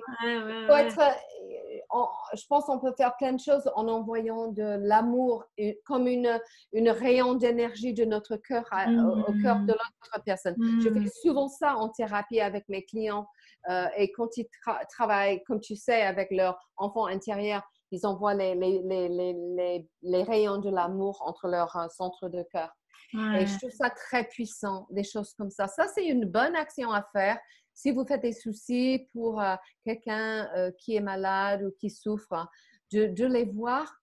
être, 0.70 1.00
euh, 1.00 2.04
je 2.34 2.46
pense 2.50 2.66
qu'on 2.66 2.80
peut 2.80 2.94
faire 2.98 3.16
plein 3.18 3.34
de 3.34 3.40
choses 3.40 3.70
en 3.76 3.88
envoyant 3.88 4.48
de 4.48 4.78
l'amour 4.82 5.46
comme 5.86 6.08
une, 6.08 6.40
une 6.74 6.90
rayon 6.90 7.36
d'énergie 7.36 7.94
de 7.94 8.04
notre 8.04 8.36
cœur 8.36 8.64
au, 8.64 9.34
cœur 9.42 9.60
de 9.60 9.74
mmh. 9.74 9.78
l'autre 9.78 10.24
personne. 10.26 10.56
Je 10.84 10.90
fais 10.90 11.00
mmh. 11.00 11.10
souvent 11.22 11.48
ça 11.48 11.76
en 11.76 11.90
thérapie 11.90 12.42
avec 12.42 12.68
mes 12.68 12.84
clients 12.84 13.26
euh, 13.70 13.88
et 13.98 14.12
quand 14.12 14.38
ils 14.38 14.48
travaillent, 14.90 15.44
comme 15.44 15.60
tu 15.60 15.76
sais, 15.76 16.02
avec 16.02 16.30
leur 16.32 16.60
enfant 16.78 17.08
intérieur, 17.08 17.64
ils 17.92 18.06
envoient 18.06 18.34
les, 18.34 18.56
les, 18.56 18.82
les, 18.84 19.10
les, 19.10 19.88
les 20.02 20.24
rayons 20.24 20.58
de 20.58 20.70
l'amour 20.70 21.22
entre 21.26 21.48
leurs 21.48 21.76
euh, 21.78 21.88
centres 21.90 22.30
de 22.30 22.44
cœur. 22.52 22.72
Et 23.14 23.46
je 23.46 23.58
trouve 23.58 23.72
ça 23.72 23.90
très 23.90 24.28
puissant, 24.28 24.88
des 24.92 25.04
choses 25.04 25.34
comme 25.34 25.50
ça. 25.50 25.68
Ça, 25.68 25.88
c'est 25.88 26.06
une 26.06 26.26
bonne 26.26 26.56
action 26.56 26.92
à 26.92 27.04
faire. 27.14 27.38
Si 27.74 27.92
vous 27.92 28.06
faites 28.06 28.22
des 28.22 28.34
soucis 28.34 29.08
pour 29.12 29.42
euh, 29.42 29.56
quelqu'un 29.84 30.50
euh, 30.56 30.72
qui 30.80 30.96
est 30.96 31.02
malade 31.02 31.64
ou 31.64 31.72
qui 31.80 31.90
souffre, 31.90 32.48
de, 32.92 33.26
les 33.26 33.46
voir 33.46 34.02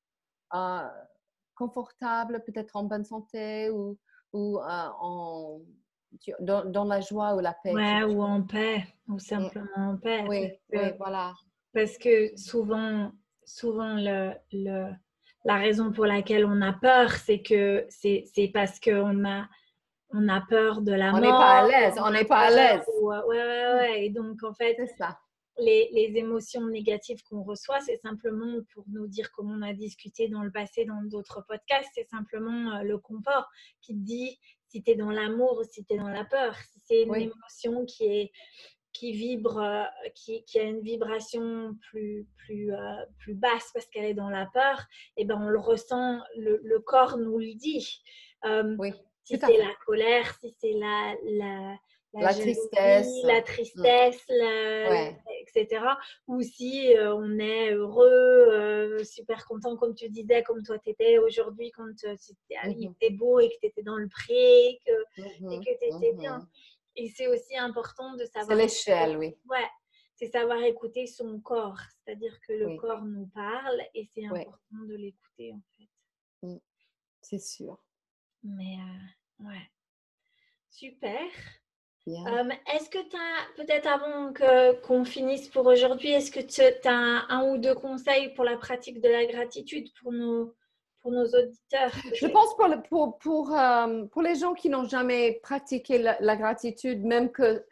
euh, 0.55 0.87
confortables, 1.55 2.43
peut-être 2.45 2.77
en 2.77 2.85
bonne 2.85 3.05
santé 3.05 3.71
ou, 3.71 3.99
ou 4.33 4.59
en, 4.59 5.63
dans, 6.41 6.85
la 6.85 7.01
joie 7.01 7.35
ou 7.35 7.41
la 7.41 7.55
paix. 7.55 7.73
Ouais, 7.73 8.05
ou 8.05 8.23
en 8.23 8.43
paix, 8.43 8.85
ou 9.09 9.19
simplement 9.19 9.67
en 9.77 9.97
paix. 9.97 10.25
Oui, 10.29 10.51
oui, 10.73 10.93
voilà. 10.99 11.33
Parce 11.73 11.97
que 11.97 12.37
souvent, 12.37 13.13
souvent 13.45 13.95
le, 13.95 14.35
le 14.53 14.93
la 15.45 15.57
raison 15.57 15.93
pour 15.93 16.07
laquelle 16.07 16.45
on 16.45 16.61
a 16.61 16.73
peur, 16.73 17.11
c'est 17.13 17.43
que 17.43 17.87
c'est 17.89 18.51
parce 18.53 18.79
qu'on 18.79 19.25
a, 19.25 19.49
on 20.11 20.29
a 20.29 20.41
peur 20.49 20.83
de 20.83 20.93
la 20.93 21.09
on 21.09 21.13
mort. 21.13 21.19
On 21.19 21.21
n'est 21.21 21.29
pas 21.31 21.59
à 21.59 21.67
l'aise, 21.67 21.95
on 22.05 22.11
n'est 22.11 22.25
pas 22.25 22.39
à 22.39 22.51
l'aise. 22.51 22.85
Ouais, 23.01 23.19
ouais, 23.27 23.75
ouais, 23.75 24.05
Et 24.07 24.11
donc, 24.11 24.43
en 24.43 24.55
fait, 24.55 24.77
ça. 24.99 25.19
Les, 25.59 25.91
les, 25.93 26.17
émotions 26.17 26.67
négatives 26.67 27.23
qu'on 27.29 27.43
reçoit, 27.43 27.79
c'est 27.81 27.99
simplement 27.99 28.57
pour 28.73 28.85
nous 28.89 29.07
dire, 29.07 29.31
comme 29.33 29.51
on 29.51 29.61
a 29.61 29.75
discuté 29.75 30.29
dans 30.29 30.43
le 30.43 30.51
passé 30.51 30.87
dans 30.87 31.03
d'autres 31.03 31.45
podcasts, 31.47 31.91
c'est 31.95 32.09
simplement 32.09 32.73
euh, 32.73 32.83
le 32.85 32.97
confort 32.97 33.47
qui 33.83 33.93
te 33.93 33.99
dit 33.99 34.39
si 34.69 34.83
tu 34.83 34.93
es 34.93 34.95
dans 34.95 35.11
l'amour 35.11 35.59
ou 35.61 35.65
si 35.71 35.85
tu 35.85 35.93
es 35.93 35.99
dans 35.99 36.09
la 36.09 36.25
peur. 36.25 36.57
Si 36.57 36.81
c'est 36.87 37.03
une 37.03 37.15
émotion 37.15 37.85
qui 37.85 38.05
est 38.05 38.33
qui 38.93 39.13
vibre, 39.13 39.59
euh, 39.59 39.85
qui, 40.15 40.45
qui, 40.45 40.59
a 40.59 40.63
une 40.63 40.81
vibration 40.81 41.77
plus, 41.91 42.27
plus, 42.37 42.73
euh, 42.73 42.79
plus 43.19 43.35
basse 43.35 43.71
parce 43.73 43.87
qu'elle 43.87 44.05
est 44.05 44.15
dans 44.15 44.31
la 44.31 44.47
peur, 44.47 44.81
et 45.17 45.23
eh 45.23 45.25
ben 45.25 45.41
on 45.41 45.49
le 45.49 45.59
ressent, 45.59 46.21
le, 46.37 46.61
le 46.63 46.79
corps 46.81 47.17
nous 47.19 47.39
le 47.39 47.55
dit. 47.55 48.03
Euh, 48.45 48.77
oui, 48.79 48.93
si 49.25 49.39
c'est 49.39 49.59
la 49.59 49.75
colère, 49.87 50.35
si 50.41 50.55
c'est 50.61 50.73
la, 50.73 51.15
la, 51.25 51.77
la, 52.15 52.35
tristesse, 52.35 53.23
la 53.25 53.41
tristesse, 53.43 54.25
etc., 54.29 55.63
etc. 55.63 55.85
Ou 56.27 56.43
si 56.43 56.97
euh, 56.97 57.15
on 57.15 57.39
est 57.39 57.73
heureux, 57.73 59.03
super 59.05 59.47
content, 59.47 59.77
comme 59.77 59.95
tu 59.95 60.09
disais, 60.09 60.43
comme 60.43 60.63
toi 60.63 60.79
tu 60.79 60.91
étais 60.91 61.19
aujourd'hui, 61.19 61.71
quand 61.71 61.89
euh, 62.05 62.17
il 62.67 62.91
était 62.91 63.15
beau 63.15 63.41
et 63.41 63.49
que 63.49 63.55
tu 63.61 63.67
étais 63.67 63.83
dans 63.83 63.97
le 63.97 64.09
pré 64.09 64.81
que, 64.85 65.23
et 65.53 65.61
que 65.61 65.79
tu 65.79 65.97
étais 65.97 66.13
bien. 66.15 66.47
Et 66.97 67.09
c'est 67.09 67.27
aussi 67.27 67.57
important 67.57 68.15
de 68.15 68.25
savoir. 68.25 68.47
C'est 68.47 68.63
l'échelle, 68.63 69.17
oui. 69.17 69.37
Ouais, 69.49 69.69
c'est 70.15 70.29
savoir 70.29 70.63
écouter 70.63 71.07
son 71.07 71.41
corps. 71.41 71.81
C'est-à-dire 72.05 72.39
que 72.47 72.53
le 72.53 72.77
corps 72.77 73.05
nous 73.05 73.27
parle 73.29 73.83
et 73.95 74.05
c'est 74.05 74.25
important 74.27 74.85
de 74.87 74.95
l'écouter, 74.95 75.53
en 75.53 75.63
fait. 75.77 75.89
Mmh. 76.47 76.59
C'est 77.21 77.41
sûr. 77.41 77.79
Mais, 78.43 78.77
ouais. 79.41 79.71
Super. 80.71 81.21
est-ce 82.07 82.89
que 82.89 83.09
tu 83.09 83.17
as, 83.17 83.55
peut-être 83.57 83.87
avant 83.87 84.33
qu'on 84.83 85.05
finisse 85.05 85.49
pour 85.49 85.67
aujourd'hui, 85.67 86.11
est-ce 86.11 86.31
que 86.31 86.41
tu 86.41 86.89
as 86.89 87.27
un, 87.29 87.51
ou 87.51 87.59
deux 87.59 87.75
conseils 87.75 88.35
pour 88.35 88.45
la 88.45 88.57
pratique 88.57 89.01
de 89.01 89.09
la 89.09 89.27
gratitude 89.27 89.93
pour 90.01 90.13
nos, 90.13 90.55
pour 91.03 91.13
nos 91.13 91.27
auditeurs 91.27 91.91
Je 92.15 92.27
pense 92.27 92.57
pour, 92.57 92.69
pour, 92.89 93.19
pour, 93.19 93.57
pour 94.11 94.23
les 94.23 94.37
gens 94.37 94.55
qui 94.55 94.69
n'ont 94.69 94.89
jamais 94.89 95.41
pratiqué 95.43 95.99
la, 95.99 96.37
gratitude, 96.37 97.05
même 97.05 97.31
que 97.31 97.65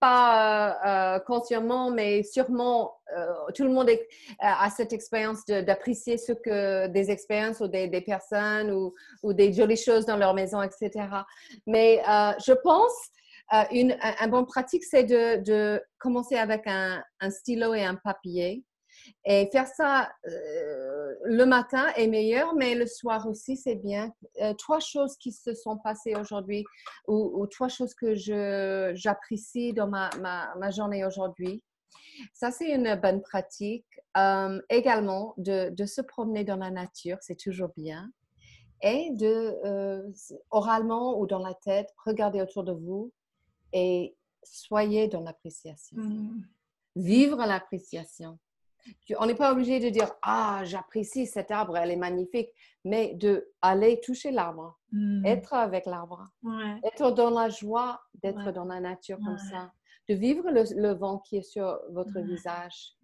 pas 0.00 1.16
euh, 1.16 1.20
consciemment, 1.20 1.90
mais 1.90 2.22
sûrement, 2.22 2.94
euh, 3.16 3.26
tout 3.54 3.64
le 3.64 3.70
monde 3.70 3.90
a 4.38 4.70
cette 4.70 4.92
expérience 4.92 5.44
d'apprécier 5.46 6.18
ce 6.18 6.32
que 6.32 6.86
des 6.88 7.10
expériences 7.10 7.60
ou 7.60 7.68
des, 7.68 7.88
personnes 8.00 8.70
ou, 8.70 8.94
ou, 9.22 9.32
des 9.32 9.52
jolies 9.52 9.76
choses 9.76 10.06
dans 10.06 10.16
leur 10.16 10.34
maison, 10.34 10.62
etc. 10.62 11.06
Mais 11.66 12.00
euh, 12.08 12.32
je 12.44 12.52
pense 12.52 12.92
une, 13.70 13.96
un, 14.00 14.28
bon 14.28 14.44
pratique, 14.44 14.84
c'est 14.84 15.04
de, 15.04 15.42
de, 15.42 15.82
commencer 15.98 16.36
avec 16.36 16.66
un, 16.66 17.02
un, 17.20 17.30
stylo 17.30 17.74
et 17.74 17.84
un 17.84 17.94
papier 17.94 18.64
et 19.24 19.48
faire 19.52 19.66
ça 19.66 20.10
euh, 20.26 21.14
le 21.24 21.44
matin 21.44 21.86
est 21.96 22.06
meilleur, 22.06 22.54
mais 22.54 22.74
le 22.74 22.86
soir 22.86 23.26
aussi, 23.26 23.56
c'est 23.56 23.74
bien. 23.74 24.12
Euh, 24.40 24.54
trois 24.54 24.80
choses 24.80 25.16
qui 25.16 25.32
se 25.32 25.54
sont 25.54 25.78
passées 25.78 26.14
aujourd'hui 26.14 26.64
ou, 27.08 27.46
trois 27.46 27.68
choses 27.68 27.94
que 27.94 28.14
j'apprécie 28.94 29.72
dans 29.72 29.88
ma, 29.88 30.10
ma, 30.18 30.70
journée 30.70 31.04
aujourd'hui. 31.04 31.62
Ça, 32.32 32.50
c'est 32.50 32.70
une 32.70 32.94
bonne 32.96 33.20
pratique. 33.20 33.86
Euh, 34.16 34.60
également, 34.70 35.34
de, 35.36 35.70
de, 35.70 35.84
se 35.84 36.00
promener 36.00 36.44
dans 36.44 36.56
la 36.56 36.70
nature, 36.70 37.18
c'est 37.20 37.38
toujours 37.38 37.70
bien. 37.76 38.10
Et 38.82 39.10
de, 39.12 39.56
oralement 40.50 41.18
ou 41.18 41.26
dans 41.26 41.38
la 41.38 41.54
tête, 41.54 41.88
regarder 42.04 42.40
autour 42.40 42.64
de 42.64 42.72
vous 42.72 43.12
et 43.72 44.16
soyez 44.42 45.08
dans 45.08 45.22
l'appréciation. 45.22 45.96
Mmh. 45.98 46.42
Vivre 46.96 47.38
l'appréciation 47.38 48.38
on 49.18 49.26
n'est 49.26 49.34
pas 49.34 49.52
obligé 49.52 49.80
de 49.80 49.88
dire 49.88 50.10
ah 50.22 50.62
j'apprécie 50.64 51.26
cet 51.26 51.50
arbre, 51.50 51.76
elle 51.76 51.90
est 51.90 51.96
magnifique, 51.96 52.50
mais 52.84 53.14
de 53.14 53.48
aller 53.62 54.00
toucher 54.00 54.30
l'arbre, 54.30 54.78
hmm. 54.92 55.24
être 55.24 55.54
avec 55.54 55.86
l'arbre, 55.86 56.24
être 56.84 57.10
dans 57.12 57.30
la 57.30 57.48
joie 57.48 58.00
d'être 58.22 58.52
dans 58.52 58.64
la 58.64 58.80
nature 58.80 59.18
comme 59.24 59.38
ça, 59.38 59.72
de 60.08 60.14
vivre 60.14 60.50
le, 60.50 60.92
vent 60.94 61.18
qui 61.18 61.38
est 61.38 61.42
sur 61.42 61.78
votre 61.90 62.20
visage 62.20 62.94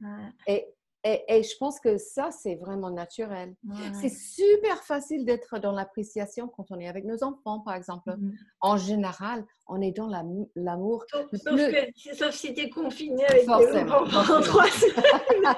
et 0.47 0.67
et, 1.05 1.43
je 1.43 1.57
pense 1.59 1.81
que 1.81 1.99
ça, 1.99 2.31
c'est 2.31 2.55
vraiment 2.55 2.91
naturel. 2.91 3.55
C'est 4.01 4.13
super 4.13 4.83
facile 4.85 5.25
d'être 5.25 5.59
dans 5.59 5.73
l'appréciation 5.73 6.49
quand 6.49 6.67
on 6.71 6.79
est 6.79 6.89
avec 6.89 7.05
nos 7.05 7.25
enfants, 7.25 7.61
par 7.61 7.75
exemple. 7.75 8.11
Mm-hmm. 8.11 8.33
En 8.61 8.77
général, 8.77 9.45
on 9.67 9.81
est 9.81 9.93
dans 9.93 10.09
l'amour. 10.55 11.05
Sauf, 11.13 12.35
si 12.35 12.55
tu 12.55 12.61
es 12.61 12.71
confiné 12.71 13.25
avec 13.27 13.45
forcément, 13.47 14.05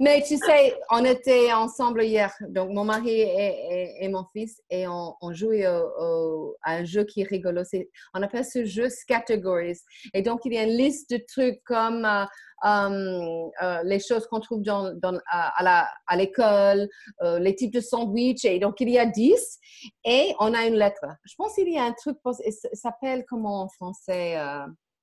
Mais 0.00 0.22
tu 0.26 0.36
sais, 0.38 0.78
on 0.90 1.04
était 1.04 1.52
ensemble 1.52 2.04
hier, 2.04 2.32
donc 2.48 2.70
mon 2.70 2.84
mari 2.84 3.20
et, 3.20 4.08
mon 4.08 4.24
fils, 4.32 4.62
et 4.70 4.86
on, 4.86 5.14
jouait 5.32 5.66
à 5.66 5.82
un 6.64 6.84
jeu 6.84 7.04
qui 7.04 7.22
est 7.22 7.28
rigolo. 7.28 7.62
On 8.14 8.22
appelle 8.22 8.44
ce 8.44 8.64
jeu 8.64 8.88
Categories. 9.06 9.80
Et 10.14 10.22
donc, 10.22 10.40
il 10.44 10.54
y 10.54 10.58
a 10.58 10.62
une 10.62 10.76
liste 10.76 11.10
de 11.10 11.18
trucs 11.18 11.62
comme... 11.64 12.04
Euh, 12.04 12.24
les 12.62 14.00
choses 14.00 14.26
qu'on 14.26 14.40
trouve 14.40 14.62
dans, 14.62 14.92
à, 15.30 16.16
l'école, 16.16 16.88
euh, 17.22 17.38
les 17.38 17.54
types 17.54 17.72
de 17.72 17.80
sandwichs. 17.80 18.44
Et 18.44 18.58
donc, 18.58 18.80
il 18.80 18.90
y 18.90 18.98
a 18.98 19.06
10 19.06 19.58
et 20.04 20.34
on 20.40 20.54
a 20.54 20.66
une 20.66 20.74
lettre. 20.74 21.04
Je 21.24 21.34
pense 21.36 21.54
qu'il 21.54 21.72
y 21.72 21.78
a 21.78 21.84
un 21.84 21.92
truc, 21.92 22.18
ça 22.24 22.68
s'appelle 22.72 23.24
comment 23.28 23.62
en 23.62 23.68
français 23.68 24.36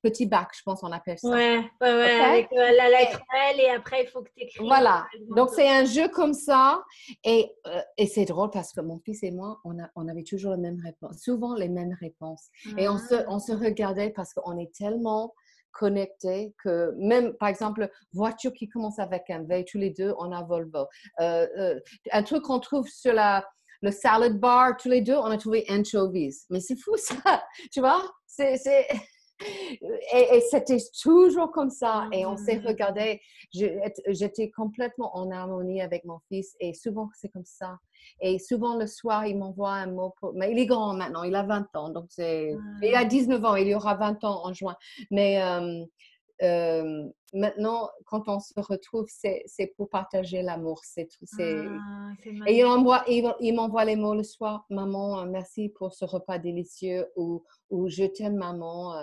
petit 0.04 0.26
bac, 0.26 0.50
je 0.56 0.62
pense 0.64 0.84
on 0.84 0.92
appelle 0.92 1.18
ça. 1.18 1.30
Ouais, 1.30 1.58
ouais, 1.82 1.94
ouais 1.94 2.20
avec 2.22 2.48
la 2.52 2.90
lettre 2.90 3.20
L 3.52 3.60
et 3.60 3.70
après 3.70 4.04
il 4.04 4.08
faut 4.08 4.22
que 4.22 4.30
tu 4.36 4.44
écrives. 4.44 4.66
Voilà, 4.66 5.06
donc 5.36 5.50
c'est 5.50 5.68
un 5.68 5.86
jeu 5.86 6.08
comme 6.10 6.34
ça 6.34 6.84
et, 7.24 7.52
et 7.98 8.08
c'est 8.08 8.26
drôle 8.26 8.50
parce 8.52 8.74
que 8.74 8.82
mon 8.82 9.00
fils 9.00 9.24
et 9.24 9.32
moi, 9.32 9.60
on, 9.66 9.80
a, 9.80 9.90
on 9.96 10.08
avait 10.08 10.24
toujours 10.24 10.52
les 10.52 10.62
mêmes 10.62 10.82
réponses, 10.84 11.20
souvent 11.22 11.56
les 11.56 11.70
mêmes 11.70 11.96
réponses. 12.00 12.48
Et 12.78 12.88
on 12.88 12.98
se, 12.98 13.16
ah. 13.16 13.26
on 13.28 13.40
se 13.40 13.52
regardait 13.52 14.12
parce 14.12 14.34
qu'on 14.34 14.58
est 14.58 14.74
tellement 14.74 15.34
connectés 15.78 16.54
que 16.64 16.94
même, 16.98 17.34
par 17.34 17.50
exemple, 17.50 17.90
voiture 18.14 18.54
qui 18.54 18.68
commence 18.68 19.00
avec 19.00 19.30
un 19.30 19.44
V, 19.44 19.66
tous 19.70 19.78
les 19.78 19.92
deux, 19.92 20.14
on 20.18 20.32
a 20.32 20.44
Volvo. 20.44 20.88
Euh, 21.20 21.48
euh, 21.58 21.80
un 22.12 22.24
truc 22.24 22.44
qu'on 22.44 22.60
trouve 22.60 22.88
sur 22.88 23.14
la, 23.14 23.46
le 23.82 23.92
salad 23.92 24.40
bar, 24.40 24.78
tous 24.78 24.90
les 24.90 25.02
deux, 25.02 25.16
on 25.16 25.26
a 25.26 25.38
trouvé 25.38 25.66
anchovies. 25.70 26.46
Mais 26.50 26.60
c'est 26.60 26.78
fou 26.78 26.98
ça, 26.98 27.44
tu 27.72 27.80
vois? 27.80 28.04
C'est 28.26 28.56
et, 30.14 30.42
c'était 30.50 30.78
toujours 31.02 31.52
comme 31.52 31.70
ça. 31.70 32.08
Et 32.12 32.26
on 32.26 32.38
s'est 32.38 32.60
mmh. 32.60 32.68
regardé. 32.68 33.22
J'étais 33.54 34.50
complètement 34.50 35.16
en 35.16 35.32
harmonie 35.32 35.82
avec 35.82 36.06
mon 36.06 36.20
fils. 36.28 36.56
Et 36.60 36.74
souvent, 36.74 37.10
c'est 37.14 37.30
comme 37.30 37.46
ça. 37.46 37.78
Et 38.22 38.40
souvent, 38.40 38.76
le 38.78 38.88
soir, 38.88 39.26
il 39.26 39.38
m'envoie 39.38 39.72
un 39.72 39.88
mot. 39.88 40.14
Mais 40.36 40.52
il 40.52 40.60
est 40.60 40.66
grand 40.66 40.94
maintenant. 40.94 41.24
Il 41.24 41.36
a 41.36 41.44
20 41.44 41.76
ans. 41.76 41.90
Donc, 41.90 42.06
c'est... 42.10 42.56
Il 42.82 42.96
a 42.96 43.06
19 43.06 43.44
ans. 43.46 43.56
Il 43.56 43.68
y 43.68 43.76
aura 43.76 43.96
20 43.96 44.24
ans 44.24 44.46
en 44.46 44.54
juin. 44.54 44.76
Mais 45.12 45.42
euh, 45.42 45.84
euh, 46.44 47.04
maintenant, 47.34 47.90
quand 48.06 48.28
on 48.28 48.40
se 48.40 48.54
retrouve, 48.58 49.08
c'est 49.10 49.74
pour 49.76 49.90
partager 49.90 50.42
l'amour. 50.42 50.82
C'est 50.84 51.10
ah, 51.40 52.12
et 52.46 52.60
il 52.60 52.66
m'envoie, 52.66 53.04
il, 53.08 53.54
m'envoie 53.56 53.86
les 53.86 53.96
mots 53.96 54.16
le 54.16 54.24
soir. 54.24 54.66
Maman, 54.70 55.20
euh, 55.20 55.26
merci 55.26 55.70
pour 55.70 55.94
ce 55.94 56.06
repas 56.06 56.38
délicieux 56.38 57.08
ou, 57.16 57.44
ou 57.70 57.90
je 57.90 58.06
t'aime, 58.06 58.36
maman. 58.36 58.96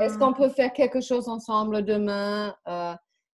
Est-ce 0.00 0.14
ah. 0.14 0.18
qu'on 0.18 0.32
peut 0.32 0.48
faire 0.48 0.72
quelque 0.72 1.00
chose 1.00 1.28
ensemble 1.28 1.84
demain? 1.84 2.54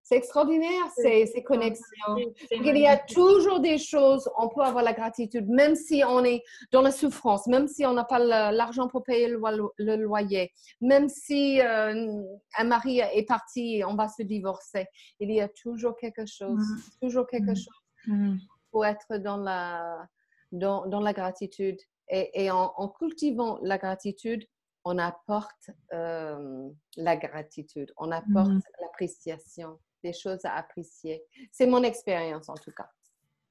C'est 0.09 0.17
extraordinaire, 0.17 0.91
ces, 0.97 1.27
ces 1.27 1.43
connexions. 1.43 2.17
Il 2.51 2.79
y 2.79 2.87
a 2.87 2.97
toujours 2.97 3.61
des 3.61 3.77
choses, 3.77 4.27
on 4.39 4.49
peut 4.49 4.63
avoir 4.63 4.83
la 4.83 4.95
gratitude, 4.95 5.47
même 5.51 5.75
si 5.75 6.03
on 6.03 6.25
est 6.25 6.43
dans 6.73 6.81
la 6.81 6.93
souffrance, 6.93 7.47
même 7.47 7.69
si 7.69 7.85
on 7.85 7.93
n'a 7.93 8.05
pas 8.05 8.19
l'argent 8.19 8.89
pour 8.89 9.03
payer 9.03 9.29
le, 9.29 9.97
loyer, 9.97 10.51
même 10.81 11.11
si 11.11 11.61
euh, 11.61 12.23
un 12.57 12.65
mari 12.65 13.01
est 13.01 13.29
parti 13.29 13.77
et 13.77 13.85
on 13.85 13.97
va 13.97 14.09
se 14.09 14.23
divorcer. 14.23 14.87
Il 15.21 15.31
y 15.31 15.43
a 15.43 15.49
toujours 15.49 15.95
quelque 15.99 16.25
chose, 16.25 16.57
mm. 16.57 16.81
toujours 17.03 17.27
quelque 17.27 17.51
mm. 17.51 17.57
chose 17.57 17.83
mm. 18.07 18.37
pour 18.71 18.87
être 18.87 19.19
dans 19.19 19.37
la, 19.37 20.09
dans, 20.53 20.87
dans 20.87 21.01
la 21.01 21.13
gratitude. 21.13 21.77
Et, 22.09 22.45
et 22.45 22.51
en, 22.51 22.89
cultivant 22.99 23.59
la 23.61 23.77
gratitude, 23.77 24.43
on 24.85 24.97
apporte 24.97 25.69
euh, 25.93 26.71
la 26.97 27.17
gratitude, 27.19 27.93
on 27.99 28.11
apporte 28.11 28.65
l'appréciation 28.81 29.79
des 30.03 30.13
choses 30.13 30.45
à 30.45 30.55
apprécier. 30.55 31.23
C'est 31.53 31.67
mon 31.67 31.83
expérience 31.83 32.49
en 32.49 32.55
tout 32.55 32.73
cas. 32.73 32.91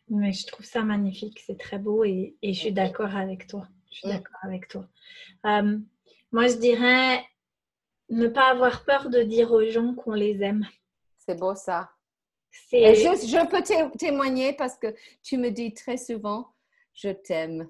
Mais 0.09 0.31
je 0.31 0.47
trouve 0.47 0.65
ça 0.65 0.83
magnifique, 0.83 1.41
c'est 1.45 1.59
très 1.59 1.79
beau 1.79 2.03
et, 2.03 2.37
je 2.41 2.51
suis 2.51 2.71
d'accord 2.71 3.15
avec 3.15 3.47
toi. 3.47 3.67
Je 3.91 3.99
suis 3.99 4.07
d'accord 4.07 4.39
avec 4.43 4.67
toi. 4.67 4.87
Euh, 5.45 5.77
moi, 6.31 6.47
je 6.47 6.55
dirais 6.55 7.23
ne 8.09 8.27
pas 8.27 8.51
avoir 8.51 8.85
peur 8.85 9.09
de 9.09 9.21
dire 9.21 9.51
aux 9.51 9.65
gens 9.69 9.93
qu'on 9.95 10.13
les 10.13 10.41
aime. 10.41 10.65
C'est 11.17 11.37
beau 11.37 11.55
ça. 11.55 11.89
Je, 12.71 12.77
je, 12.77 13.47
peux 13.49 13.97
témoigner 13.97 14.53
parce 14.53 14.77
que 14.77 14.95
tu 15.23 15.37
me 15.37 15.49
dis 15.49 15.73
très 15.73 15.97
souvent, 15.97 16.47
je 16.93 17.09
t'aime. 17.09 17.69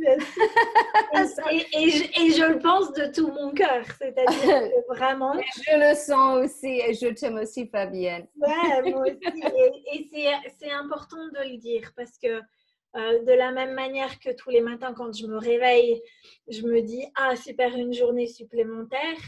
et, 1.50 1.90
je, 2.30 2.52
le 2.52 2.58
pense 2.58 2.92
de 2.92 3.12
tout 3.12 3.28
mon 3.28 3.50
cœur, 3.52 3.84
c'est-à-dire 3.98 4.70
vraiment. 4.88 5.34
je 5.34 5.90
le 5.90 5.94
sens 5.94 6.44
aussi 6.44 6.80
et 6.80 6.94
je 6.94 7.08
t'aime 7.08 7.38
aussi, 7.38 7.66
Fabienne. 7.66 8.26
Ouais, 8.36 8.82
moi 8.90 9.02
aussi. 9.02 9.18
Et, 9.92 10.08
c'est 10.58 10.70
important 10.70 11.26
de 11.28 11.50
le 11.50 11.58
dire 11.58 11.92
parce 11.96 12.18
que 12.18 12.40
euh, 12.96 13.22
de 13.22 13.32
la 13.32 13.52
même 13.52 13.74
manière 13.74 14.18
que 14.18 14.30
tous 14.30 14.50
les 14.50 14.60
matins, 14.60 14.92
quand 14.94 15.16
je 15.16 15.26
me 15.26 15.38
réveille, 15.38 16.02
je 16.48 16.62
me 16.62 16.80
dis 16.80 17.06
Ah, 17.16 17.36
super, 17.36 17.74
une 17.76 17.92
journée 17.92 18.26
supplémentaire. 18.26 19.18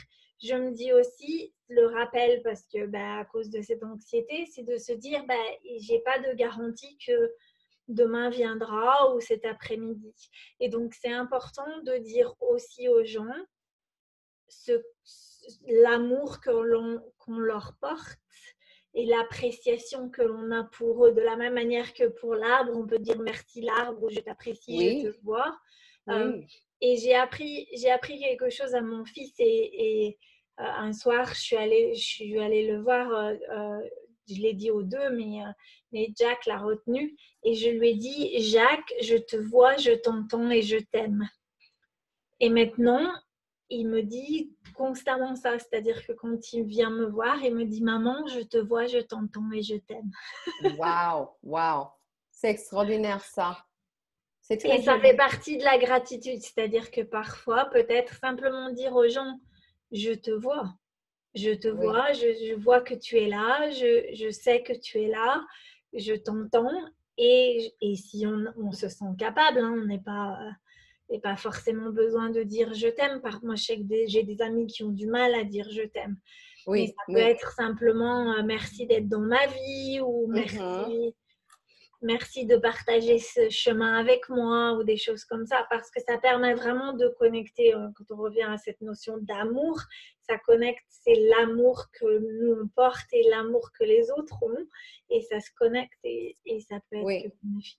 Je 0.43 0.55
me 0.55 0.73
dis 0.73 0.93
aussi 0.93 1.53
le 1.68 1.87
rappel 1.87 2.43
parce 2.43 2.66
que 2.66 2.87
bah, 2.87 3.20
à 3.20 3.25
cause 3.25 3.51
de 3.51 3.62
cette 3.62 3.85
anxiété, 3.85 4.47
c'est 4.51 4.64
de 4.64 4.77
se 4.77 4.93
dire 4.93 5.25
bah, 5.27 5.35
j'ai 5.81 6.01
pas 6.01 6.18
de 6.18 6.35
garantie 6.35 6.99
que 7.07 7.33
demain 7.89 8.30
viendra 8.30 9.14
ou 9.14 9.20
cet 9.20 9.45
après-midi. 9.45 10.14
Et 10.61 10.68
donc, 10.68 10.95
c'est 10.95 11.12
important 11.12 11.83
de 11.83 11.97
dire 11.99 12.35
aussi 12.41 12.89
aux 12.89 13.05
gens 13.05 13.35
l'amour 15.66 16.41
qu'on 16.41 17.39
leur 17.39 17.74
porte 17.80 18.18
et 18.95 19.07
l'appréciation 19.07 20.11
que 20.11 20.22
l'on 20.22 20.51
a 20.51 20.64
pour 20.64 21.07
eux. 21.07 21.12
De 21.12 21.20
la 21.20 21.37
même 21.37 21.55
manière 21.55 21.95
que 21.95 22.09
pour 22.09 22.35
l'arbre, 22.35 22.72
on 22.76 22.87
peut 22.87 22.99
dire 22.99 23.18
merci 23.18 23.62
l'arbre 23.62 24.03
ou 24.03 24.11
je 24.11 24.20
t'apprécie, 24.20 25.03
je 25.03 25.09
te 25.09 25.20
vois. 25.22 25.59
Euh, 26.09 26.41
et 26.80 26.97
j'ai 26.97 27.14
appris, 27.14 27.68
j'ai 27.74 27.91
appris 27.91 28.18
quelque 28.18 28.51
chose 28.51 28.74
à 28.74 28.83
mon 28.83 29.05
fils 29.05 29.33
et, 29.39 30.18
euh, 30.61 30.64
un 30.64 30.93
soir, 30.93 31.33
je 31.33 31.41
suis 31.41 31.57
allée, 31.57 31.95
je 31.95 32.03
suis 32.03 32.39
allée 32.39 32.66
le 32.66 32.83
voir. 32.83 33.11
Euh, 33.12 33.80
je 34.29 34.41
l'ai 34.41 34.55
dit 34.55 34.70
aux 34.70 34.83
deux, 34.83 35.11
mais, 35.11 35.41
mais 35.93 36.12
Jack 36.16 36.47
l'a 36.47 36.59
retenu. 36.59 37.16
Et 37.43 37.55
je 37.55 37.68
lui 37.68 37.91
ai 37.91 37.95
dit, 37.95 38.41
Jacques, 38.41 38.95
je 39.01 39.16
te 39.16 39.37
vois, 39.37 39.77
je 39.77 39.93
t'entends 39.93 40.51
et 40.51 40.62
je 40.62 40.79
t'aime. 40.79 41.29
Et 42.41 42.49
maintenant, 42.49 43.12
il 43.68 43.89
me 43.89 44.03
dit 44.03 44.55
constamment 44.75 45.35
ça, 45.35 45.59
c'est-à-dire 45.59 46.05
que 46.07 46.12
quand 46.12 46.53
il 46.53 46.64
vient 46.64 46.91
me 46.91 47.07
voir, 47.07 47.43
il 47.43 47.55
me 47.55 47.64
dit 47.64 47.83
Maman, 47.83 48.27
je 48.27 48.41
te 48.41 48.59
vois, 48.59 48.87
je 48.87 48.99
t'entends 48.99 49.51
et 49.53 49.62
je 49.62 49.77
t'aime. 49.77 50.11
Waouh, 50.79 51.29
waouh, 51.43 51.87
c'est 52.31 52.51
extraordinaire 52.51 53.25
ça. 53.25 53.64
Et 54.51 54.83
ça 54.83 54.99
fait 55.01 55.16
partie 55.16 55.57
de 55.57 55.64
la 55.64 55.79
gratitude, 55.79 56.43
c'est-à-dire 56.43 56.91
que 56.91 57.01
parfois, 57.01 57.66
peut-être 57.66 58.16
simplement 58.16 58.70
dire 58.70 58.95
aux 58.95 59.09
gens 59.09 59.41
Je 59.93 60.12
te 60.12 60.31
vois, 60.31 60.75
je 61.35 61.51
te 61.53 61.68
vois, 61.68 62.12
je, 62.12 62.55
vois 62.55 62.80
que 62.80 62.95
tu 62.95 63.18
es 63.18 63.28
là, 63.28 63.70
je, 63.70 64.30
sais 64.30 64.62
que 64.62 64.72
tu 64.72 65.01
es 65.01 65.09
là, 65.09 65.45
je 65.95 66.14
t'entends. 66.14 66.70
Et, 67.18 67.74
et, 67.80 67.95
si 67.95 68.26
on, 68.26 68.72
se 68.72 68.89
sent 68.89 69.05
capable, 69.18 69.59
hein, 69.59 69.74
on 69.76 69.87
n'est 69.87 70.03
pas 70.03 70.39
pas 71.22 71.37
forcément 71.37 71.91
besoin 71.91 72.30
de 72.30 72.43
dire 72.43 72.72
je 72.74 72.89
t'aime. 72.89 73.20
Moi, 73.43 73.55
je 73.57 73.62
sais 73.62 73.76
que 73.76 73.83
j'ai 74.07 74.22
des 74.22 74.41
amis 74.41 74.66
qui 74.66 74.83
ont 74.83 74.93
du 74.93 75.07
mal 75.07 75.35
à 75.35 75.45
dire 75.45 75.68
je 75.70 75.83
t'aime. 75.83 76.16
Oui, 76.66 76.89
ça 76.89 77.12
peut 77.12 77.18
être 77.18 77.53
simplement 77.53 78.33
euh, 78.33 78.43
merci 78.45 78.87
d'être 78.87 79.09
dans 79.09 79.20
ma 79.20 79.47
vie 79.47 80.01
ou 80.01 80.28
mmh 80.28 80.33
merci, 80.33 81.14
merci 82.03 82.47
de 82.47 82.57
partager 82.57 83.19
ce 83.19 83.49
chemin 83.49 83.99
avec 83.99 84.29
moi 84.29 84.73
ou 84.75 84.85
des 84.85 84.97
choses 84.97 85.25
comme 85.25 85.47
ça 85.47 85.67
parce 85.71 85.91
que 85.91 86.01
ça 86.01 86.19
permet 86.19 86.55
vraiment 86.55 86.93
de 86.93 87.09
connecter. 87.19 87.75
Euh, 87.75 87.89
quand 87.97 88.15
on 88.15 88.17
revient 88.19 88.43
à 88.43 88.59
cette 88.59 88.81
notion 88.81 89.19
d'amour, 89.19 89.81
ça 90.29 90.39
connecte, 90.39 90.85
c'est 90.89 91.15
l'amour 91.15 91.87
que 91.93 92.19
nous 92.19 92.63
on 92.63 92.69
porte 92.69 93.07
et 93.13 93.29
l'amour 93.31 93.71
que 93.79 93.85
les 93.85 94.11
autres 94.11 94.43
ont 94.43 94.67
et 95.11 95.23
ça 95.23 95.41
se 95.41 95.51
connecte 95.57 95.99
et, 96.05 96.37
ça 96.69 96.77
peut 96.91 96.99
être 96.99 97.35
bénéfique. 97.43 97.79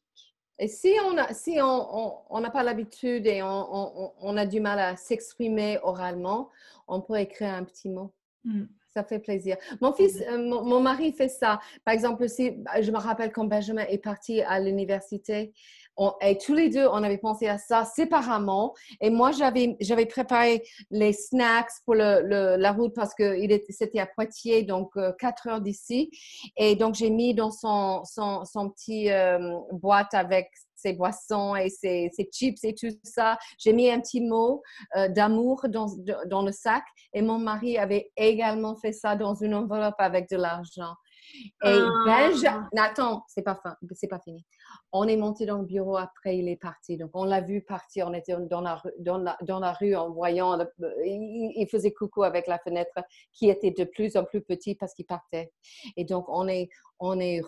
Et 0.59 0.67
si 0.67 0.93
on 1.03 1.13
n'a 1.13 1.33
si 1.33 1.59
on, 1.61 2.25
on, 2.29 2.51
pas 2.51 2.63
l'habitude 2.63 3.25
et 3.25 3.41
on, 3.41 4.13
on, 4.21 4.37
a 4.37 4.45
du 4.45 4.59
mal 4.59 4.79
à 4.79 4.95
s'exprimer 4.95 5.79
oralement, 5.81 6.51
on 6.87 7.01
peut 7.01 7.17
écrire 7.17 7.53
un 7.53 7.63
petit 7.63 7.89
mot. 7.89 8.13
Mm. 8.43 8.65
Ça 8.93 9.03
fait 9.03 9.19
plaisir. 9.19 9.57
Mon 9.81 9.91
fils, 9.91 10.21
euh, 10.21 10.37
mon, 10.37 10.79
mari 10.79 11.13
fait 11.13 11.27
ça. 11.27 11.59
Par 11.83 11.95
exemple, 11.95 12.29
si, 12.29 12.51
je 12.79 12.91
me 12.91 12.99
rappelle 12.99 13.31
quand 13.31 13.45
Benjamin 13.45 13.85
est 13.89 13.97
parti 13.97 14.41
à 14.41 14.59
l'université, 14.59 15.51
et 16.21 16.37
tous 16.37 16.53
les 16.53 16.69
deux, 16.69 16.87
on 16.87 17.03
avait 17.03 17.17
pensé 17.17 17.47
à 17.47 17.57
ça 17.57 17.85
séparément. 17.85 18.73
Et 18.99 19.09
moi, 19.09 19.31
j'avais, 19.31 19.75
j'avais 19.79 20.05
préparé 20.05 20.63
les 20.89 21.13
snacks 21.13 21.71
pour 21.85 21.95
le, 21.95 22.55
la 22.57 22.71
route 22.71 22.93
parce 22.95 23.13
que 23.13 23.35
c'était 23.69 23.99
à 23.99 24.07
Poitiers, 24.07 24.63
donc 24.63 24.91
euh, 24.97 25.11
quatre 25.19 25.43
4 25.43 25.47
heures 25.47 25.61
d'ici. 25.61 26.09
Et 26.57 26.75
donc, 26.75 26.95
j'ai 26.95 27.09
mis 27.09 27.33
dans 27.33 27.51
son, 27.51 28.03
son, 28.05 28.45
son 28.45 28.69
petit 28.69 29.11
euh, 29.11 29.55
boîte 29.71 30.13
avec 30.13 30.49
ses 30.83 30.93
boissons 30.93 31.55
et 31.55 31.69
ses, 31.69 32.11
chips 32.31 32.63
et 32.63 32.75
tout 32.75 32.89
ça. 33.03 33.37
J'ai 33.57 33.73
mis 33.73 33.89
un 33.89 33.99
petit 33.99 34.21
mot 34.21 34.61
euh, 34.95 35.07
d'amour 35.07 35.65
dans, 35.69 35.87
dans 36.27 36.43
le 36.43 36.51
sac. 36.51 36.83
Et 37.13 37.21
mon 37.21 37.39
mari 37.39 37.77
avait 37.77 38.11
également 38.17 38.75
fait 38.75 38.93
ça 38.93 39.15
dans 39.15 39.35
une 39.35 39.55
enveloppe 39.55 39.95
avec 39.99 40.29
de 40.29 40.37
l'argent. 40.37 40.93
Et 41.63 41.79
Benjamin, 42.05 42.69
ah. 42.77 42.83
attends, 42.83 43.23
c'est 43.27 43.41
pas, 43.41 43.55
fin, 43.55 43.75
c'est 43.93 44.07
pas 44.07 44.19
fini. 44.19 44.45
On 44.91 45.07
est 45.07 45.17
monté 45.17 45.45
dans 45.45 45.57
le 45.57 45.65
bureau 45.65 45.97
après, 45.97 46.37
il 46.37 46.47
est 46.47 46.57
parti. 46.57 46.97
Donc, 46.97 47.11
on 47.13 47.23
l'a 47.23 47.41
vu 47.41 47.61
partir. 47.61 48.07
On 48.07 48.13
était 48.13 48.35
dans 48.49 48.61
la, 48.61 48.81
dans 48.99 49.17
la, 49.17 49.37
dans 49.41 49.59
la 49.59 49.73
rue 49.73 49.95
en 49.95 50.11
voyant. 50.11 50.57
il, 51.03 51.67
faisait 51.71 51.91
coucou 51.91 52.23
avec 52.23 52.47
la 52.47 52.59
fenêtre 52.59 52.93
qui 53.31 53.49
était 53.49 53.71
de 53.71 53.83
plus 53.83 54.15
en 54.15 54.23
plus 54.23 54.41
petite 54.41 54.79
parce 54.79 54.93
qu'il 54.93 55.05
partait. 55.05 55.51
Et 55.97 56.05
donc, 56.05 56.25
on 56.27 56.47
est, 56.47 56.69
on 56.99 57.19
est 57.19 57.41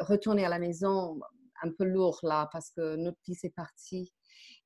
retourné 0.00 0.44
à 0.44 0.48
la 0.48 0.58
maison 0.58 1.18
un 1.62 1.70
peu 1.70 1.84
lourd 1.84 2.18
là 2.22 2.48
parce 2.52 2.70
que 2.70 2.96
notre 2.96 3.18
fils 3.24 3.44
est 3.44 3.54
parti. 3.54 4.12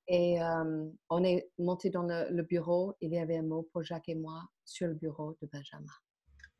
Et 0.08 0.42
euh, 0.42 0.86
on 1.08 1.22
est 1.22 1.48
monté 1.58 1.90
dans 1.90 2.02
le, 2.02 2.28
le, 2.30 2.42
bureau. 2.42 2.94
Il 3.00 3.12
y 3.12 3.18
avait 3.18 3.38
un 3.38 3.42
mot 3.42 3.68
pour 3.72 3.82
Jacques 3.82 4.08
et 4.08 4.16
moi 4.16 4.42
sur 4.64 4.88
le 4.88 4.94
bureau 4.94 5.36
de 5.40 5.48
Benjamin. 5.52 5.92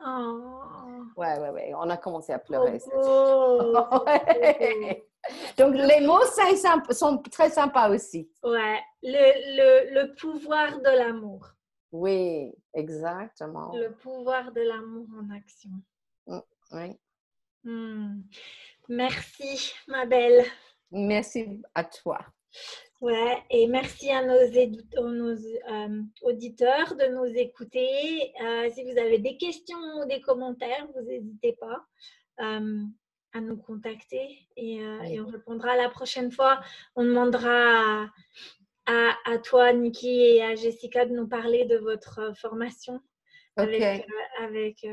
Oh. 0.05 1.03
Ouais, 1.17 1.39
ouais, 1.39 1.51
ouais. 1.51 1.73
On 1.77 1.91
a 1.91 1.97
commencé 1.97 2.33
à 2.33 2.39
pleurer. 2.39 2.81
Oh, 2.95 4.05
Donc, 5.59 5.75
les 5.75 6.07
mots 6.07 6.25
sont 6.91 7.19
très 7.31 7.51
sympas 7.51 7.91
aussi. 7.91 8.31
Ouais. 8.43 8.81
Le, 9.03 9.91
le, 9.93 10.01
le 10.01 10.15
pouvoir 10.15 10.79
de 10.79 10.97
l'amour. 10.97 11.47
Oui, 11.93 12.55
exactement. 12.73 13.73
Le 13.75 13.93
pouvoir 13.93 14.53
de 14.53 14.61
l'amour 14.63 15.07
en 15.21 15.31
action. 15.35 15.71
Mm, 16.27 16.39
oui. 16.73 16.99
Hmm. 17.65 18.23
Merci, 18.91 19.73
ma 19.87 20.05
belle. 20.05 20.45
Merci 20.91 21.63
à 21.77 21.85
toi. 21.85 22.19
Ouais, 23.01 23.39
et 23.49 23.69
merci 23.69 24.11
à 24.11 24.25
nos, 24.25 24.35
euh, 24.35 26.03
auditeurs 26.23 26.97
de 26.97 27.07
nous 27.15 27.39
écouter. 27.39 28.33
Euh, 28.43 28.69
si 28.75 28.83
vous 28.83 28.99
avez 28.99 29.19
des 29.19 29.37
questions 29.37 29.79
ou 29.79 30.07
des 30.07 30.21
commentaires, 30.21 30.89
vous 30.93 31.03
n'hésitez 31.03 31.53
pas 31.53 31.87
euh, 32.41 32.83
à 33.33 33.41
nous 33.41 33.59
contacter 33.59 34.49
et, 34.57 34.81
on 35.21 35.27
répondra 35.27 35.77
la 35.77 35.89
prochaine 35.89 36.33
fois. 36.33 36.61
On 36.97 37.05
demandera 37.05 38.09
à, 38.87 39.39
toi, 39.45 39.73
Niki, 39.73 40.21
et 40.21 40.43
à 40.43 40.57
Jessica 40.57 41.07
de 41.07 41.15
nous 41.15 41.29
parler 41.29 41.65
de 41.65 41.77
votre 41.77 42.37
formation 42.37 43.01
avec, 43.55 44.05
avec, 44.41 44.85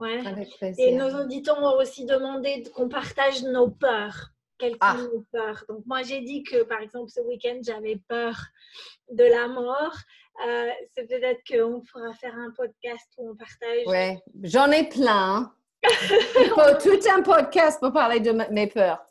ouais. 0.00 0.74
Et 0.78 0.94
nos 0.94 1.20
auditeurs 1.20 1.62
ont 1.62 1.78
aussi 1.78 2.04
demandé 2.04 2.64
qu'on 2.74 2.88
partage 2.88 3.42
nos 3.42 3.68
peurs 3.68 4.30
quelqu'un 4.60 4.78
ah. 4.80 5.06
peur. 5.32 5.64
Donc 5.68 5.84
moi 5.86 6.02
j'ai 6.02 6.20
dit 6.20 6.44
que 6.44 6.62
par 6.62 6.80
exemple 6.80 7.10
ce 7.10 7.20
week-end 7.20 7.58
j'avais 7.62 7.96
peur 8.08 8.36
de 9.10 9.24
la 9.24 9.48
mort. 9.48 9.96
Euh, 10.46 10.68
c'est 10.94 11.06
peut-être 11.06 11.40
qu'on 11.48 11.80
pourra 11.80 12.12
faire 12.14 12.34
un 12.34 12.50
podcast 12.50 13.08
où 13.18 13.30
on 13.30 13.34
partage. 13.34 13.86
Ouais, 13.86 14.22
j'en 14.42 14.70
ai 14.70 14.88
plein. 14.88 15.52
Il 15.82 16.50
faut 16.50 16.78
tout 16.82 17.08
un 17.10 17.22
podcast 17.22 17.80
pour 17.80 17.92
parler 17.92 18.20
de 18.20 18.32
mes 18.52 18.66
peurs. 18.66 19.04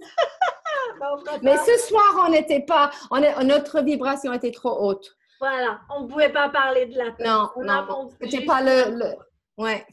Bah, 1.00 1.16
Mais 1.42 1.58
ce 1.58 1.78
soir 1.88 2.26
on 2.26 2.30
n'était 2.30 2.62
pas, 2.62 2.92
on 3.10 3.22
est, 3.24 3.44
notre 3.44 3.82
vibration 3.82 4.34
était 4.34 4.52
trop 4.52 4.86
haute. 4.86 5.16
Voilà, 5.40 5.80
on 5.96 6.04
ne 6.04 6.08
pouvait 6.08 6.32
pas 6.32 6.50
parler 6.50 6.88
de 6.88 6.98
la 6.98 7.12
peur. 7.12 7.54
Non, 7.58 7.64
non, 7.64 8.10
c'était 8.22 8.46
pas 8.46 8.62
le, 8.62 8.98
le... 8.98 9.16
Ouais. 9.58 9.86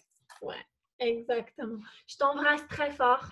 Ouais, 0.42 0.56
exactement. 0.98 1.80
Je 2.06 2.16
t'embrasse 2.16 2.66
très 2.68 2.90
fort. 2.90 3.30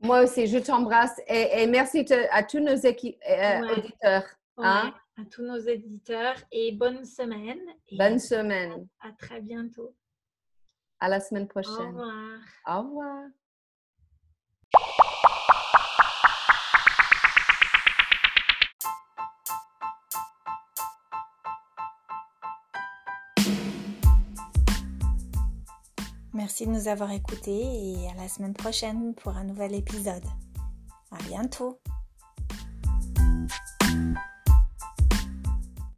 Moi 0.00 0.22
aussi, 0.22 0.46
je 0.46 0.58
t'embrasse 0.58 1.20
et, 1.28 1.66
merci 1.66 2.06
à 2.30 2.42
tous 2.42 2.60
nos 2.60 2.70
euh, 2.70 3.76
auditeurs. 3.76 4.24
Hein? 4.56 4.94
À 5.18 5.24
tous 5.30 5.42
nos 5.42 5.58
éditeurs 5.58 6.36
et 6.50 6.72
bonne 6.72 7.04
semaine. 7.04 7.60
bonne 7.92 8.18
semaine. 8.18 8.88
À, 9.00 9.12
très 9.12 9.42
bientôt. 9.42 9.94
À 10.98 11.08
la 11.08 11.20
semaine 11.20 11.48
prochaine. 11.48 11.74
Au 11.74 11.88
revoir. 11.88 12.38
Au 12.66 12.82
revoir. 12.82 13.24
Merci 26.40 26.64
de 26.64 26.70
nous 26.70 26.88
avoir 26.88 27.10
écoutés 27.12 27.60
et 27.60 28.08
à 28.08 28.14
la 28.14 28.26
semaine 28.26 28.54
prochaine 28.54 29.14
pour 29.14 29.36
un 29.36 29.44
nouvel 29.44 29.74
épisode. 29.74 30.24
À 31.10 31.22
bientôt! 31.28 31.78